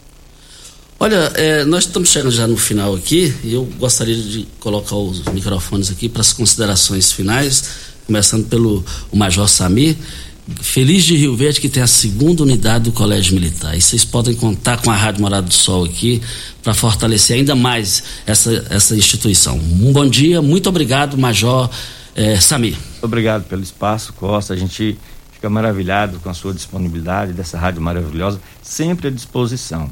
Olha, 1.00 1.32
é, 1.36 1.64
nós 1.64 1.84
estamos 1.84 2.10
chegando 2.10 2.32
já 2.32 2.48
no 2.48 2.58
final 2.58 2.96
aqui 2.96 3.32
e 3.44 3.54
eu 3.54 3.66
gostaria 3.78 4.16
de 4.16 4.48
colocar 4.60 4.96
os 4.96 5.24
microfones 5.26 5.92
aqui 5.92 6.10
para 6.10 6.22
as 6.22 6.34
considerações 6.34 7.12
finais, 7.12 7.70
começando 8.08 8.48
pelo 8.48 8.84
Major 9.14 9.48
Samir. 9.48 9.96
Feliz 10.60 11.04
de 11.04 11.16
Rio 11.16 11.36
Verde 11.36 11.62
que 11.62 11.70
tem 11.70 11.84
a 11.84 11.88
segunda 11.88 12.42
unidade 12.42 12.86
do 12.86 12.92
Colégio 12.92 13.36
Militar. 13.36 13.78
E 13.78 13.82
vocês 13.82 14.04
podem 14.04 14.34
contar 14.34 14.82
com 14.82 14.90
a 14.90 14.96
Rádio 14.96 15.22
Morada 15.22 15.46
do 15.46 15.54
Sol 15.54 15.84
aqui 15.86 16.20
para 16.64 16.74
fortalecer 16.74 17.38
ainda 17.38 17.54
mais 17.54 18.02
essa, 18.26 18.66
essa 18.72 18.96
instituição. 18.96 19.56
Um 19.56 19.92
bom 19.92 20.08
dia, 20.08 20.42
muito 20.42 20.68
obrigado, 20.68 21.16
Major 21.16 21.70
eh, 22.16 22.40
Samir. 22.40 22.76
Obrigado 23.04 23.44
pelo 23.44 23.62
espaço, 23.62 24.14
Costa. 24.14 24.56
A 24.56 24.58
gente 24.58 24.98
fica 25.32 25.48
maravilhado 25.48 26.20
com 26.22 26.30
a 26.30 26.34
sua 26.34 26.56
disponibilidade 26.56 27.34
dessa 27.34 27.60
rádio 27.60 27.82
maravilhosa, 27.84 28.42
sempre 28.64 29.10
à 29.10 29.12
disposição. 29.12 29.92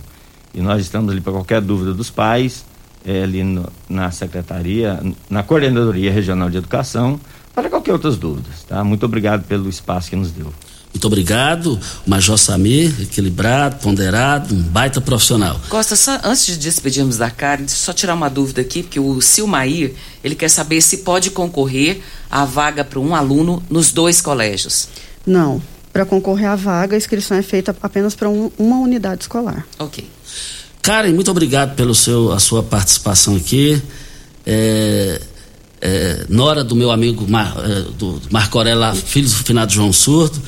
E 0.55 0.61
nós 0.61 0.81
estamos 0.81 1.11
ali 1.11 1.19
para 1.19 1.33
qualquer 1.33 1.61
dúvida 1.61 1.93
dos 1.93 2.09
pais, 2.09 2.65
é, 3.05 3.23
ali 3.23 3.43
no, 3.43 3.69
na 3.89 4.09
secretaria, 4.09 4.99
na 5.29 5.43
coordenadoria 5.43 6.11
regional 6.11 6.49
de 6.49 6.57
educação, 6.57 7.19
para 7.53 7.69
qualquer 7.69 7.93
outras 7.93 8.17
dúvidas, 8.17 8.63
tá? 8.67 8.83
Muito 8.83 9.05
obrigado 9.05 9.43
pelo 9.43 9.69
espaço 9.69 10.09
que 10.09 10.15
nos 10.15 10.31
deu. 10.31 10.51
Muito 10.93 11.07
obrigado, 11.07 11.77
Major 12.07 12.37
Samir, 12.37 13.01
equilibrado, 13.01 13.75
ponderado, 13.81 14.55
um 14.55 14.61
baita 14.61 15.01
profissional. 15.01 15.59
Costa, 15.67 15.93
só 15.93 16.17
antes 16.23 16.45
de 16.45 16.57
despedirmos 16.57 17.17
da 17.17 17.29
Karen, 17.29 17.67
só 17.67 17.91
tirar 17.91 18.13
uma 18.13 18.29
dúvida 18.29 18.61
aqui, 18.61 18.81
porque 18.81 18.97
o 18.97 19.19
Silmair, 19.19 19.93
ele 20.23 20.35
quer 20.35 20.47
saber 20.49 20.79
se 20.79 20.99
pode 20.99 21.31
concorrer 21.31 22.01
à 22.31 22.45
vaga 22.45 22.85
para 22.85 22.97
um 22.97 23.13
aluno 23.13 23.61
nos 23.69 23.91
dois 23.91 24.21
colégios. 24.21 24.87
Não, 25.25 25.61
para 25.91 26.05
concorrer 26.05 26.47
à 26.47 26.55
vaga, 26.55 26.95
a 26.95 26.97
inscrição 26.97 27.35
é 27.35 27.41
feita 27.41 27.75
apenas 27.81 28.15
para 28.15 28.29
um, 28.29 28.49
uma 28.57 28.79
unidade 28.79 29.23
escolar. 29.23 29.67
Ok. 29.77 30.14
Karen, 30.85 31.13
muito 31.13 31.31
obrigado 31.31 31.75
pelo 31.75 31.95
seu, 31.95 32.31
a 32.31 32.37
sua 32.37 32.61
participação 32.61 33.35
aqui. 33.35 33.81
É, 34.45 35.19
é, 35.81 36.25
nora 36.29 36.63
do 36.63 36.75
meu 36.75 36.91
amigo 36.91 37.27
Mar, 37.27 37.55
é, 37.57 37.81
do 37.97 38.21
Marco 38.29 38.55
Aurela, 38.59 38.93
filho 38.93 39.27
do 39.27 39.33
finado 39.33 39.73
João 39.73 39.91
Surdo. 39.91 40.39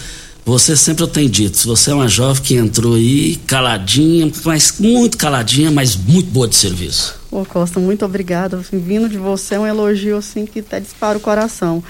Você 0.46 0.78
sempre 0.78 1.04
eu 1.04 1.08
tenho 1.08 1.28
dito, 1.28 1.58
você 1.66 1.90
é 1.90 1.94
uma 1.96 2.08
jovem 2.08 2.44
que 2.44 2.54
entrou 2.54 2.94
aí 2.94 3.38
caladinha, 3.48 4.32
mas 4.46 4.76
muito 4.78 5.18
caladinha, 5.18 5.72
mas 5.72 5.96
muito 5.96 6.30
boa 6.30 6.48
de 6.48 6.56
serviço. 6.56 7.16
Ô 7.32 7.44
Costa, 7.44 7.80
muito 7.80 8.06
obrigada. 8.06 8.64
Vindo 8.72 9.10
de 9.10 9.18
você 9.18 9.56
é 9.56 9.60
um 9.60 9.66
elogio 9.66 10.18
assim 10.18 10.46
que 10.46 10.60
até 10.60 10.80
dispara 10.80 11.18
o 11.18 11.22
coração. 11.22 11.84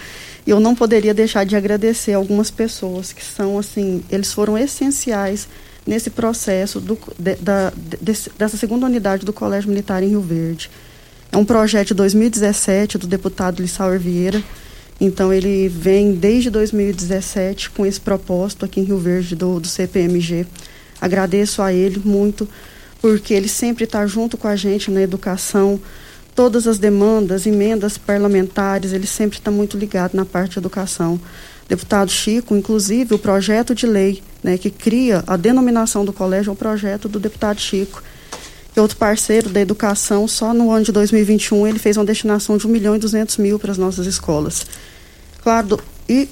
E 0.45 0.51
eu 0.51 0.61
não 0.61 0.73
poderia 0.73 1.13
deixar 1.13 1.43
de 1.43 1.57
agradecer 1.57 2.13
algumas 2.13 2.49
pessoas 2.49 3.11
que 3.11 3.25
são 3.25 3.59
assim, 3.59 4.01
eles 4.09 4.31
foram 4.31 4.57
essenciais 4.57 5.49
nesse 5.87 6.09
processo 6.09 6.81
do, 6.81 6.99
de, 7.17 7.35
da, 7.35 7.71
dessa 8.37 8.57
segunda 8.57 8.85
unidade 8.85 9.25
do 9.25 9.31
Colégio 9.31 9.69
Militar 9.69 10.03
em 10.03 10.09
Rio 10.09 10.21
Verde. 10.21 10.69
É 11.31 11.37
um 11.37 11.45
projeto 11.45 11.89
de 11.89 11.93
2017 11.95 12.97
do 12.97 13.07
deputado 13.07 13.61
Lissauer 13.61 13.97
Vieira. 13.97 14.43
Então 14.99 15.31
ele 15.31 15.69
vem 15.69 16.13
desde 16.13 16.49
2017 16.49 17.69
com 17.69 17.85
esse 17.85 18.01
propósito 18.01 18.65
aqui 18.65 18.81
em 18.81 18.83
Rio 18.83 18.97
Verde 18.97 19.35
do, 19.35 19.59
do 19.59 19.67
CPMG. 19.67 20.45
Agradeço 20.99 21.61
a 21.61 21.71
ele 21.71 22.01
muito, 22.03 22.49
porque 23.01 23.33
ele 23.33 23.47
sempre 23.47 23.85
está 23.85 24.05
junto 24.05 24.37
com 24.37 24.47
a 24.47 24.55
gente 24.55 24.91
na 24.91 25.01
educação. 25.01 25.79
Todas 26.35 26.67
as 26.67 26.77
demandas, 26.77 27.45
emendas 27.45 27.97
parlamentares, 27.97 28.91
ele 28.91 29.07
sempre 29.07 29.37
está 29.37 29.49
muito 29.49 29.77
ligado 29.77 30.15
na 30.15 30.25
parte 30.25 30.53
de 30.53 30.59
educação 30.59 31.19
deputado 31.67 32.09
Chico, 32.09 32.55
inclusive 32.55 33.13
o 33.13 33.19
projeto 33.19 33.75
de 33.75 33.85
lei 33.85 34.23
né, 34.43 34.57
que 34.57 34.69
cria 34.69 35.23
a 35.27 35.35
denominação 35.35 36.05
do 36.05 36.13
colégio 36.13 36.49
é 36.49 36.53
um 36.53 36.55
projeto 36.55 37.09
do 37.09 37.19
deputado 37.19 37.59
Chico. 37.59 38.01
E 38.75 38.79
outro 38.79 38.97
parceiro 38.97 39.49
da 39.49 39.59
educação, 39.59 40.27
só 40.27 40.53
no 40.53 40.71
ano 40.71 40.85
de 40.85 40.91
2021 40.91 41.67
ele 41.67 41.79
fez 41.79 41.97
uma 41.97 42.05
destinação 42.05 42.57
de 42.57 42.67
1 42.67 42.69
milhão 42.69 42.95
e 42.95 42.99
200 42.99 43.37
mil 43.37 43.57
para 43.57 43.71
as 43.71 43.77
nossas 43.77 44.05
escolas. 44.05 44.65
Claro, 45.41 45.79
e 46.07 46.29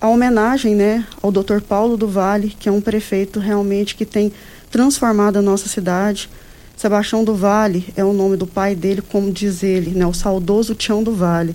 a 0.00 0.08
homenagem 0.08 0.74
né, 0.74 1.06
ao 1.22 1.30
doutor 1.30 1.60
Paulo 1.60 1.96
do 1.96 2.08
Vale, 2.08 2.50
que 2.58 2.68
é 2.68 2.72
um 2.72 2.80
prefeito 2.80 3.40
realmente 3.40 3.94
que 3.94 4.04
tem 4.04 4.32
transformado 4.70 5.36
a 5.38 5.42
nossa 5.42 5.68
cidade. 5.68 6.28
Sebastião 6.76 7.22
do 7.22 7.34
Vale 7.34 7.92
é 7.96 8.04
o 8.04 8.12
nome 8.12 8.36
do 8.36 8.46
pai 8.46 8.74
dele, 8.74 9.02
como 9.02 9.30
diz 9.30 9.62
ele, 9.62 9.90
né, 9.90 10.06
o 10.06 10.12
saudoso 10.12 10.74
Tião 10.74 11.02
do 11.02 11.14
Vale. 11.14 11.54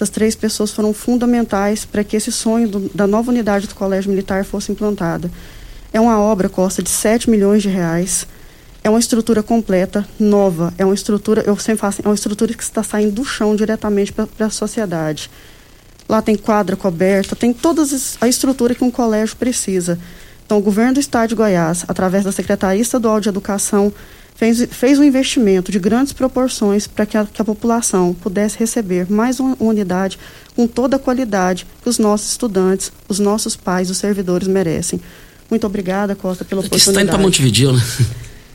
Essas 0.00 0.08
três 0.08 0.34
pessoas 0.34 0.70
foram 0.70 0.94
fundamentais 0.94 1.84
para 1.84 2.02
que 2.02 2.16
esse 2.16 2.32
sonho 2.32 2.66
do, 2.66 2.90
da 2.94 3.06
nova 3.06 3.30
unidade 3.30 3.66
do 3.66 3.74
Colégio 3.74 4.10
Militar 4.10 4.46
fosse 4.46 4.72
implantada. 4.72 5.30
É 5.92 6.00
uma 6.00 6.18
obra, 6.18 6.48
Costa, 6.48 6.82
de 6.82 6.88
7 6.88 7.28
milhões 7.28 7.60
de 7.60 7.68
reais. 7.68 8.26
É 8.82 8.88
uma 8.88 8.98
estrutura 8.98 9.42
completa, 9.42 10.08
nova. 10.18 10.72
É 10.78 10.86
uma 10.86 10.94
estrutura, 10.94 11.42
eu 11.46 11.54
sempre 11.58 11.80
falo 11.80 11.90
assim, 11.90 12.02
é 12.02 12.08
uma 12.08 12.14
estrutura 12.14 12.54
que 12.54 12.62
está 12.62 12.82
saindo 12.82 13.12
do 13.12 13.26
chão 13.26 13.54
diretamente 13.54 14.10
para 14.10 14.46
a 14.46 14.48
sociedade. 14.48 15.30
Lá 16.08 16.22
tem 16.22 16.34
quadra 16.34 16.76
coberta, 16.76 17.36
tem 17.36 17.52
toda 17.52 17.82
a 18.22 18.26
estrutura 18.26 18.74
que 18.74 18.82
um 18.82 18.90
colégio 18.90 19.36
precisa. 19.36 19.98
Então, 20.46 20.56
o 20.56 20.62
governo 20.62 20.94
do 20.94 21.00
Estado 21.00 21.28
de 21.28 21.34
Goiás, 21.34 21.84
através 21.86 22.24
da 22.24 22.32
Secretaria 22.32 22.80
Estadual 22.80 23.20
de 23.20 23.28
Educação, 23.28 23.92
fez, 24.40 24.66
fez 24.70 24.98
um 24.98 25.04
investimento 25.04 25.70
de 25.70 25.78
grandes 25.78 26.14
proporções 26.14 26.86
para 26.86 27.04
que, 27.04 27.22
que, 27.26 27.42
a 27.42 27.44
população 27.44 28.14
pudesse 28.14 28.58
receber 28.58 29.06
mais 29.12 29.38
uma 29.38 29.54
unidade 29.60 30.18
com 30.56 30.66
toda 30.66 30.96
a 30.96 30.98
qualidade 30.98 31.66
que 31.82 31.88
os 31.90 31.98
nossos 31.98 32.30
estudantes, 32.30 32.90
os 33.06 33.18
nossos 33.18 33.54
pais, 33.54 33.90
os 33.90 33.98
servidores 33.98 34.48
merecem. 34.48 34.98
Muito 35.50 35.66
obrigada, 35.66 36.14
Costa, 36.14 36.42
pela 36.42 36.60
oportunidade. 36.60 36.84
Você 36.84 36.90
está 36.90 37.02
indo 37.02 37.10
para 37.10 37.18
Montevideo, 37.18 37.72
né? 37.74 37.82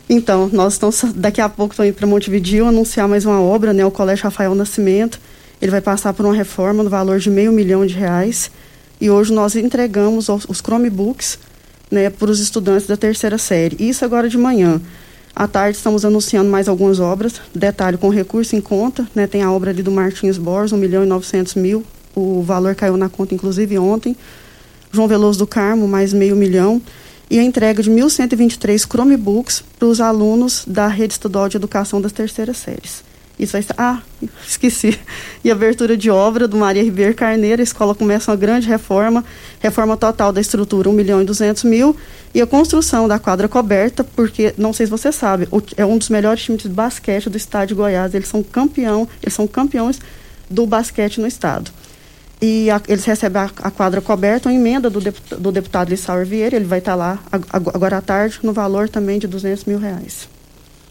Então, 0.08 0.50
nós 0.54 0.74
estamos 0.74 1.02
daqui 1.16 1.42
a 1.42 1.50
pouco 1.50 1.74
estamos 1.74 1.90
indo 1.90 1.96
para 1.96 2.08
Montevideo 2.08 2.68
anunciar 2.68 3.08
mais 3.08 3.26
uma 3.26 3.42
obra, 3.42 3.74
né, 3.74 3.84
o 3.86 3.92
Colégio 3.92 4.24
Rafael 4.24 4.54
Nascimento. 4.54 5.20
Ele 5.60 5.72
vai 5.72 5.82
passar 5.82 6.14
por 6.14 6.26
uma 6.26 6.36
reforma 6.36 6.84
no 6.84 6.90
valor 6.90 7.20
de 7.20 7.30
meio 7.30 7.52
milhão 7.52 7.86
de 7.86 7.96
reais. 7.96 8.52
E 9.02 9.10
hoje 9.10 9.34
nós 9.34 9.56
entregamos 9.56 10.30
os, 10.30 10.46
os 10.48 10.60
Chromebooks 10.60 11.40
né, 11.90 12.10
para 12.10 12.30
os 12.30 12.40
estudantes 12.40 12.88
da 12.88 12.96
terceira 12.96 13.38
série. 13.38 13.78
Isso 13.80 14.06
agora 14.06 14.30
de 14.30 14.38
manhã. 14.38 14.80
À 15.36 15.50
tarde 15.50 15.76
estamos 15.76 16.06
anunciando 16.06 16.50
mais 16.50 16.70
algumas 16.70 17.02
obras. 17.02 17.42
Detalhe, 17.54 17.98
com 17.98 18.08
recurso 18.08 18.56
em 18.56 18.62
conta, 18.62 19.06
né, 19.14 19.28
tem 19.28 19.44
a 19.44 19.52
obra 19.52 19.72
ali 19.72 19.84
do 19.84 19.92
Martins 19.92 20.38
Borges, 20.38 20.72
1 20.72 20.78
milhão 20.78 21.04
e 21.04 21.06
900 21.06 21.56
mil. 21.56 21.84
O 22.16 22.42
valor 22.42 22.74
caiu 22.74 22.96
na 22.96 23.10
conta, 23.10 23.36
inclusive, 23.36 23.78
ontem. 23.78 24.16
João 24.94 25.10
Veloso 25.10 25.40
do 25.40 25.46
Carmo, 25.46 25.90
mais 25.90 26.14
meio 26.14 26.38
milhão. 26.38 26.82
E 27.30 27.38
a 27.38 27.44
entrega 27.44 27.84
de 27.84 27.92
1.123 27.92 28.88
Chromebooks 28.88 29.62
para 29.78 29.90
os 29.90 30.00
alunos 30.00 30.64
da 30.66 30.88
Rede 30.88 31.16
Estadual 31.16 31.50
de 31.50 31.58
Educação 31.58 32.00
das 32.00 32.14
terceiras 32.14 32.56
séries. 32.56 33.04
Isso 33.38 33.58
estar. 33.58 33.76
Ah, 33.78 34.02
esqueci. 34.48 34.98
E 35.44 35.52
abertura 35.52 35.98
de 35.98 36.10
obra 36.10 36.48
do 36.48 36.58
Maria 36.58 36.84
Ribeiro 36.84 37.14
Carneiro. 37.14 37.62
A 37.62 37.64
escola 37.64 37.94
começa 37.94 38.32
uma 38.32 38.38
grande 38.38 38.68
reforma. 38.68 39.24
Reforma 39.60 39.98
total 39.98 40.32
da 40.32 40.40
estrutura, 40.40 40.90
1 40.90 40.94
milhão 40.94 41.22
e 41.22 41.26
200 41.26 41.64
mil. 41.66 41.96
E 42.34 42.42
a 42.42 42.48
construção 42.48 43.08
da 43.08 43.20
quadra 43.20 43.48
coberta, 43.48 44.04
porque, 44.04 44.54
não 44.58 44.74
sei 44.74 44.86
se 44.86 44.90
você 44.90 45.12
sabe, 45.12 45.48
é 45.76 45.86
um 45.86 45.98
dos 45.98 46.10
melhores 46.10 46.42
times 46.42 46.64
de 46.64 46.70
basquete 46.70 47.30
do 47.30 47.38
estado 47.38 47.70
de 47.70 47.74
Goiás. 47.74 48.14
Eles 48.14 48.28
são 48.28 48.42
campeão, 48.42 49.08
eles 49.22 49.34
são 49.34 49.48
campeões 49.48 50.00
do 50.50 50.66
basquete 50.66 51.20
no 51.20 51.28
estado. 51.28 51.72
E 52.42 52.70
a, 52.70 52.82
eles 52.88 53.06
recebem 53.06 53.42
a, 53.42 53.46
a, 53.46 53.72
quadra 53.72 54.02
coberta, 54.02 54.50
uma 54.50 54.56
emenda 54.56 54.90
do, 54.90 55.00
deputado, 55.00 55.42
do 55.42 55.52
deputado 55.52 55.90
Lissauer 55.90 56.26
Vieira. 56.26 56.56
Ele 56.56 56.66
vai 56.66 56.80
estar 56.80 56.96
lá 56.96 57.20
agora 57.52 57.98
à 57.98 58.02
tarde, 58.02 58.40
no 58.44 58.54
valor 58.54 58.88
também 58.90 59.20
de 59.20 59.28
200 59.28 59.66
mil 59.66 59.80
reais. 59.80 60.28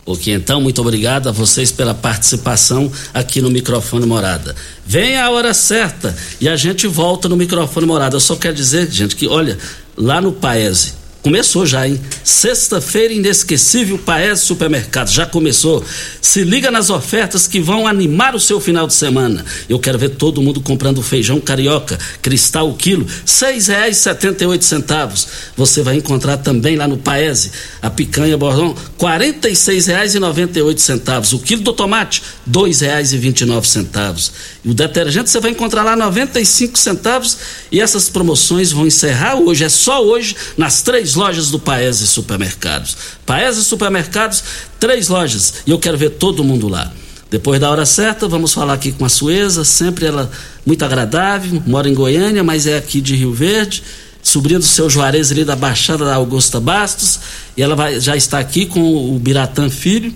Ok, 0.06 0.34
então, 0.34 0.60
muito 0.60 0.82
obrigado 0.82 1.30
a 1.30 1.32
vocês 1.32 1.72
pela 1.72 1.94
participação 1.94 2.92
aqui 3.14 3.40
no 3.40 3.50
microfone 3.50 4.04
Morada. 4.04 4.54
Vem 4.84 5.16
a 5.16 5.30
hora 5.30 5.54
certa 5.54 6.14
e 6.38 6.46
a 6.46 6.56
gente 6.56 6.86
volta 6.86 7.26
no 7.26 7.36
microfone 7.36 7.86
Morada. 7.86 8.16
Eu 8.16 8.20
só 8.20 8.36
quero 8.36 8.54
dizer, 8.54 8.90
gente, 8.90 9.16
que 9.16 9.26
olha, 9.26 9.58
lá 9.96 10.20
no 10.20 10.30
Paese, 10.30 10.92
Começou 11.24 11.64
já, 11.64 11.88
hein? 11.88 11.98
Sexta-feira 12.22 13.14
inesquecível 13.14 13.96
Paes 13.96 14.40
Supermercados. 14.40 15.10
Já 15.10 15.24
começou. 15.24 15.82
Se 16.20 16.44
liga 16.44 16.70
nas 16.70 16.90
ofertas 16.90 17.46
que 17.46 17.60
vão 17.60 17.86
animar 17.86 18.34
o 18.34 18.40
seu 18.40 18.60
final 18.60 18.86
de 18.86 18.92
semana. 18.92 19.42
Eu 19.66 19.78
quero 19.78 19.98
ver 19.98 20.10
todo 20.10 20.42
mundo 20.42 20.60
comprando 20.60 21.02
feijão 21.02 21.40
carioca, 21.40 21.98
cristal 22.20 22.68
o 22.68 22.76
quilo, 22.76 23.06
seis 23.24 23.68
reais 23.68 23.96
setenta 23.96 24.44
e 24.44 24.46
oito 24.46 24.66
centavos. 24.66 25.26
Você 25.56 25.82
vai 25.82 25.96
encontrar 25.96 26.36
também 26.36 26.76
lá 26.76 26.86
no 26.86 26.98
Paese 26.98 27.52
a 27.80 27.88
picanha 27.88 28.36
bordão, 28.36 28.76
quarenta 28.98 29.48
e 29.48 29.56
seis 29.56 29.86
reais 29.86 30.14
e 30.14 30.18
noventa 30.18 30.58
e 30.58 30.62
oito 30.62 30.82
centavos. 30.82 31.32
O 31.32 31.38
quilo 31.38 31.62
do 31.62 31.72
tomate, 31.72 32.22
dois 32.44 32.82
reais 32.82 33.14
e 33.14 33.16
vinte 33.16 33.40
e 33.40 33.46
nove 33.46 33.66
centavos. 33.66 34.30
O 34.64 34.72
detergente 34.72 35.28
você 35.28 35.40
vai 35.40 35.50
encontrar 35.50 35.82
lá 35.82 35.94
noventa 35.94 36.40
e 36.40 36.46
cinco 36.46 36.78
centavos. 36.78 37.36
E 37.70 37.80
essas 37.80 38.08
promoções 38.08 38.72
vão 38.72 38.86
encerrar 38.86 39.36
hoje. 39.36 39.64
É 39.64 39.68
só 39.68 40.02
hoje 40.02 40.34
nas 40.56 40.82
três 40.82 41.14
lojas 41.14 41.50
do 41.50 41.58
Paese 41.58 42.06
Supermercados. 42.06 42.96
Paese 43.26 43.62
Supermercados, 43.62 44.42
três 44.80 45.08
lojas. 45.08 45.54
E 45.66 45.70
eu 45.70 45.78
quero 45.78 45.98
ver 45.98 46.10
todo 46.10 46.42
mundo 46.42 46.68
lá. 46.68 46.92
Depois 47.30 47.60
da 47.60 47.68
hora 47.68 47.84
certa, 47.84 48.28
vamos 48.28 48.52
falar 48.52 48.74
aqui 48.74 48.92
com 48.92 49.04
a 49.04 49.08
Sueza, 49.08 49.64
sempre 49.64 50.06
ela 50.06 50.30
muito 50.64 50.84
agradável, 50.84 51.60
mora 51.66 51.88
em 51.88 51.94
Goiânia, 51.94 52.44
mas 52.44 52.64
é 52.64 52.76
aqui 52.76 53.00
de 53.00 53.16
Rio 53.16 53.32
Verde, 53.32 53.82
sobrinha 54.22 54.60
do 54.60 54.64
seu 54.64 54.88
Juarez 54.88 55.32
ali 55.32 55.44
da 55.44 55.56
Baixada 55.56 56.04
da 56.04 56.14
Augusta 56.14 56.60
Bastos, 56.60 57.18
e 57.56 57.62
ela 57.62 57.74
vai, 57.74 57.98
já 57.98 58.14
está 58.14 58.38
aqui 58.38 58.66
com 58.66 58.80
o 58.80 59.18
Biratã 59.18 59.68
Filho, 59.68 60.14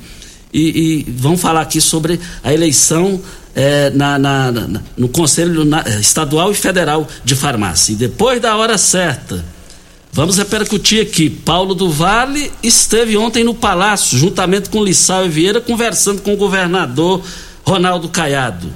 e, 0.54 1.04
e 1.08 1.10
vamos 1.10 1.40
falar 1.40 1.62
aqui 1.62 1.80
sobre 1.80 2.20
a 2.44 2.54
eleição 2.54 3.20
é, 3.58 3.90
na, 3.90 4.16
na, 4.20 4.52
na, 4.52 4.80
no 4.96 5.08
Conselho 5.08 5.64
Estadual 6.00 6.52
e 6.52 6.54
Federal 6.54 7.08
de 7.24 7.34
Farmácia. 7.34 7.92
E 7.92 7.96
depois 7.96 8.40
da 8.40 8.56
hora 8.56 8.78
certa, 8.78 9.44
Vamos 10.10 10.38
repercutir 10.38 11.02
aqui. 11.02 11.28
Paulo 11.28 11.74
do 11.74 11.90
Vale 11.90 12.50
esteve 12.62 13.16
ontem 13.16 13.44
no 13.44 13.54
Palácio, 13.54 14.18
juntamente 14.18 14.70
com 14.70 14.82
Lissau 14.82 15.26
e 15.26 15.28
Vieira, 15.28 15.60
conversando 15.60 16.22
com 16.22 16.32
o 16.32 16.36
governador 16.36 17.22
Ronaldo 17.64 18.08
Caiado. 18.08 18.72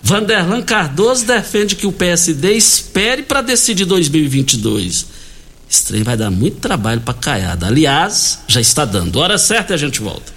Vanderlan 0.00 0.62
Cardoso 0.62 1.26
defende 1.26 1.74
que 1.74 1.86
o 1.86 1.92
PSD 1.92 2.52
espere 2.52 3.24
para 3.24 3.42
decidir 3.42 3.84
2022. 3.84 5.06
Esse 5.68 5.84
trem 5.84 6.04
vai 6.04 6.16
dar 6.16 6.30
muito 6.30 6.58
trabalho 6.58 7.00
para 7.00 7.12
Caiado. 7.12 7.66
Aliás, 7.66 8.38
já 8.46 8.60
está 8.60 8.84
dando. 8.84 9.16
Hora 9.16 9.36
certa 9.36 9.72
e 9.72 9.74
a 9.74 9.78
gente 9.78 10.00
volta. 10.00 10.32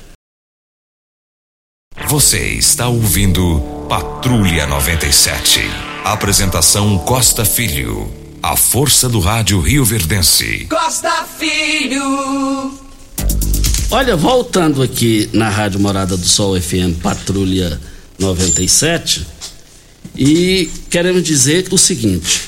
Você 2.09 2.55
está 2.55 2.89
ouvindo 2.89 3.80
Patrulha 3.91 4.65
97. 4.67 5.59
Apresentação 6.05 6.97
Costa 6.99 7.43
Filho. 7.43 8.09
A 8.41 8.55
força 8.55 9.09
do 9.09 9.19
rádio 9.19 9.59
Rio 9.59 9.83
Verdense. 9.83 10.65
Costa 10.69 11.25
Filho. 11.37 12.73
Olha, 13.91 14.15
voltando 14.15 14.81
aqui 14.81 15.29
na 15.33 15.49
Rádio 15.49 15.81
Morada 15.81 16.15
do 16.15 16.25
Sol 16.25 16.57
FM 16.57 17.01
Patrulha 17.03 17.81
97, 18.17 19.27
e 20.15 20.69
queremos 20.89 21.23
dizer 21.23 21.67
o 21.69 21.77
seguinte: 21.77 22.43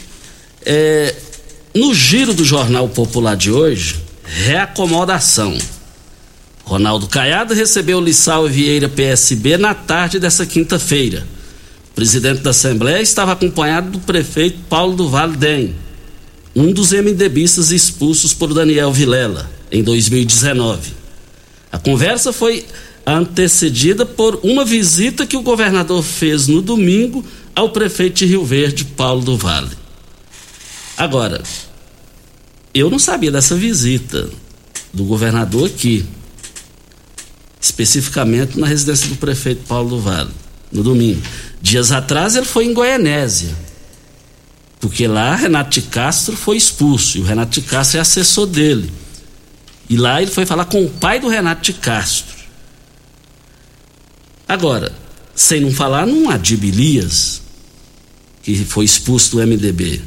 é, 0.65 1.13
no 1.75 1.93
giro 1.93 2.34
do 2.34 2.45
Jornal 2.45 2.88
Popular 2.88 3.36
de 3.36 3.51
hoje, 3.51 4.01
reacomodação. 4.23 5.58
Ronaldo 6.65 7.08
Caiado 7.08 7.54
recebeu 7.54 7.99
Lissau 7.99 8.47
Vieira 8.47 8.88
PSB 8.88 9.58
na 9.58 9.73
tarde 9.73 10.19
dessa 10.19 10.45
quinta-feira. 10.45 11.28
O 11.91 11.95
presidente 11.95 12.41
da 12.41 12.52
Assembleia 12.52 13.02
estava 13.02 13.34
acompanhado 13.34 13.91
do 13.91 13.99
prefeito 13.99 14.60
Paulo 14.69 14.95
do 14.95 15.10
Vale 15.10 15.76
um 16.56 16.71
dos 16.71 16.91
MDBistas 16.91 17.71
expulsos 17.71 18.34
por 18.34 18.54
Daniel 18.54 18.91
Vilela 18.91 19.49
em 19.71 19.84
2019. 19.84 20.91
A 21.71 21.80
conversa 21.80 22.32
foi 22.32 22.65
antecedida 23.06 24.06
por 24.06 24.39
uma 24.43 24.63
visita 24.63 25.26
que 25.26 25.36
o 25.36 25.41
governador 25.41 26.04
fez 26.04 26.47
no 26.47 26.62
domingo 26.62 27.26
ao 27.56 27.69
prefeito 27.69 28.17
de 28.17 28.26
Rio 28.28 28.45
Verde, 28.45 28.86
Paulo 28.86 29.21
do 29.21 29.38
Vale. 29.38 29.71
Agora, 30.95 31.41
eu 32.73 32.89
não 32.89 32.99
sabia 32.99 33.32
dessa 33.32 33.56
visita 33.56 34.30
do 34.93 35.04
governador 35.04 35.67
aqui, 35.67 36.06
especificamente 37.63 38.60
na 38.60 38.67
residência 38.67 39.08
do 39.08 39.15
prefeito 39.15 39.65
Paulo 39.67 39.89
do 39.89 39.99
Vale, 39.99 40.30
no 40.71 40.84
domingo. 40.84 41.21
Dias 41.62 41.91
atrás 41.91 42.36
ele 42.36 42.45
foi 42.45 42.65
em 42.65 42.73
Goianésia 42.73 43.63
porque 44.84 45.08
lá 45.08 45.34
Renato 45.34 45.69
de 45.80 45.84
Castro 45.84 46.36
foi 46.36 46.58
expulso 46.58 47.17
e 47.17 47.21
o 47.21 47.23
Renato 47.23 47.62
de 47.62 47.62
Castro 47.62 47.99
é 47.99 48.02
assessor 48.02 48.45
dele. 48.45 48.91
E 49.89 49.95
lá 49.95 50.21
ele 50.21 50.30
foi 50.30 50.45
falar 50.45 50.65
com 50.65 50.84
o 50.84 50.89
pai 50.89 51.21
do 51.21 51.30
Renato 51.30 51.62
de 51.62 51.71
Castro. 51.71 52.36
Agora, 54.45 54.91
sem 55.34 55.62
não 55.62 55.71
falar 55.71 56.06
num 56.06 56.30
Adib 56.30 56.65
Elias, 56.65 57.41
que 58.41 58.65
foi 58.65 58.84
expulso 58.84 59.38
do 59.38 59.47
MDB. 59.47 60.02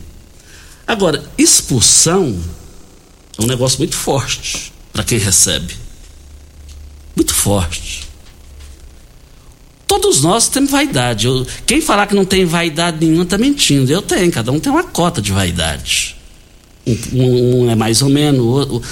Agora, 0.86 1.24
expulsão 1.38 2.38
é 3.38 3.42
um 3.42 3.46
negócio 3.46 3.78
muito 3.78 3.96
forte 3.96 4.70
para 4.92 5.04
quem 5.04 5.16
recebe. 5.16 5.74
Muito 7.16 7.34
forte. 7.34 8.06
Todos 9.86 10.20
nós 10.22 10.48
temos 10.48 10.70
vaidade. 10.70 11.26
Eu, 11.26 11.46
quem 11.64 11.80
falar 11.80 12.06
que 12.06 12.14
não 12.14 12.24
tem 12.24 12.44
vaidade 12.44 12.98
nenhuma 13.00 13.22
está 13.22 13.38
mentindo. 13.38 13.90
Eu 13.90 14.02
tenho, 14.02 14.30
cada 14.30 14.52
um 14.52 14.60
tem 14.60 14.70
uma 14.70 14.84
cota 14.84 15.22
de 15.22 15.32
vaidade. 15.32 16.16
Um, 16.86 17.64
um, 17.64 17.70
é 17.70 17.74
mais 17.74 18.02
ou 18.02 18.10
menos. 18.10 18.40
O, 18.40 18.82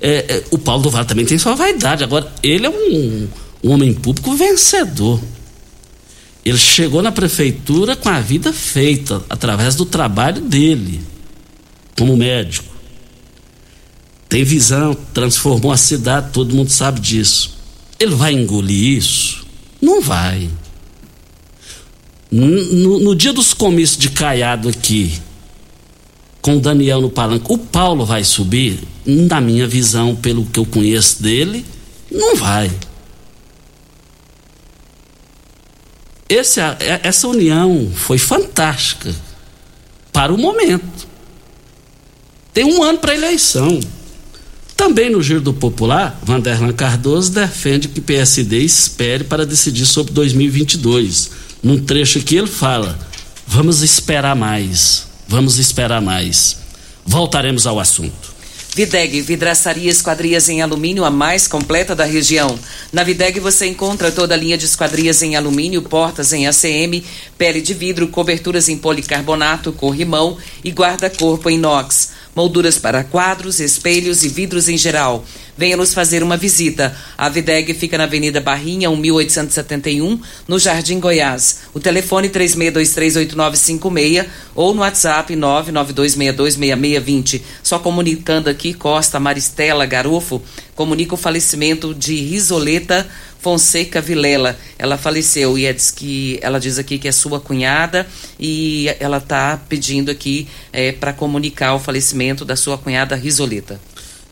é, 0.00 0.36
é, 0.36 0.44
o 0.50 0.58
Paulo 0.58 0.82
do 0.82 0.90
Vale 0.90 1.06
também 1.06 1.24
tem 1.24 1.36
sua 1.38 1.54
vaidade. 1.54 2.04
Agora, 2.04 2.30
ele 2.42 2.66
é 2.66 2.70
um, 2.70 3.28
um 3.64 3.72
homem 3.72 3.92
público 3.92 4.34
vencedor. 4.34 5.20
Ele 6.44 6.58
chegou 6.58 7.02
na 7.02 7.12
prefeitura 7.12 7.94
com 7.94 8.08
a 8.08 8.20
vida 8.20 8.52
feita, 8.52 9.22
através 9.30 9.76
do 9.76 9.86
trabalho 9.86 10.40
dele, 10.40 11.00
como 11.96 12.16
médico. 12.16 12.72
Tem 14.28 14.42
visão, 14.42 14.96
transformou 15.14 15.70
a 15.70 15.76
cidade, 15.76 16.30
todo 16.32 16.54
mundo 16.54 16.70
sabe 16.70 17.00
disso. 17.00 17.51
Ele 18.02 18.16
vai 18.16 18.32
engolir 18.32 18.98
isso? 18.98 19.46
Não 19.80 20.00
vai. 20.00 20.50
No, 22.28 22.98
no 22.98 23.14
dia 23.14 23.32
dos 23.32 23.54
comícios 23.54 23.96
de 23.96 24.10
Caiado 24.10 24.68
aqui, 24.68 25.20
com 26.40 26.56
o 26.56 26.60
Daniel 26.60 27.00
no 27.00 27.08
palanque, 27.08 27.46
o 27.48 27.56
Paulo 27.56 28.04
vai 28.04 28.24
subir? 28.24 28.80
Na 29.06 29.40
minha 29.40 29.68
visão, 29.68 30.16
pelo 30.16 30.44
que 30.46 30.58
eu 30.58 30.66
conheço 30.66 31.22
dele, 31.22 31.64
não 32.10 32.34
vai. 32.34 32.72
Esse, 36.28 36.58
é, 36.58 37.02
essa 37.04 37.28
união 37.28 37.88
foi 37.94 38.18
fantástica 38.18 39.14
para 40.12 40.34
o 40.34 40.38
momento. 40.38 41.06
Tem 42.52 42.64
um 42.64 42.82
ano 42.82 42.98
para 42.98 43.12
a 43.12 43.14
eleição. 43.14 43.78
Também 44.82 45.08
no 45.08 45.22
Giro 45.22 45.40
do 45.40 45.54
Popular, 45.54 46.18
Vanderlan 46.24 46.72
Cardoso 46.72 47.30
defende 47.30 47.86
que 47.86 48.00
PSD 48.00 48.58
espere 48.58 49.22
para 49.22 49.46
decidir 49.46 49.86
sobre 49.86 50.12
2022. 50.12 51.30
Num 51.62 51.80
trecho 51.84 52.20
que 52.20 52.34
ele 52.34 52.48
fala: 52.48 52.98
vamos 53.46 53.80
esperar 53.80 54.34
mais, 54.34 55.06
vamos 55.28 55.60
esperar 55.60 56.02
mais. 56.02 56.58
Voltaremos 57.06 57.64
ao 57.64 57.78
assunto. 57.78 58.32
Videg, 58.74 59.20
vidraçaria 59.20 59.88
esquadrias 59.88 60.48
em 60.48 60.62
alumínio, 60.62 61.04
a 61.04 61.10
mais 61.12 61.46
completa 61.46 61.94
da 61.94 62.04
região. 62.04 62.58
Na 62.92 63.04
Videg 63.04 63.38
você 63.38 63.66
encontra 63.66 64.10
toda 64.10 64.34
a 64.34 64.36
linha 64.36 64.58
de 64.58 64.64
esquadrias 64.64 65.22
em 65.22 65.36
alumínio, 65.36 65.82
portas 65.82 66.32
em 66.32 66.48
ACM, 66.48 67.04
pele 67.38 67.60
de 67.60 67.72
vidro, 67.72 68.08
coberturas 68.08 68.68
em 68.68 68.76
policarbonato, 68.76 69.72
corrimão 69.72 70.36
e 70.64 70.72
guarda-corpo 70.72 71.48
em 71.48 71.54
inox 71.54 72.11
molduras 72.34 72.78
para 72.78 73.04
quadros, 73.04 73.60
espelhos 73.60 74.22
e 74.22 74.28
vidros 74.28 74.68
em 74.68 74.76
geral. 74.76 75.24
Venha 75.56 75.76
nos 75.76 75.92
fazer 75.92 76.22
uma 76.22 76.36
visita. 76.36 76.96
A 77.16 77.28
Videg 77.28 77.74
fica 77.74 77.98
na 77.98 78.04
Avenida 78.04 78.40
Barrinha, 78.40 78.88
1871, 78.90 80.20
no 80.48 80.58
Jardim 80.58 80.98
Goiás. 80.98 81.60
O 81.74 81.80
telefone 81.80 82.30
36238956 82.30 84.26
ou 84.54 84.72
no 84.74 84.80
WhatsApp 84.80 85.34
992626620. 85.34 87.42
Só 87.62 87.78
comunicando 87.78 88.48
aqui, 88.48 88.72
Costa 88.72 89.20
Maristela 89.20 89.84
Garofo 89.84 90.40
comunica 90.74 91.14
o 91.14 91.18
falecimento 91.18 91.94
de 91.94 92.14
Risoleta 92.16 93.06
Fonseca 93.42 94.00
Vilela. 94.00 94.56
Ela 94.78 94.96
faleceu 94.96 95.58
e 95.58 95.66
é, 95.66 95.72
diz 95.72 95.90
que 95.90 96.38
ela 96.40 96.60
diz 96.60 96.78
aqui 96.78 96.98
que 96.98 97.08
é 97.08 97.12
sua 97.12 97.40
cunhada 97.40 98.06
e 98.38 98.88
ela 99.00 99.18
está 99.18 99.60
pedindo 99.68 100.10
aqui 100.10 100.48
é, 100.72 100.92
para 100.92 101.12
comunicar 101.12 101.74
o 101.74 101.78
falecimento 101.78 102.44
da 102.44 102.56
sua 102.56 102.78
cunhada 102.78 103.16
Risoleta. 103.16 103.80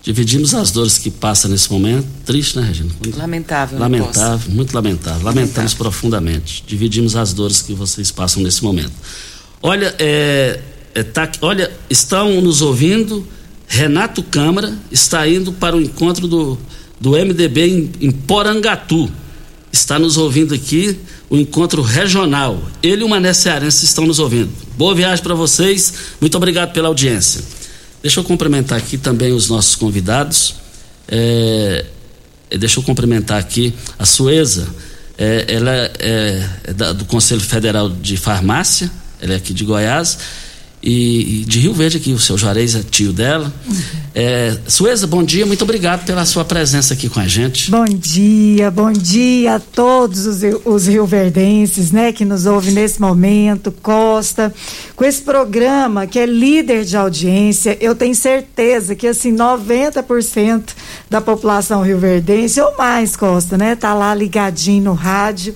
Dividimos 0.03 0.55
as 0.55 0.71
dores 0.71 0.97
que 0.97 1.11
passa 1.11 1.47
nesse 1.47 1.71
momento. 1.71 2.07
Triste, 2.25 2.59
né, 2.59 2.67
Regina? 2.67 2.91
Lamentável. 3.17 3.79
Lamentável, 3.79 4.51
muito 4.51 4.75
lamentável. 4.75 5.23
Lamentamos 5.23 5.57
lamentável. 5.57 5.77
profundamente. 5.79 6.65
Dividimos 6.67 7.17
as 7.17 7.35
dores 7.35 7.61
que 7.61 7.75
vocês 7.75 8.11
passam 8.11 8.43
nesse 8.43 8.65
momento. 8.65 8.93
Olha, 9.63 9.95
é, 9.99 10.59
é, 10.95 11.03
tá, 11.03 11.31
olha, 11.43 11.71
estão 11.89 12.41
nos 12.41 12.63
ouvindo. 12.63 13.27
Renato 13.69 14.23
Câmara 14.23 14.75
está 14.91 15.29
indo 15.29 15.53
para 15.53 15.77
o 15.77 15.81
encontro 15.81 16.27
do 16.27 16.59
do 17.01 17.13
MDB 17.13 17.67
em, 17.67 17.91
em 18.09 18.11
Porangatu. 18.11 19.11
Está 19.73 19.99
nos 19.99 20.19
ouvindo 20.19 20.55
aqui 20.55 20.99
o 21.31 21.37
encontro 21.37 21.81
regional. 21.81 22.61
Ele 22.83 23.03
e 23.03 23.05
o 23.05 23.09
Mané 23.09 23.33
Cearense 23.33 23.85
estão 23.85 24.05
nos 24.05 24.19
ouvindo. 24.19 24.51
Boa 24.77 24.95
viagem 24.95 25.23
para 25.23 25.35
vocês. 25.35 25.95
Muito 26.21 26.37
obrigado 26.37 26.73
pela 26.73 26.89
audiência. 26.89 27.41
Deixa 28.03 28.21
eu 28.21 28.25
cumprimentar 28.25 28.79
aqui 28.79 28.97
também 28.97 29.33
os 29.33 29.49
nossos 29.49 29.75
convidados. 29.75 30.55
É, 31.09 31.85
deixa 32.59 32.79
eu 32.79 32.83
cumprimentar 32.83 33.39
aqui 33.39 33.75
a 33.99 34.07
Sueza. 34.07 34.69
É, 35.19 35.45
ela 35.49 35.71
é, 35.71 36.49
é 36.65 36.73
da, 36.73 36.93
do 36.93 37.05
Conselho 37.05 37.41
Federal 37.41 37.91
de 37.91 38.17
Farmácia. 38.17 38.91
Ela 39.21 39.35
é 39.35 39.37
aqui 39.37 39.53
de 39.53 39.65
Goiás 39.65 40.19
e, 40.83 41.43
e, 41.43 41.45
de 41.45 41.59
Rio 41.59 41.75
Verde 41.75 41.99
aqui, 41.99 42.13
o 42.13 42.19
seu 42.19 42.39
Juarez 42.39 42.75
é 42.75 42.83
tio 42.83 43.13
dela. 43.13 43.53
É, 44.15 44.57
Sueza, 44.67 45.07
bom 45.07 45.23
dia, 45.23 45.45
muito 45.45 45.63
obrigado 45.63 46.05
pela 46.07 46.25
sua 46.25 46.45
presença 46.45 46.95
aqui 46.95 47.09
com 47.09 47.21
a 47.21 47.29
gente. 47.29 47.71
Bom 47.71 47.85
dia, 47.85 48.71
bom 48.71 48.91
dia 48.91 49.57
a 49.57 49.61
todos 49.61 50.27
os, 50.27 50.41
os 50.65 50.87
rioverdenses, 50.87 51.93
né, 51.93 52.13
que 52.13 52.25
nos 52.25 52.47
ouvem 52.47 52.73
nesse 52.73 53.01
momento, 53.01 53.71
Costa, 53.71 54.53
com 54.97 55.05
esse 55.05 55.21
programa 55.21 56.07
que 56.07 56.19
é 56.19 56.25
líder 56.25 56.85
de 56.85 56.97
audiência, 56.97 57.77
eu 57.81 57.95
tenho 57.95 58.15
certeza 58.15 58.95
que 58.95 59.07
assim, 59.07 59.37
90% 59.37 60.71
da 61.11 61.21
população 61.21 61.83
rioverdense, 61.83 62.61
ou 62.61 62.77
mais, 62.79 63.15
Costa, 63.17 63.59
né, 63.59 63.77
tá 63.77 63.93
lá 63.93 64.15
ligadinho 64.15 64.85
no 64.85 64.93
rádio, 64.95 65.55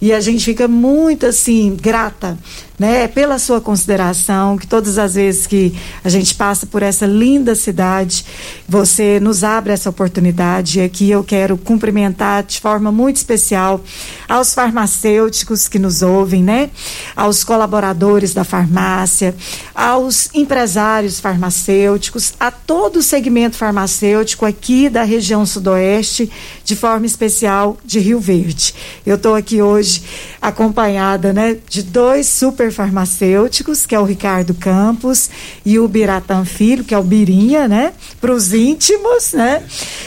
e 0.00 0.12
a 0.12 0.20
gente 0.20 0.44
fica 0.44 0.68
muito 0.68 1.24
assim 1.24 1.74
grata 1.80 2.36
né, 2.78 3.06
pela 3.06 3.38
sua 3.38 3.60
consideração, 3.60 4.58
que 4.58 4.66
todas 4.66 4.98
as 4.98 5.14
vezes 5.14 5.46
que 5.46 5.74
a 6.02 6.08
gente 6.08 6.34
passa 6.34 6.66
por 6.66 6.82
essa 6.82 7.06
linda 7.06 7.54
cidade, 7.54 8.24
você 8.68 9.20
nos 9.20 9.44
abre 9.44 9.72
essa 9.72 9.90
oportunidade. 9.90 10.78
E 10.78 10.82
aqui 10.82 11.10
eu 11.10 11.22
quero 11.22 11.56
cumprimentar 11.56 12.42
de 12.42 12.60
forma 12.60 12.90
muito 12.90 13.16
especial 13.16 13.80
aos 14.28 14.54
farmacêuticos 14.54 15.68
que 15.68 15.78
nos 15.78 16.02
ouvem, 16.02 16.42
né, 16.42 16.70
aos 17.14 17.44
colaboradores 17.44 18.34
da 18.34 18.42
farmácia, 18.42 19.34
aos 19.74 20.28
empresários 20.34 21.20
farmacêuticos, 21.20 22.34
a 22.40 22.50
todo 22.50 22.96
o 22.96 23.02
segmento 23.02 23.56
farmacêutico 23.56 24.44
aqui 24.44 24.88
da 24.88 25.04
região 25.04 25.46
sudoeste, 25.46 26.30
de 26.64 26.74
forma 26.74 27.06
especial 27.06 27.76
de 27.84 28.00
Rio 28.00 28.18
Verde. 28.18 28.74
Eu 29.06 29.16
estou 29.16 29.34
aqui 29.34 29.62
hoje 29.62 30.02
acompanhada, 30.40 31.32
né, 31.32 31.56
de 31.68 31.82
dois 31.82 32.26
super 32.26 32.63
super 32.64 32.72
farmacêuticos, 32.72 33.84
que 33.84 33.94
é 33.94 34.00
o 34.00 34.04
Ricardo 34.04 34.54
Campos, 34.54 35.28
e 35.64 35.78
o 35.78 35.86
Biratan 35.86 36.44
Filho, 36.44 36.84
que 36.84 36.94
é 36.94 36.98
o 36.98 37.02
Birinha, 37.02 37.68
né? 37.68 37.92
Para 38.20 38.32
os 38.32 38.54
íntimos, 38.54 39.32
né? 39.32 39.62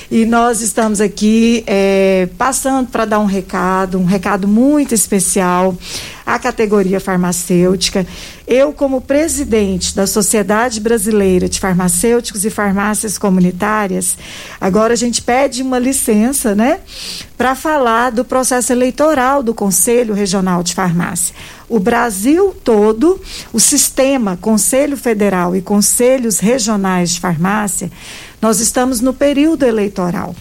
E 0.10 0.26
nós 0.26 0.62
estamos 0.62 1.00
aqui 1.00 1.63
é, 1.67 2.28
passando 2.38 2.88
para 2.88 3.06
dar 3.06 3.20
um 3.20 3.26
recado, 3.26 4.00
um 4.00 4.06
recado 4.06 4.48
muito 4.48 4.96
especial 4.96 5.78
à 6.28 6.38
categoria 6.38 7.00
farmacêutica. 7.00 8.06
Eu, 8.46 8.74
como 8.74 9.00
presidente 9.00 9.96
da 9.96 10.06
Sociedade 10.06 10.82
Brasileira 10.82 11.48
de 11.48 11.58
Farmacêuticos 11.58 12.44
e 12.44 12.50
Farmácias 12.50 13.18
Comunitárias, 13.18 14.18
agora 14.60 14.92
a 14.92 14.98
gente 14.98 15.22
pede 15.22 15.63
uma 15.63 15.80
licença, 15.80 16.54
né, 16.54 16.82
para 17.38 17.56
falar 17.56 18.12
do 18.12 18.26
processo 18.26 18.74
eleitoral 18.74 19.42
do 19.42 19.54
Conselho 19.54 20.13
Regional 20.13 20.63
de 20.63 20.74
Farmácia. 20.74 21.34
O 21.70 21.80
Brasil 21.80 22.54
todo, 22.62 23.22
o 23.54 23.60
sistema 23.60 24.38
Conselho 24.38 24.98
Federal 24.98 25.56
e 25.56 25.62
Conselhos 25.62 26.40
Regionais 26.40 27.12
de 27.12 27.22
Farmácia, 27.22 27.90
nós 28.41 28.60
estamos 28.60 29.02
no 29.02 29.13
período 29.13 29.63
eleitoral. 29.63 30.36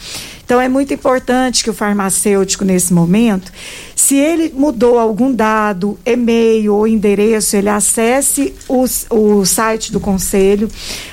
Então 0.44 0.60
é 0.60 0.68
muito 0.68 0.94
importante 0.94 1.64
que 1.64 1.70
o 1.70 1.74
farmacêutico, 1.74 2.64
nesse 2.64 2.94
momento, 2.94 3.50
se 3.96 4.14
ele 4.16 4.52
mudou 4.54 4.96
algum 4.96 5.34
dado, 5.34 5.98
e-mail 6.06 6.72
ou 6.72 6.86
endereço, 6.86 7.56
ele 7.56 7.68
acesse 7.68 8.54
o, 8.68 8.84
o 9.10 9.44
site 9.44 9.90
do 9.90 9.98
conselho 9.98 10.70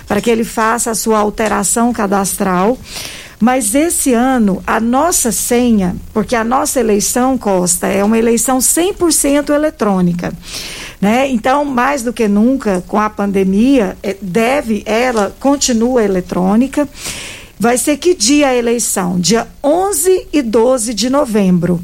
para 0.07 0.21
que 0.21 0.29
ele 0.29 0.43
faça 0.43 0.91
a 0.91 0.95
sua 0.95 1.17
alteração 1.17 1.91
cadastral. 1.91 2.77
Mas 3.39 3.73
esse 3.73 4.13
ano, 4.13 4.61
a 4.65 4.79
nossa 4.79 5.31
senha, 5.31 5.95
porque 6.13 6.35
a 6.35 6.43
nossa 6.43 6.79
eleição, 6.79 7.37
Costa, 7.37 7.87
é 7.87 8.03
uma 8.03 8.17
eleição 8.17 8.59
100% 8.59 9.49
eletrônica. 9.49 10.31
Né? 11.03 11.29
Então, 11.29 11.63
mais 11.65 12.01
do 12.01 12.13
que 12.13 12.29
nunca, 12.29 12.81
com 12.87 12.97
a 12.97 13.09
pandemia, 13.09 13.97
é, 14.01 14.15
deve, 14.21 14.83
ela 14.85 15.35
continua 15.37 16.01
eletrônica. 16.01 16.87
Vai 17.59 17.77
ser 17.77 17.97
que 17.97 18.15
dia 18.15 18.47
a 18.47 18.55
eleição? 18.55 19.19
Dia 19.19 19.45
11 19.61 20.27
e 20.31 20.41
12 20.41 20.93
de 20.93 21.09
novembro. 21.09 21.81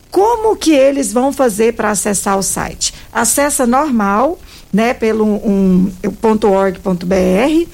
Como 0.10 0.56
que 0.56 0.72
eles 0.72 1.12
vão 1.12 1.34
fazer 1.34 1.74
para 1.74 1.91
acessar 1.91 2.38
o 2.38 2.43
site? 2.43 2.93
Acessa 3.12 3.68
normal, 3.68 4.39
né, 4.72 4.93
pelo 4.93 5.26
um, 5.26 5.91
.org.br 6.24 7.67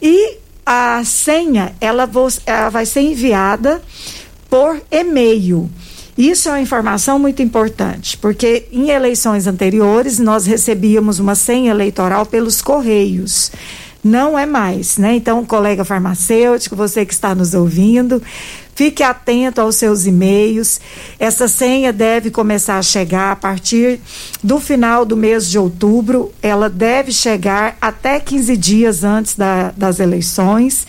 e 0.00 0.36
a 0.64 1.02
senha 1.04 1.74
ela, 1.80 2.08
ela 2.46 2.68
vai 2.70 2.86
ser 2.86 3.02
enviada 3.02 3.82
por 4.48 4.80
e-mail. 4.90 5.70
Isso 6.16 6.48
é 6.48 6.52
uma 6.52 6.60
informação 6.60 7.18
muito 7.18 7.42
importante, 7.42 8.18
porque 8.18 8.66
em 8.70 8.90
eleições 8.90 9.46
anteriores 9.46 10.18
nós 10.18 10.44
recebíamos 10.44 11.18
uma 11.18 11.34
senha 11.34 11.70
eleitoral 11.70 12.26
pelos 12.26 12.60
correios 12.60 13.50
não 14.02 14.36
é 14.36 14.44
mais, 14.44 14.98
né? 14.98 15.14
Então, 15.14 15.44
colega 15.44 15.84
farmacêutico, 15.84 16.74
você 16.74 17.06
que 17.06 17.14
está 17.14 17.34
nos 17.34 17.54
ouvindo, 17.54 18.20
fique 18.74 19.02
atento 19.02 19.60
aos 19.60 19.76
seus 19.76 20.06
e-mails. 20.06 20.80
Essa 21.20 21.46
senha 21.46 21.92
deve 21.92 22.30
começar 22.30 22.78
a 22.78 22.82
chegar 22.82 23.30
a 23.30 23.36
partir 23.36 24.00
do 24.42 24.58
final 24.58 25.04
do 25.04 25.16
mês 25.16 25.48
de 25.48 25.56
outubro. 25.56 26.32
Ela 26.42 26.68
deve 26.68 27.12
chegar 27.12 27.76
até 27.80 28.18
15 28.18 28.56
dias 28.56 29.04
antes 29.04 29.36
da, 29.36 29.72
das 29.76 30.00
eleições. 30.00 30.84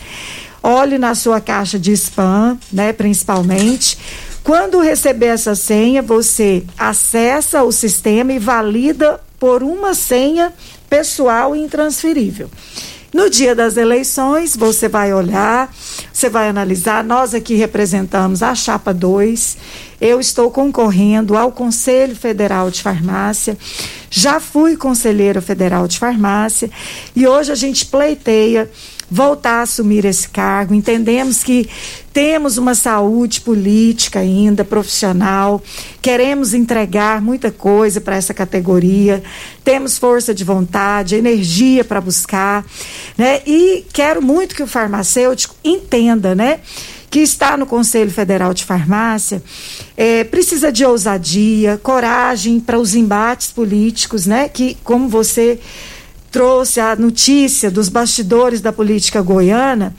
Olhe 0.60 0.98
na 0.98 1.14
sua 1.14 1.40
caixa 1.40 1.78
de 1.78 1.92
spam, 1.92 2.58
né, 2.72 2.92
principalmente 2.92 3.98
Quando 4.42 4.80
receber 4.80 5.26
essa 5.26 5.54
senha, 5.54 6.02
você 6.02 6.64
acessa 6.76 7.62
o 7.62 7.72
sistema 7.72 8.32
e 8.32 8.38
valida 8.38 9.20
por 9.38 9.62
uma 9.62 9.94
senha 9.94 10.52
pessoal 10.88 11.56
e 11.56 11.60
intransferível. 11.60 12.50
No 13.14 13.30
dia 13.30 13.54
das 13.54 13.76
eleições, 13.76 14.56
você 14.56 14.88
vai 14.88 15.14
olhar, 15.14 15.72
você 16.12 16.28
vai 16.28 16.48
analisar. 16.48 17.04
Nós 17.04 17.32
aqui 17.32 17.54
representamos 17.54 18.42
a 18.42 18.56
Chapa 18.56 18.92
2. 18.92 19.56
Eu 20.00 20.18
estou 20.18 20.50
concorrendo 20.50 21.36
ao 21.36 21.52
Conselho 21.52 22.16
Federal 22.16 22.72
de 22.72 22.82
Farmácia. 22.82 23.56
Já 24.10 24.40
fui 24.40 24.76
conselheira 24.76 25.40
federal 25.40 25.86
de 25.86 25.96
farmácia 25.96 26.68
e 27.14 27.24
hoje 27.24 27.52
a 27.52 27.54
gente 27.54 27.86
pleiteia 27.86 28.68
voltar 29.08 29.60
a 29.60 29.62
assumir 29.62 30.04
esse 30.04 30.28
cargo. 30.28 30.74
Entendemos 30.74 31.44
que 31.44 31.68
temos 32.14 32.58
uma 32.58 32.76
saúde 32.76 33.40
política 33.40 34.20
ainda, 34.20 34.64
profissional, 34.64 35.60
queremos 36.00 36.54
entregar 36.54 37.20
muita 37.20 37.50
coisa 37.50 38.00
para 38.00 38.14
essa 38.14 38.32
categoria, 38.32 39.20
temos 39.64 39.98
força 39.98 40.32
de 40.32 40.44
vontade, 40.44 41.16
energia 41.16 41.84
para 41.84 42.00
buscar, 42.00 42.64
né? 43.18 43.42
E 43.44 43.84
quero 43.92 44.22
muito 44.22 44.54
que 44.54 44.62
o 44.62 44.66
farmacêutico 44.66 45.56
entenda, 45.64 46.36
né? 46.36 46.60
que 47.10 47.20
está 47.20 47.56
no 47.56 47.64
Conselho 47.64 48.10
Federal 48.10 48.52
de 48.52 48.64
Farmácia, 48.64 49.40
é, 49.96 50.24
precisa 50.24 50.72
de 50.72 50.84
ousadia, 50.84 51.78
coragem 51.80 52.58
para 52.58 52.76
os 52.76 52.96
embates 52.96 53.52
políticos, 53.52 54.26
né? 54.26 54.48
Que, 54.48 54.76
como 54.82 55.08
você 55.08 55.60
trouxe 56.34 56.80
a 56.80 56.96
notícia 56.96 57.70
dos 57.70 57.88
bastidores 57.88 58.60
da 58.60 58.72
política 58.72 59.22
goiana, 59.22 59.94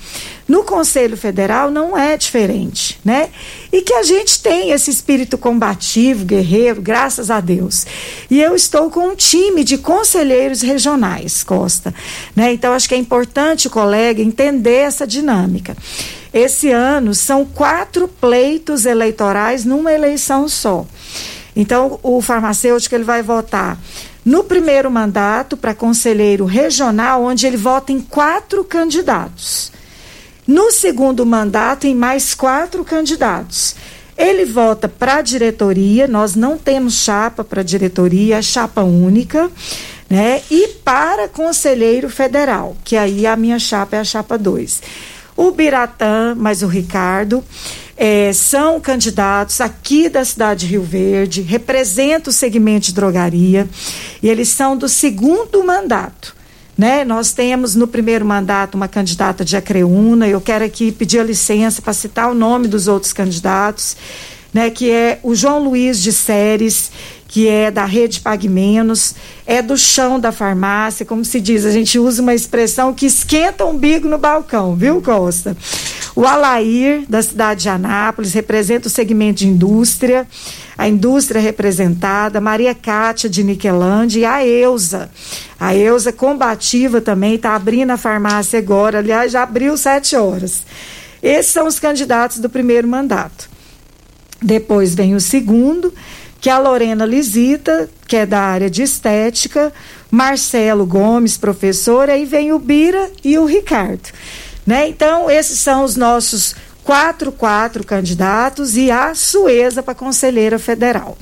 no 0.46 0.66
Conselho 0.66 1.16
Federal 1.16 1.72
não 1.72 1.98
é 1.98 2.18
diferente, 2.18 3.00
né? 3.06 3.30
E 3.72 3.82
que 3.82 3.94
a 3.94 4.04
gente 4.04 4.42
tem 4.42 4.72
esse 4.72 4.92
espírito 4.92 5.38
combativo, 5.38 6.26
guerreiro, 6.26 6.82
graças 6.82 7.32
a 7.32 7.40
Deus. 7.40 7.86
E 8.30 8.42
eu 8.42 8.54
estou 8.54 8.92
com 8.92 9.12
um 9.12 9.16
time 9.16 9.64
de 9.64 9.78
conselheiros 9.78 10.62
regionais, 10.62 11.42
Costa, 11.42 11.96
né? 12.36 12.52
Então 12.52 12.74
acho 12.74 12.90
que 12.90 12.96
é 12.96 12.98
importante, 12.98 13.70
colega, 13.70 14.22
entender 14.22 14.80
essa 14.80 15.08
dinâmica. 15.08 15.74
Esse 16.34 16.70
ano 16.70 17.16
são 17.16 17.46
quatro 17.46 18.10
pleitos 18.10 18.86
eleitorais 18.86 19.64
numa 19.64 19.94
eleição 19.94 20.50
só. 20.50 20.86
Então, 21.56 21.98
o 22.04 22.22
farmacêutico 22.22 22.94
ele 22.94 23.06
vai 23.06 23.24
votar 23.24 23.80
no 24.26 24.44
primeiro 24.44 24.90
mandato 24.90 25.56
para 25.56 25.76
conselheiro 25.76 26.46
regional, 26.46 27.24
onde 27.24 27.46
ele 27.46 27.58
vota 27.58 27.92
em 27.92 28.02
quatro 28.02 28.64
candidatos. 28.64 29.72
No 30.48 30.72
segundo 30.72 31.24
mandato, 31.26 31.86
em 31.86 31.94
mais 31.94 32.34
quatro 32.34 32.84
candidatos. 32.84 33.76
Ele 34.18 34.46
vota 34.46 34.88
para 34.88 35.18
a 35.18 35.22
diretoria, 35.22 36.08
nós 36.08 36.36
não 36.36 36.58
temos 36.58 36.96
chapa 36.96 37.44
para 37.44 37.62
diretoria, 37.62 38.38
é 38.38 38.42
chapa 38.42 38.82
única, 38.82 39.52
né? 40.10 40.42
E 40.50 40.70
para 40.84 41.28
conselheiro 41.28 42.10
federal, 42.10 42.76
que 42.84 42.96
aí 42.96 43.28
a 43.28 43.36
minha 43.36 43.60
chapa 43.60 43.98
é 43.98 44.00
a 44.00 44.04
chapa 44.04 44.38
2. 44.38 44.82
O 45.36 45.52
Biratã, 45.52 46.34
mais 46.34 46.64
o 46.64 46.68
Ricardo 46.68 47.44
é, 47.98 48.34
são 48.34 48.80
candidatos 48.80 49.62
aqui 49.62 50.10
da 50.10 50.26
cidade 50.26 50.62
de 50.62 50.72
Rio 50.74 50.84
Verde, 50.84 51.42
representam 51.42 52.30
o 52.30 52.34
segmento 52.34 52.88
de 52.88 52.94
drogaria 52.94 53.68
e 54.22 54.30
eles 54.30 54.50
são 54.50 54.76
do 54.76 54.90
segundo 54.90 55.64
mandato. 55.64 56.36
Né? 56.78 57.06
Nós 57.06 57.32
temos 57.32 57.74
no 57.74 57.88
primeiro 57.88 58.26
mandato 58.26 58.76
uma 58.76 58.88
candidata 58.88 59.46
de 59.46 59.56
Acreúna, 59.56 60.28
eu 60.28 60.42
quero 60.42 60.66
aqui 60.66 60.92
pedir 60.92 61.20
a 61.20 61.24
licença 61.24 61.82
para 61.82 61.94
citar 61.94 62.30
o 62.30 62.34
nome 62.34 62.68
dos 62.68 62.90
outros 62.90 63.14
candidatos, 63.14 63.96
né? 64.54 64.70
que 64.70 64.92
é 64.92 65.20
o 65.24 65.34
João 65.34 65.64
Luiz 65.64 66.04
de 66.04 66.12
Séries, 66.12 66.92
que 67.36 67.50
é 67.50 67.70
da 67.70 67.84
rede 67.84 68.22
Pague 68.22 68.48
Menos, 68.48 69.14
é 69.46 69.62
do 69.62 69.78
chão 69.78 70.18
da 70.18 70.32
farmácia, 70.32 71.06
como 71.06 71.26
se 71.26 71.42
diz, 71.42 71.66
a 71.66 71.70
gente 71.70 72.00
usa 72.00 72.22
uma 72.22 72.34
expressão 72.34 72.94
que 72.94 73.06
esquenta 73.06 73.66
o 73.66 73.72
umbigo 73.72 74.08
no 74.08 74.18
balcão, 74.18 74.74
viu, 74.74 75.02
Costa? 75.02 75.58
O 76.16 76.26
Alair, 76.26 77.04
da 77.10 77.22
cidade 77.22 77.64
de 77.64 77.68
Anápolis, 77.68 78.32
representa 78.32 78.88
o 78.88 78.90
segmento 78.90 79.40
de 79.40 79.50
indústria, 79.50 80.26
a 80.78 80.88
indústria 80.88 81.42
representada, 81.42 82.40
Maria 82.40 82.74
Cátia 82.74 83.30
de 83.30 83.44
Niquelândia 83.44 84.20
e 84.20 84.26
a 84.26 84.48
Eusa. 84.48 85.10
A 85.60 85.76
Eusa 85.76 86.14
combativa 86.14 87.02
também, 87.02 87.36
está 87.36 87.54
abrindo 87.54 87.92
a 87.92 87.98
farmácia 87.98 88.60
agora, 88.60 89.00
aliás, 89.00 89.34
já 89.34 89.44
abriu 89.44 89.76
sete 89.76 90.16
horas. 90.16 90.64
Esses 91.22 91.52
são 91.52 91.68
os 91.68 91.80
candidatos 91.80 92.40
do 92.40 92.50
primeiro 92.50 92.88
mandato. 92.88 93.50
Depois 94.42 94.96
vem 94.96 95.16
o 95.16 95.20
segundo, 95.20 95.94
que 96.46 96.50
a 96.52 96.60
Lorena 96.60 97.08
Lisita, 97.08 97.90
que 98.08 98.18
é 98.18 98.24
da 98.24 98.40
área 98.40 98.70
de 98.70 98.84
estética, 98.84 99.74
Marcelo 100.12 100.86
Gomes, 100.86 101.38
professor, 101.38 102.08
aí 102.08 102.24
vem 102.24 102.54
o 102.54 102.60
Bira 102.60 103.10
e 103.24 103.36
o 103.40 103.46
Ricardo. 103.46 104.10
Né? 104.64 104.88
Então, 104.88 105.28
esses 105.28 105.58
são 105.58 105.84
os 105.84 105.96
nossos 105.96 106.56
quatro, 106.84 107.32
quatro 107.32 107.84
candidatos 107.84 108.78
e 108.78 108.92
a 108.92 109.16
Sueza 109.16 109.82
para 109.82 109.96
conselheira 109.96 110.60
federal. 110.60 111.18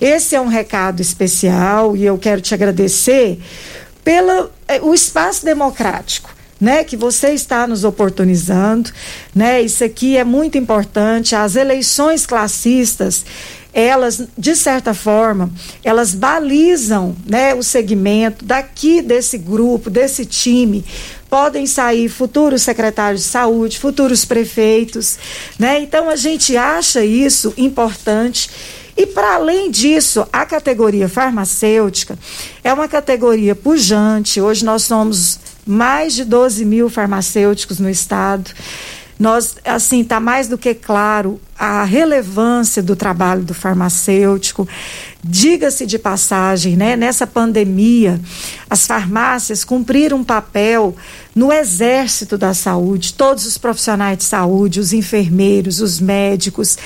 Esse 0.00 0.36
é 0.36 0.40
um 0.40 0.48
recado 0.48 1.02
especial 1.02 1.94
e 1.94 2.06
eu 2.06 2.16
quero 2.16 2.40
te 2.40 2.54
agradecer 2.54 3.38
pelo 4.02 4.50
eh, 4.66 4.80
o 4.80 4.94
espaço 4.94 5.44
democrático. 5.44 6.30
Né, 6.58 6.84
que 6.84 6.96
você 6.96 7.30
está 7.30 7.66
nos 7.66 7.82
oportunizando, 7.82 8.88
né? 9.34 9.60
Isso 9.60 9.82
aqui 9.82 10.16
é 10.16 10.22
muito 10.22 10.56
importante. 10.56 11.34
As 11.34 11.56
eleições 11.56 12.24
classistas, 12.24 13.24
elas, 13.72 14.22
de 14.36 14.54
certa 14.54 14.92
forma, 14.92 15.50
elas 15.82 16.14
balizam 16.14 17.16
né, 17.26 17.54
o 17.54 17.62
segmento 17.62 18.44
daqui 18.44 19.00
desse 19.00 19.38
grupo, 19.38 19.88
desse 19.88 20.26
time. 20.26 20.84
Podem 21.30 21.66
sair 21.66 22.10
futuros 22.10 22.62
secretários 22.62 23.22
de 23.22 23.28
saúde, 23.28 23.78
futuros 23.78 24.24
prefeitos, 24.24 25.18
né? 25.58 25.80
Então 25.80 26.10
a 26.10 26.16
gente 26.16 26.54
acha 26.56 27.02
isso 27.02 27.54
importante. 27.56 28.50
E 28.94 29.06
para 29.06 29.36
além 29.36 29.70
disso, 29.70 30.26
a 30.30 30.44
categoria 30.44 31.08
farmacêutica 31.08 32.18
é 32.62 32.70
uma 32.70 32.86
categoria 32.86 33.54
pujante. 33.54 34.38
Hoje 34.38 34.62
nós 34.62 34.82
somos 34.82 35.40
mais 35.66 36.12
de 36.12 36.24
12 36.24 36.66
mil 36.66 36.90
farmacêuticos 36.90 37.78
no 37.78 37.88
estado. 37.88 38.50
Nós, 39.22 39.54
assim, 39.64 40.00
está 40.00 40.18
mais 40.18 40.48
do 40.48 40.58
que 40.58 40.74
claro 40.74 41.40
a 41.56 41.84
relevância 41.84 42.82
do 42.82 42.96
trabalho 42.96 43.44
do 43.44 43.54
farmacêutico. 43.54 44.66
Diga-se 45.22 45.86
de 45.86 45.96
passagem, 45.96 46.76
né, 46.76 46.96
nessa 46.96 47.24
pandemia, 47.24 48.20
as 48.68 48.84
farmácias 48.84 49.62
cumpriram 49.62 50.16
um 50.16 50.24
papel 50.24 50.96
no 51.34 51.52
exército 51.52 52.36
da 52.36 52.52
saúde, 52.52 53.14
todos 53.14 53.46
os 53.46 53.56
profissionais 53.56 54.18
de 54.18 54.24
saúde, 54.24 54.80
os 54.80 54.92
enfermeiros, 54.92 55.80
os 55.80 56.00
médicos, 56.00 56.76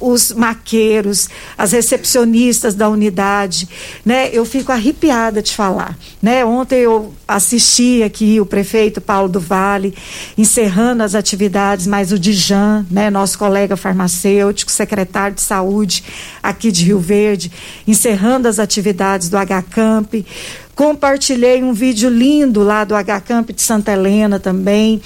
os 0.00 0.32
maqueiros, 0.32 1.28
as 1.58 1.72
recepcionistas 1.72 2.74
da 2.74 2.88
unidade, 2.88 3.68
né? 4.04 4.30
Eu 4.32 4.44
fico 4.44 4.72
arrepiada 4.72 5.42
de 5.42 5.52
falar, 5.54 5.96
né? 6.22 6.44
Ontem 6.44 6.80
eu 6.80 7.14
assisti 7.28 8.02
aqui 8.02 8.40
o 8.40 8.46
prefeito 8.46 9.00
Paulo 9.00 9.28
do 9.28 9.40
Vale 9.40 9.94
encerrando 10.38 11.02
as 11.02 11.14
atividades, 11.14 11.86
mas 11.86 12.12
o 12.12 12.18
Dijan, 12.18 12.86
né, 12.90 13.10
nosso 13.10 13.38
colega 13.38 13.76
farmacêutico, 13.76 14.70
secretário 14.70 15.34
de 15.34 15.42
saúde 15.42 16.04
aqui 16.42 16.70
de 16.70 16.84
Rio 16.84 16.98
Verde, 16.98 17.50
encerrando 17.86 18.48
as 18.48 18.58
atividades 18.58 19.28
do 19.28 19.36
HCamp. 19.36 20.24
Compartilhei 20.76 21.64
um 21.64 21.72
vídeo 21.72 22.10
lindo 22.10 22.62
lá 22.62 22.84
do 22.84 22.94
HCamp 22.94 23.50
de 23.50 23.62
Santa 23.62 23.92
Helena 23.92 24.38
também. 24.38 25.00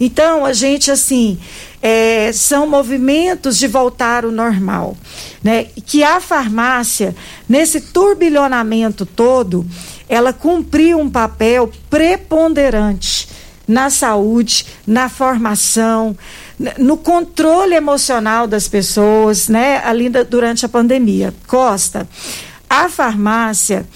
Então, 0.00 0.46
a 0.46 0.54
gente, 0.54 0.90
assim, 0.90 1.38
é, 1.82 2.32
são 2.32 2.66
movimentos 2.66 3.58
de 3.58 3.68
voltar 3.68 4.24
ao 4.24 4.30
normal. 4.30 4.96
Né? 5.44 5.66
Que 5.84 6.02
a 6.02 6.22
farmácia, 6.22 7.14
nesse 7.46 7.82
turbilhonamento 7.82 9.04
todo, 9.04 9.66
ela 10.08 10.32
cumpriu 10.32 10.98
um 10.98 11.10
papel 11.10 11.70
preponderante 11.90 13.28
na 13.68 13.90
saúde, 13.90 14.66
na 14.86 15.10
formação, 15.10 16.16
no 16.78 16.96
controle 16.96 17.74
emocional 17.74 18.46
das 18.46 18.66
pessoas, 18.66 19.48
né, 19.48 19.82
ali 19.84 20.08
durante 20.08 20.66
a 20.66 20.68
pandemia. 20.68 21.32
Costa, 21.46 22.08
a 22.68 22.88
farmácia 22.88 23.86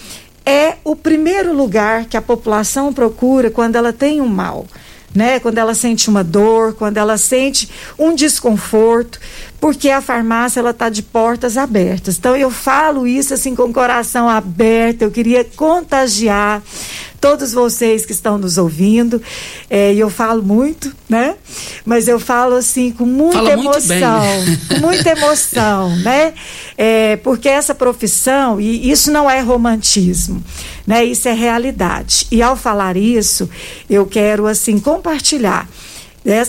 é 0.45 0.77
o 0.85 0.95
primeiro 0.95 1.55
lugar 1.55 2.05
que 2.05 2.17
a 2.17 2.23
população 2.23 2.93
procura 2.93 3.51
quando 3.51 3.77
ela 3.77 3.93
tem 3.93 4.21
um 4.21 4.29
mal. 4.29 4.67
Né? 5.15 5.39
Quando 5.39 5.59
ela 5.59 5.75
sente 5.75 6.11
uma 6.11 6.25
dor, 6.25 6.75
quando 6.75 6.97
ela 6.99 7.17
sente 7.17 7.71
um 7.97 8.15
desconforto, 8.15 9.21
porque 9.65 9.89
a 9.89 10.03
farmácia 10.03 10.61
ela 10.61 10.73
está 10.73 10.91
de 10.91 11.03
portas 11.03 11.57
abertas. 11.57 12.19
Então 12.19 12.37
eu 12.37 12.51
falo 12.51 13.07
isso 13.07 13.33
assim 13.33 13.55
com 13.55 13.63
o 13.63 13.73
coração 13.73 14.29
aberto. 14.29 15.01
Eu 15.01 15.11
queria 15.11 15.43
contagiar 15.43 16.63
todos 17.19 17.55
vocês 17.55 18.05
que 18.05 18.13
estão 18.13 18.37
nos 18.37 18.59
ouvindo. 18.59 19.23
É, 19.71 19.95
e 19.95 19.99
eu 19.99 20.11
falo 20.11 20.43
muito, 20.43 20.95
né? 21.09 21.37
Mas 21.83 22.09
eu 22.09 22.21
falo 22.21 22.57
assim 22.57 22.93
com 22.93 23.07
muita 23.07 23.39
Fala 23.39 23.53
emoção, 23.53 24.23
com 24.69 24.81
muita 24.81 25.11
emoção, 25.13 25.97
né? 26.05 26.35
É, 26.77 27.17
porque 27.17 27.49
essa 27.49 27.75
profissão 27.75 28.61
e 28.61 28.91
isso 28.91 29.11
não 29.11 29.31
é 29.31 29.41
romantismo, 29.41 30.45
né? 30.87 31.03
Isso 31.07 31.27
é 31.27 31.33
realidade. 31.33 32.27
E 32.31 32.43
ao 32.43 32.55
falar 32.55 32.99
isso, 32.99 33.49
eu 33.89 34.05
quero 34.05 34.47
assim 34.47 34.79
compartilhar 34.79 35.67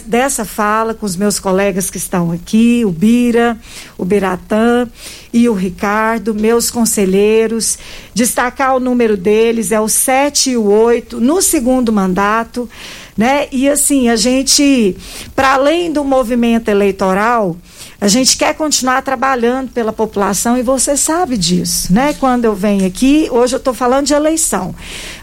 dessa 0.05 0.45
fala 0.45 0.93
com 0.93 1.05
os 1.05 1.17
meus 1.17 1.37
colegas 1.37 1.89
que 1.89 1.97
estão 1.97 2.31
aqui, 2.31 2.83
o 2.85 2.91
Bira, 2.91 3.57
o 3.97 4.05
Biratã 4.05 4.87
e 5.33 5.49
o 5.49 5.53
Ricardo, 5.53 6.33
meus 6.33 6.71
conselheiros. 6.71 7.77
Destacar 8.13 8.77
o 8.77 8.79
número 8.79 9.17
deles, 9.17 9.73
é 9.73 9.79
o 9.79 9.89
7 9.89 10.51
e 10.51 10.57
o 10.57 10.63
8, 10.63 11.19
no 11.19 11.41
segundo 11.41 11.91
mandato. 11.91 12.69
Né? 13.17 13.47
E 13.51 13.69
assim, 13.69 14.09
a 14.09 14.15
gente, 14.17 14.95
para 15.33 15.53
além 15.53 15.91
do 15.91 16.03
movimento 16.03 16.67
eleitoral, 16.67 17.55
a 17.99 18.09
gente 18.09 18.35
quer 18.35 18.53
continuar 18.53 19.01
trabalhando 19.01 19.71
pela 19.71 19.93
população 19.93 20.57
e 20.57 20.61
você 20.61 20.97
sabe 20.97 21.37
disso, 21.37 21.93
né? 21.93 22.13
Quando 22.19 22.43
eu 22.43 22.53
venho 22.53 22.85
aqui, 22.85 23.29
hoje 23.31 23.55
eu 23.55 23.57
estou 23.57 23.73
falando 23.73 24.05
de 24.05 24.13
eleição, 24.13 24.75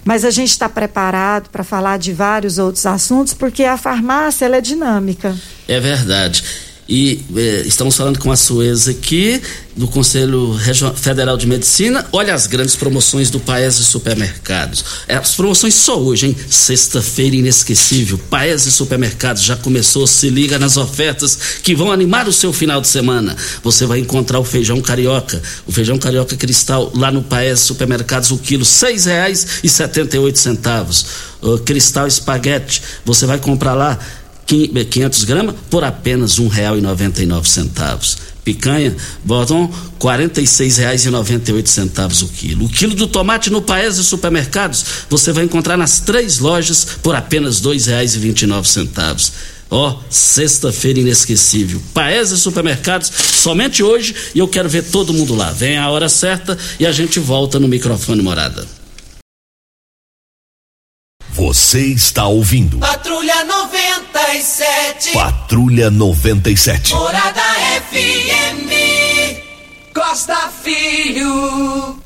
mas 0.04 0.24
a 0.24 0.30
gente 0.30 0.50
está 0.50 0.70
preparado 0.70 1.50
para 1.50 1.62
falar 1.62 1.98
de 1.98 2.14
vários 2.14 2.58
outros 2.58 2.86
assuntos 2.86 3.34
porque 3.34 3.64
a 3.64 3.76
farmácia 3.76 4.46
é 4.46 4.60
dinâmica. 4.60 5.36
É 5.68 5.78
verdade. 5.78 6.71
E 6.88 7.24
eh, 7.36 7.62
estamos 7.64 7.96
falando 7.96 8.18
com 8.18 8.30
a 8.30 8.36
Suez 8.36 8.88
aqui, 8.88 9.40
do 9.76 9.88
Conselho 9.88 10.58
Federal 10.96 11.36
de 11.36 11.46
Medicina. 11.46 12.06
Olha 12.12 12.34
as 12.34 12.46
grandes 12.46 12.76
promoções 12.76 13.30
do 13.30 13.40
Paese 13.40 13.84
Supermercados. 13.84 14.84
É, 15.08 15.16
as 15.16 15.34
promoções 15.34 15.74
só 15.74 15.98
hoje, 15.98 16.26
hein? 16.26 16.36
Sexta-feira 16.50 17.36
inesquecível. 17.36 18.18
Paese 18.28 18.70
Supermercados 18.70 19.42
já 19.42 19.56
começou. 19.56 20.06
Se 20.06 20.28
liga 20.28 20.58
nas 20.58 20.76
ofertas 20.76 21.38
que 21.62 21.74
vão 21.74 21.90
animar 21.90 22.28
o 22.28 22.32
seu 22.32 22.52
final 22.52 22.80
de 22.80 22.88
semana. 22.88 23.36
Você 23.62 23.86
vai 23.86 23.98
encontrar 24.00 24.40
o 24.40 24.44
feijão 24.44 24.80
carioca. 24.80 25.40
O 25.66 25.72
feijão 25.72 25.98
carioca 25.98 26.36
cristal 26.36 26.92
lá 26.94 27.10
no 27.10 27.22
Paese 27.22 27.62
Supermercados, 27.62 28.30
o 28.30 28.38
quilo 28.38 28.64
seis 28.64 29.06
reais 29.06 29.46
e 29.62 29.68
setenta 29.68 30.16
e 30.16 30.18
oito 30.18 30.38
centavos. 30.38 31.06
O 31.40 31.58
cristal 31.58 32.06
espaguete, 32.06 32.82
você 33.04 33.24
vai 33.26 33.38
comprar 33.38 33.74
lá 33.74 33.98
500 34.46 35.24
gramas 35.24 35.54
por 35.70 35.84
apenas 35.84 36.38
R$ 36.38 36.44
1,99. 36.44 38.32
Picanha, 38.44 38.94
botam 39.24 39.66
R$ 39.66 39.72
46,98 40.00 42.22
o 42.22 42.28
quilo. 42.28 42.64
O 42.64 42.68
quilo 42.68 42.94
do 42.94 43.06
tomate 43.06 43.50
no 43.50 43.62
Paes 43.62 43.98
e 43.98 44.04
supermercados 44.04 44.84
você 45.08 45.30
vai 45.32 45.44
encontrar 45.44 45.76
nas 45.76 46.00
três 46.00 46.40
lojas 46.40 46.84
por 47.02 47.14
apenas 47.14 47.64
R$ 47.64 47.70
2,29. 47.70 49.30
Ó, 49.70 49.88
oh, 49.88 49.98
sexta-feira 50.10 50.98
inesquecível. 51.00 51.80
Paese 51.94 52.38
Supermercados, 52.38 53.10
somente 53.10 53.82
hoje, 53.82 54.14
e 54.34 54.38
eu 54.38 54.46
quero 54.46 54.68
ver 54.68 54.82
todo 54.82 55.14
mundo 55.14 55.34
lá. 55.34 55.50
Vem 55.50 55.78
a 55.78 55.88
hora 55.88 56.10
certa 56.10 56.58
e 56.78 56.84
a 56.84 56.92
gente 56.92 57.18
volta 57.18 57.58
no 57.58 57.66
microfone 57.66 58.20
morada. 58.20 58.68
Você 61.30 61.86
está 61.86 62.26
ouvindo. 62.26 62.80
Patrulha 62.80 63.44
97. 64.22 65.12
Patrulha 65.14 65.90
97. 65.90 66.94
Morada 66.94 67.42
FM. 67.90 68.70
Costa 69.92 70.48
Filho. 70.62 71.98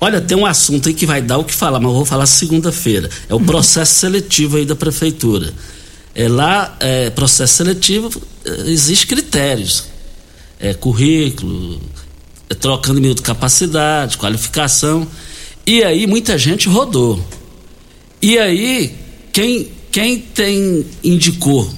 Olha, 0.00 0.20
tem 0.20 0.36
um 0.36 0.44
assunto 0.44 0.88
aí 0.88 0.94
que 0.94 1.06
vai 1.06 1.22
dar 1.22 1.38
o 1.38 1.44
que 1.44 1.54
falar, 1.54 1.78
mas 1.78 1.88
eu 1.88 1.94
vou 1.94 2.04
falar 2.04 2.26
segunda-feira. 2.26 3.08
É 3.28 3.34
o 3.34 3.38
processo 3.38 3.94
seletivo 3.94 4.56
aí 4.56 4.66
da 4.66 4.74
prefeitura. 4.74 5.54
É 6.16 6.28
lá, 6.28 6.76
é, 6.80 7.10
processo 7.10 7.54
seletivo, 7.54 8.10
é, 8.44 8.68
existe 8.68 9.06
critérios. 9.06 9.84
É 10.58 10.74
currículo, 10.74 11.80
é 12.50 12.54
trocando 12.54 13.00
minuto 13.00 13.18
de 13.18 13.22
capacidade, 13.22 14.18
qualificação. 14.18 15.06
E 15.64 15.84
aí 15.84 16.08
muita 16.08 16.36
gente 16.36 16.68
rodou. 16.68 17.24
E 18.20 18.36
aí, 18.36 18.96
quem, 19.32 19.77
quem 19.90 20.18
tem 20.18 20.84
indicou? 21.02 21.68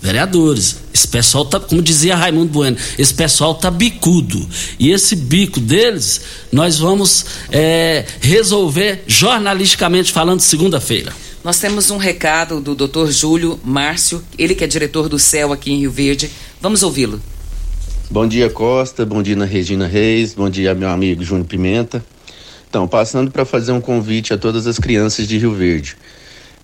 Vereadores. 0.00 0.76
Esse 0.94 1.08
pessoal 1.08 1.44
tá, 1.44 1.58
como 1.58 1.82
dizia 1.82 2.14
Raimundo 2.14 2.52
Bueno, 2.52 2.76
esse 2.98 3.12
pessoal 3.12 3.54
tá 3.54 3.70
bicudo. 3.70 4.46
E 4.78 4.90
esse 4.90 5.16
bico 5.16 5.60
deles, 5.60 6.20
nós 6.52 6.78
vamos 6.78 7.26
é, 7.50 8.04
resolver 8.20 9.02
jornalisticamente 9.06 10.12
falando 10.12 10.40
segunda-feira. 10.40 11.12
Nós 11.42 11.58
temos 11.58 11.90
um 11.90 11.96
recado 11.96 12.60
do 12.60 12.74
Dr. 12.74 13.10
Júlio 13.10 13.58
Márcio, 13.64 14.22
ele 14.36 14.54
que 14.54 14.64
é 14.64 14.66
diretor 14.66 15.08
do 15.08 15.18
CEL 15.18 15.52
aqui 15.52 15.72
em 15.72 15.78
Rio 15.80 15.90
Verde. 15.90 16.30
Vamos 16.60 16.82
ouvi-lo. 16.82 17.20
Bom 18.10 18.26
dia, 18.26 18.50
Costa. 18.50 19.04
Bom 19.04 19.22
dia, 19.22 19.36
Regina 19.44 19.86
Reis. 19.86 20.34
Bom 20.34 20.48
dia, 20.48 20.74
meu 20.74 20.88
amigo 20.88 21.22
Júnior 21.22 21.46
Pimenta. 21.46 22.04
Então, 22.68 22.86
passando 22.86 23.30
para 23.30 23.44
fazer 23.44 23.72
um 23.72 23.80
convite 23.80 24.32
a 24.32 24.38
todas 24.38 24.66
as 24.66 24.78
crianças 24.78 25.26
de 25.26 25.38
Rio 25.38 25.54
Verde. 25.54 25.96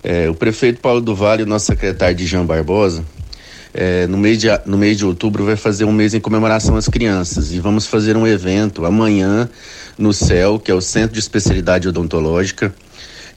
É, 0.04 0.28
o 0.28 0.34
prefeito 0.34 0.80
Paulo 0.80 1.00
do 1.00 1.14
Vale 1.14 1.40
e 1.40 1.44
o 1.44 1.48
nosso 1.48 1.64
secretário 1.64 2.14
de 2.14 2.26
Jean 2.26 2.44
Barbosa, 2.44 3.02
é, 3.72 4.06
no, 4.06 4.18
mês 4.18 4.38
de, 4.38 4.48
no 4.66 4.76
mês 4.76 4.98
de 4.98 5.06
outubro, 5.06 5.46
vai 5.46 5.56
fazer 5.56 5.86
um 5.86 5.92
mês 5.92 6.12
em 6.12 6.20
comemoração 6.20 6.76
às 6.76 6.86
crianças. 6.86 7.52
E 7.52 7.58
vamos 7.58 7.86
fazer 7.86 8.14
um 8.14 8.26
evento 8.26 8.84
amanhã 8.84 9.48
no 9.96 10.12
CEL, 10.12 10.58
que 10.58 10.70
é 10.70 10.74
o 10.74 10.80
Centro 10.82 11.14
de 11.14 11.20
Especialidade 11.20 11.88
Odontológica, 11.88 12.74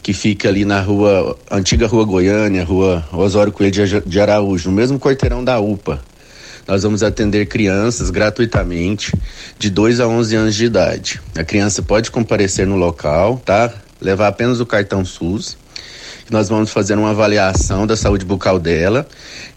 que 0.03 0.11
fica 0.11 0.49
ali 0.49 0.65
na 0.65 0.82
rua, 0.82 1.39
antiga 1.49 1.88
Rua 1.88 2.03
Goiânia, 2.03 2.65
Rua 2.65 3.07
Osório 3.13 3.53
Coelho 3.53 4.03
de 4.05 4.20
Araújo, 4.20 4.70
no 4.70 4.76
mesmo 4.76 4.99
quarteirão 4.99 5.43
da 5.45 5.57
UPA. 5.61 6.01
Nós 6.68 6.84
vamos 6.84 7.01
atender 7.01 7.45
crianças 7.45 8.09
gratuitamente 8.09 9.13
de 9.57 9.70
2 9.70 10.01
a 10.01 10.07
11 10.07 10.36
anos 10.36 10.55
de 10.55 10.65
idade. 10.65 11.22
A 11.38 11.45
criança 11.45 11.82
pode 11.82 12.11
comparecer 12.11 12.68
no 12.68 12.76
local, 12.76 13.41
tá? 13.45 13.74
Levar 14.01 14.28
apenas 14.28 14.59
o 14.59 14.65
cartão 14.65 15.05
SUS. 15.05 15.57
Nós 16.30 16.50
vamos 16.50 16.72
fazer 16.72 16.98
uma 16.98 17.12
avaliação 17.12 17.88
da 17.88 17.96
saúde 17.96 18.26
bucal 18.26 18.60
dela 18.60 19.08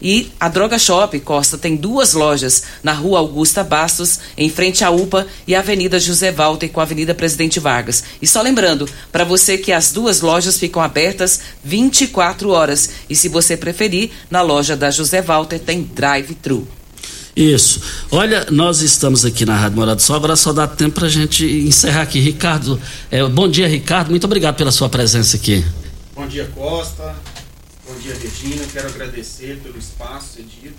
e 0.00 0.30
a 0.38 0.48
Droga 0.48 0.78
Shop 0.78 1.18
Costa 1.20 1.56
tem 1.56 1.76
duas 1.76 2.14
lojas 2.14 2.62
na 2.82 2.92
Rua 2.92 3.18
Augusta 3.18 3.62
Bastos, 3.64 4.20
em 4.36 4.48
frente 4.48 4.84
à 4.84 4.90
UPA, 4.90 5.26
e 5.46 5.54
a 5.54 5.60
Avenida 5.60 5.98
José 5.98 6.30
Walter 6.30 6.68
com 6.68 6.80
a 6.80 6.82
Avenida 6.82 7.14
Presidente 7.14 7.60
Vargas. 7.60 8.04
E 8.20 8.26
só 8.26 8.42
lembrando, 8.42 8.88
para 9.10 9.24
você 9.24 9.56
que 9.56 9.72
as 9.72 9.92
duas 9.92 10.20
lojas 10.20 10.58
ficam 10.58 10.82
abertas 10.82 11.40
24 11.62 12.50
horas. 12.50 12.90
E 13.08 13.16
se 13.16 13.28
você 13.28 13.56
preferir, 13.56 14.10
na 14.30 14.42
loja 14.42 14.76
da 14.76 14.90
José 14.90 15.22
Walter 15.22 15.58
tem 15.58 15.82
drive-thru. 15.82 16.66
Isso. 17.36 17.80
Olha, 18.12 18.46
nós 18.50 18.80
estamos 18.80 19.24
aqui 19.24 19.44
na 19.44 19.56
Rádio 19.56 19.78
Morado 19.78 19.96
do 19.96 20.02
Sol, 20.02 20.16
agora 20.16 20.36
só 20.36 20.52
dá 20.52 20.68
tempo 20.68 20.94
para 20.94 21.06
a 21.06 21.10
gente 21.10 21.44
encerrar 21.44 22.02
aqui. 22.02 22.20
Ricardo, 22.20 22.80
é, 23.10 23.24
bom 23.24 23.48
dia, 23.48 23.66
Ricardo. 23.66 24.10
Muito 24.10 24.24
obrigado 24.24 24.54
pela 24.54 24.70
sua 24.70 24.88
presença 24.88 25.36
aqui. 25.36 25.64
Bom 26.14 26.28
dia, 26.28 26.48
Costa. 26.54 27.16
Bom 27.86 27.94
dia, 27.96 28.14
Regina. 28.14 28.64
Quero 28.72 28.88
agradecer 28.88 29.60
pelo 29.62 29.78
espaço 29.78 30.36
cedido, 30.36 30.74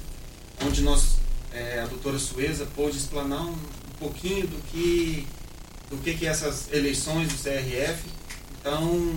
onde 0.66 0.82
nós, 0.82 1.18
é, 1.54 1.80
a 1.80 1.86
doutora 1.86 2.18
Sueza 2.18 2.68
pôde 2.76 2.98
explanar 2.98 3.46
um, 3.46 3.52
um 3.52 3.98
pouquinho 4.00 4.48
do 4.48 4.58
que, 4.72 5.28
do 5.88 5.98
que, 5.98 6.16
que 6.16 6.26
essas 6.26 6.66
eleições 6.74 7.28
do 7.28 7.36
CRF. 7.36 8.02
Então, 8.60 9.14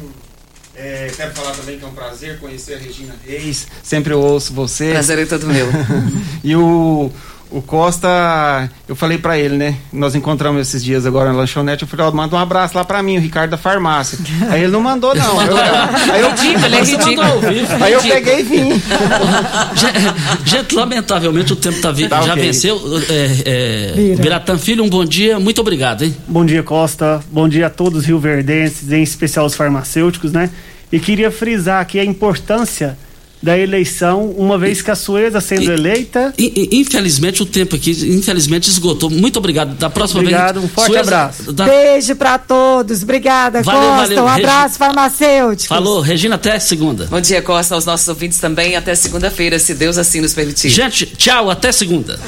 é, 0.74 1.10
quero 1.16 1.34
falar 1.34 1.52
também 1.56 1.78
que 1.78 1.84
é 1.84 1.88
um 1.88 1.94
prazer 1.94 2.38
conhecer 2.38 2.74
a 2.74 2.78
Regina 2.78 3.16
Reis. 3.24 3.66
Sempre 3.82 4.12
eu 4.12 4.20
ouço 4.20 4.52
você. 4.52 4.90
Prazer 4.90 5.20
é 5.20 5.24
todo 5.24 5.46
meu. 5.46 5.68
e 6.44 6.54
o, 6.54 7.10
o 7.50 7.62
Costa, 7.62 8.70
eu 8.86 8.94
falei 8.94 9.16
para 9.16 9.38
ele, 9.38 9.56
né? 9.56 9.76
Nós 9.92 10.14
encontramos 10.14 10.60
esses 10.60 10.84
dias 10.84 11.06
agora 11.06 11.32
na 11.32 11.38
lanchonete. 11.38 11.82
Eu 11.82 11.88
falei, 11.88 12.06
ó, 12.06 12.12
manda 12.12 12.36
um 12.36 12.38
abraço 12.38 12.76
lá 12.76 12.84
para 12.84 13.02
mim, 13.02 13.16
o 13.16 13.20
Ricardo 13.20 13.50
da 13.50 13.56
farmácia. 13.56 14.18
aí 14.50 14.62
ele 14.62 14.72
não 14.72 14.80
mandou, 14.80 15.14
não. 15.14 15.42
Eu, 15.42 15.56
eu, 15.56 15.56
aí 16.12 16.20
eu, 16.20 16.30
ridículo, 16.30 16.66
ele 16.66 16.76
é 16.76 16.80
ridículo. 16.80 17.84
Aí 17.84 17.92
eu 17.92 18.02
peguei 18.02 18.40
e 18.40 18.42
vim. 18.42 18.82
Gente, 20.44 20.74
lamentavelmente 20.74 21.52
o 21.52 21.56
tempo 21.56 21.80
tá, 21.80 21.90
vi, 21.90 22.06
tá 22.06 22.20
já 22.22 22.32
okay. 22.32 22.44
venceu. 22.44 22.80
É, 23.08 24.12
é, 24.12 24.16
Biratã 24.16 24.58
Filho, 24.58 24.84
um 24.84 24.88
bom 24.88 25.04
dia, 25.04 25.40
muito 25.40 25.60
obrigado, 25.60 26.04
hein? 26.04 26.14
Bom 26.26 26.44
dia, 26.44 26.62
Costa. 26.62 27.20
Bom 27.30 27.48
dia 27.48 27.68
a 27.68 27.70
todos 27.70 28.00
os 28.00 28.06
rioverdenses, 28.06 28.92
em 28.92 29.02
especial 29.02 29.46
os 29.46 29.54
farmacêuticos, 29.54 30.32
né? 30.32 30.50
E 30.92 30.98
queria 31.00 31.30
frisar 31.30 31.80
aqui 31.80 31.98
a 31.98 32.04
importância 32.04 32.96
da 33.42 33.56
eleição, 33.56 34.30
uma 34.36 34.58
vez 34.58 34.82
que 34.82 34.90
a 34.90 34.94
Sueza 34.94 35.40
sendo 35.40 35.70
eleita. 35.72 36.34
Infelizmente 36.36 37.42
o 37.42 37.46
tempo 37.46 37.76
aqui, 37.76 37.90
infelizmente 37.90 38.68
esgotou. 38.68 39.10
Muito 39.10 39.38
obrigado. 39.38 39.74
Da 39.74 39.88
próxima 39.88 40.20
obrigado, 40.20 40.60
vez. 40.60 40.64
um 40.64 40.68
forte 40.68 40.92
Sueza, 40.92 41.00
abraço. 41.00 41.52
Da... 41.52 41.64
Beijo 41.64 42.16
para 42.16 42.38
todos. 42.38 43.02
Obrigada, 43.02 43.62
valeu, 43.62 43.80
Costa. 43.80 44.02
Valeu. 44.02 44.24
Um 44.24 44.28
abraço 44.28 44.62
Regi... 44.62 44.78
farmacêutico. 44.78 45.68
Falou, 45.68 46.00
Regina, 46.00 46.34
até 46.34 46.58
segunda. 46.58 47.06
Bom 47.06 47.20
dia, 47.20 47.40
Costa, 47.40 47.74
aos 47.74 47.84
nossos 47.84 48.08
ouvintes 48.08 48.38
também. 48.38 48.76
Até 48.76 48.94
segunda-feira, 48.94 49.58
se 49.58 49.74
Deus 49.74 49.98
assim 49.98 50.20
nos 50.20 50.34
permitir. 50.34 50.68
Gente, 50.68 51.06
tchau, 51.06 51.50
até 51.50 51.70
segunda. 51.70 52.18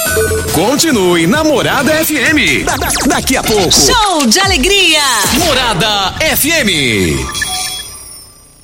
Continue 0.54 1.26
Namorada 1.26 1.92
FM. 2.04 2.64
Da, 2.64 2.76
da, 2.76 2.88
daqui 3.06 3.36
a 3.36 3.42
pouco. 3.42 3.70
Show 3.72 4.26
de 4.26 4.38
alegria. 4.40 5.00
Morada 5.38 6.14
FM. 6.36 7.59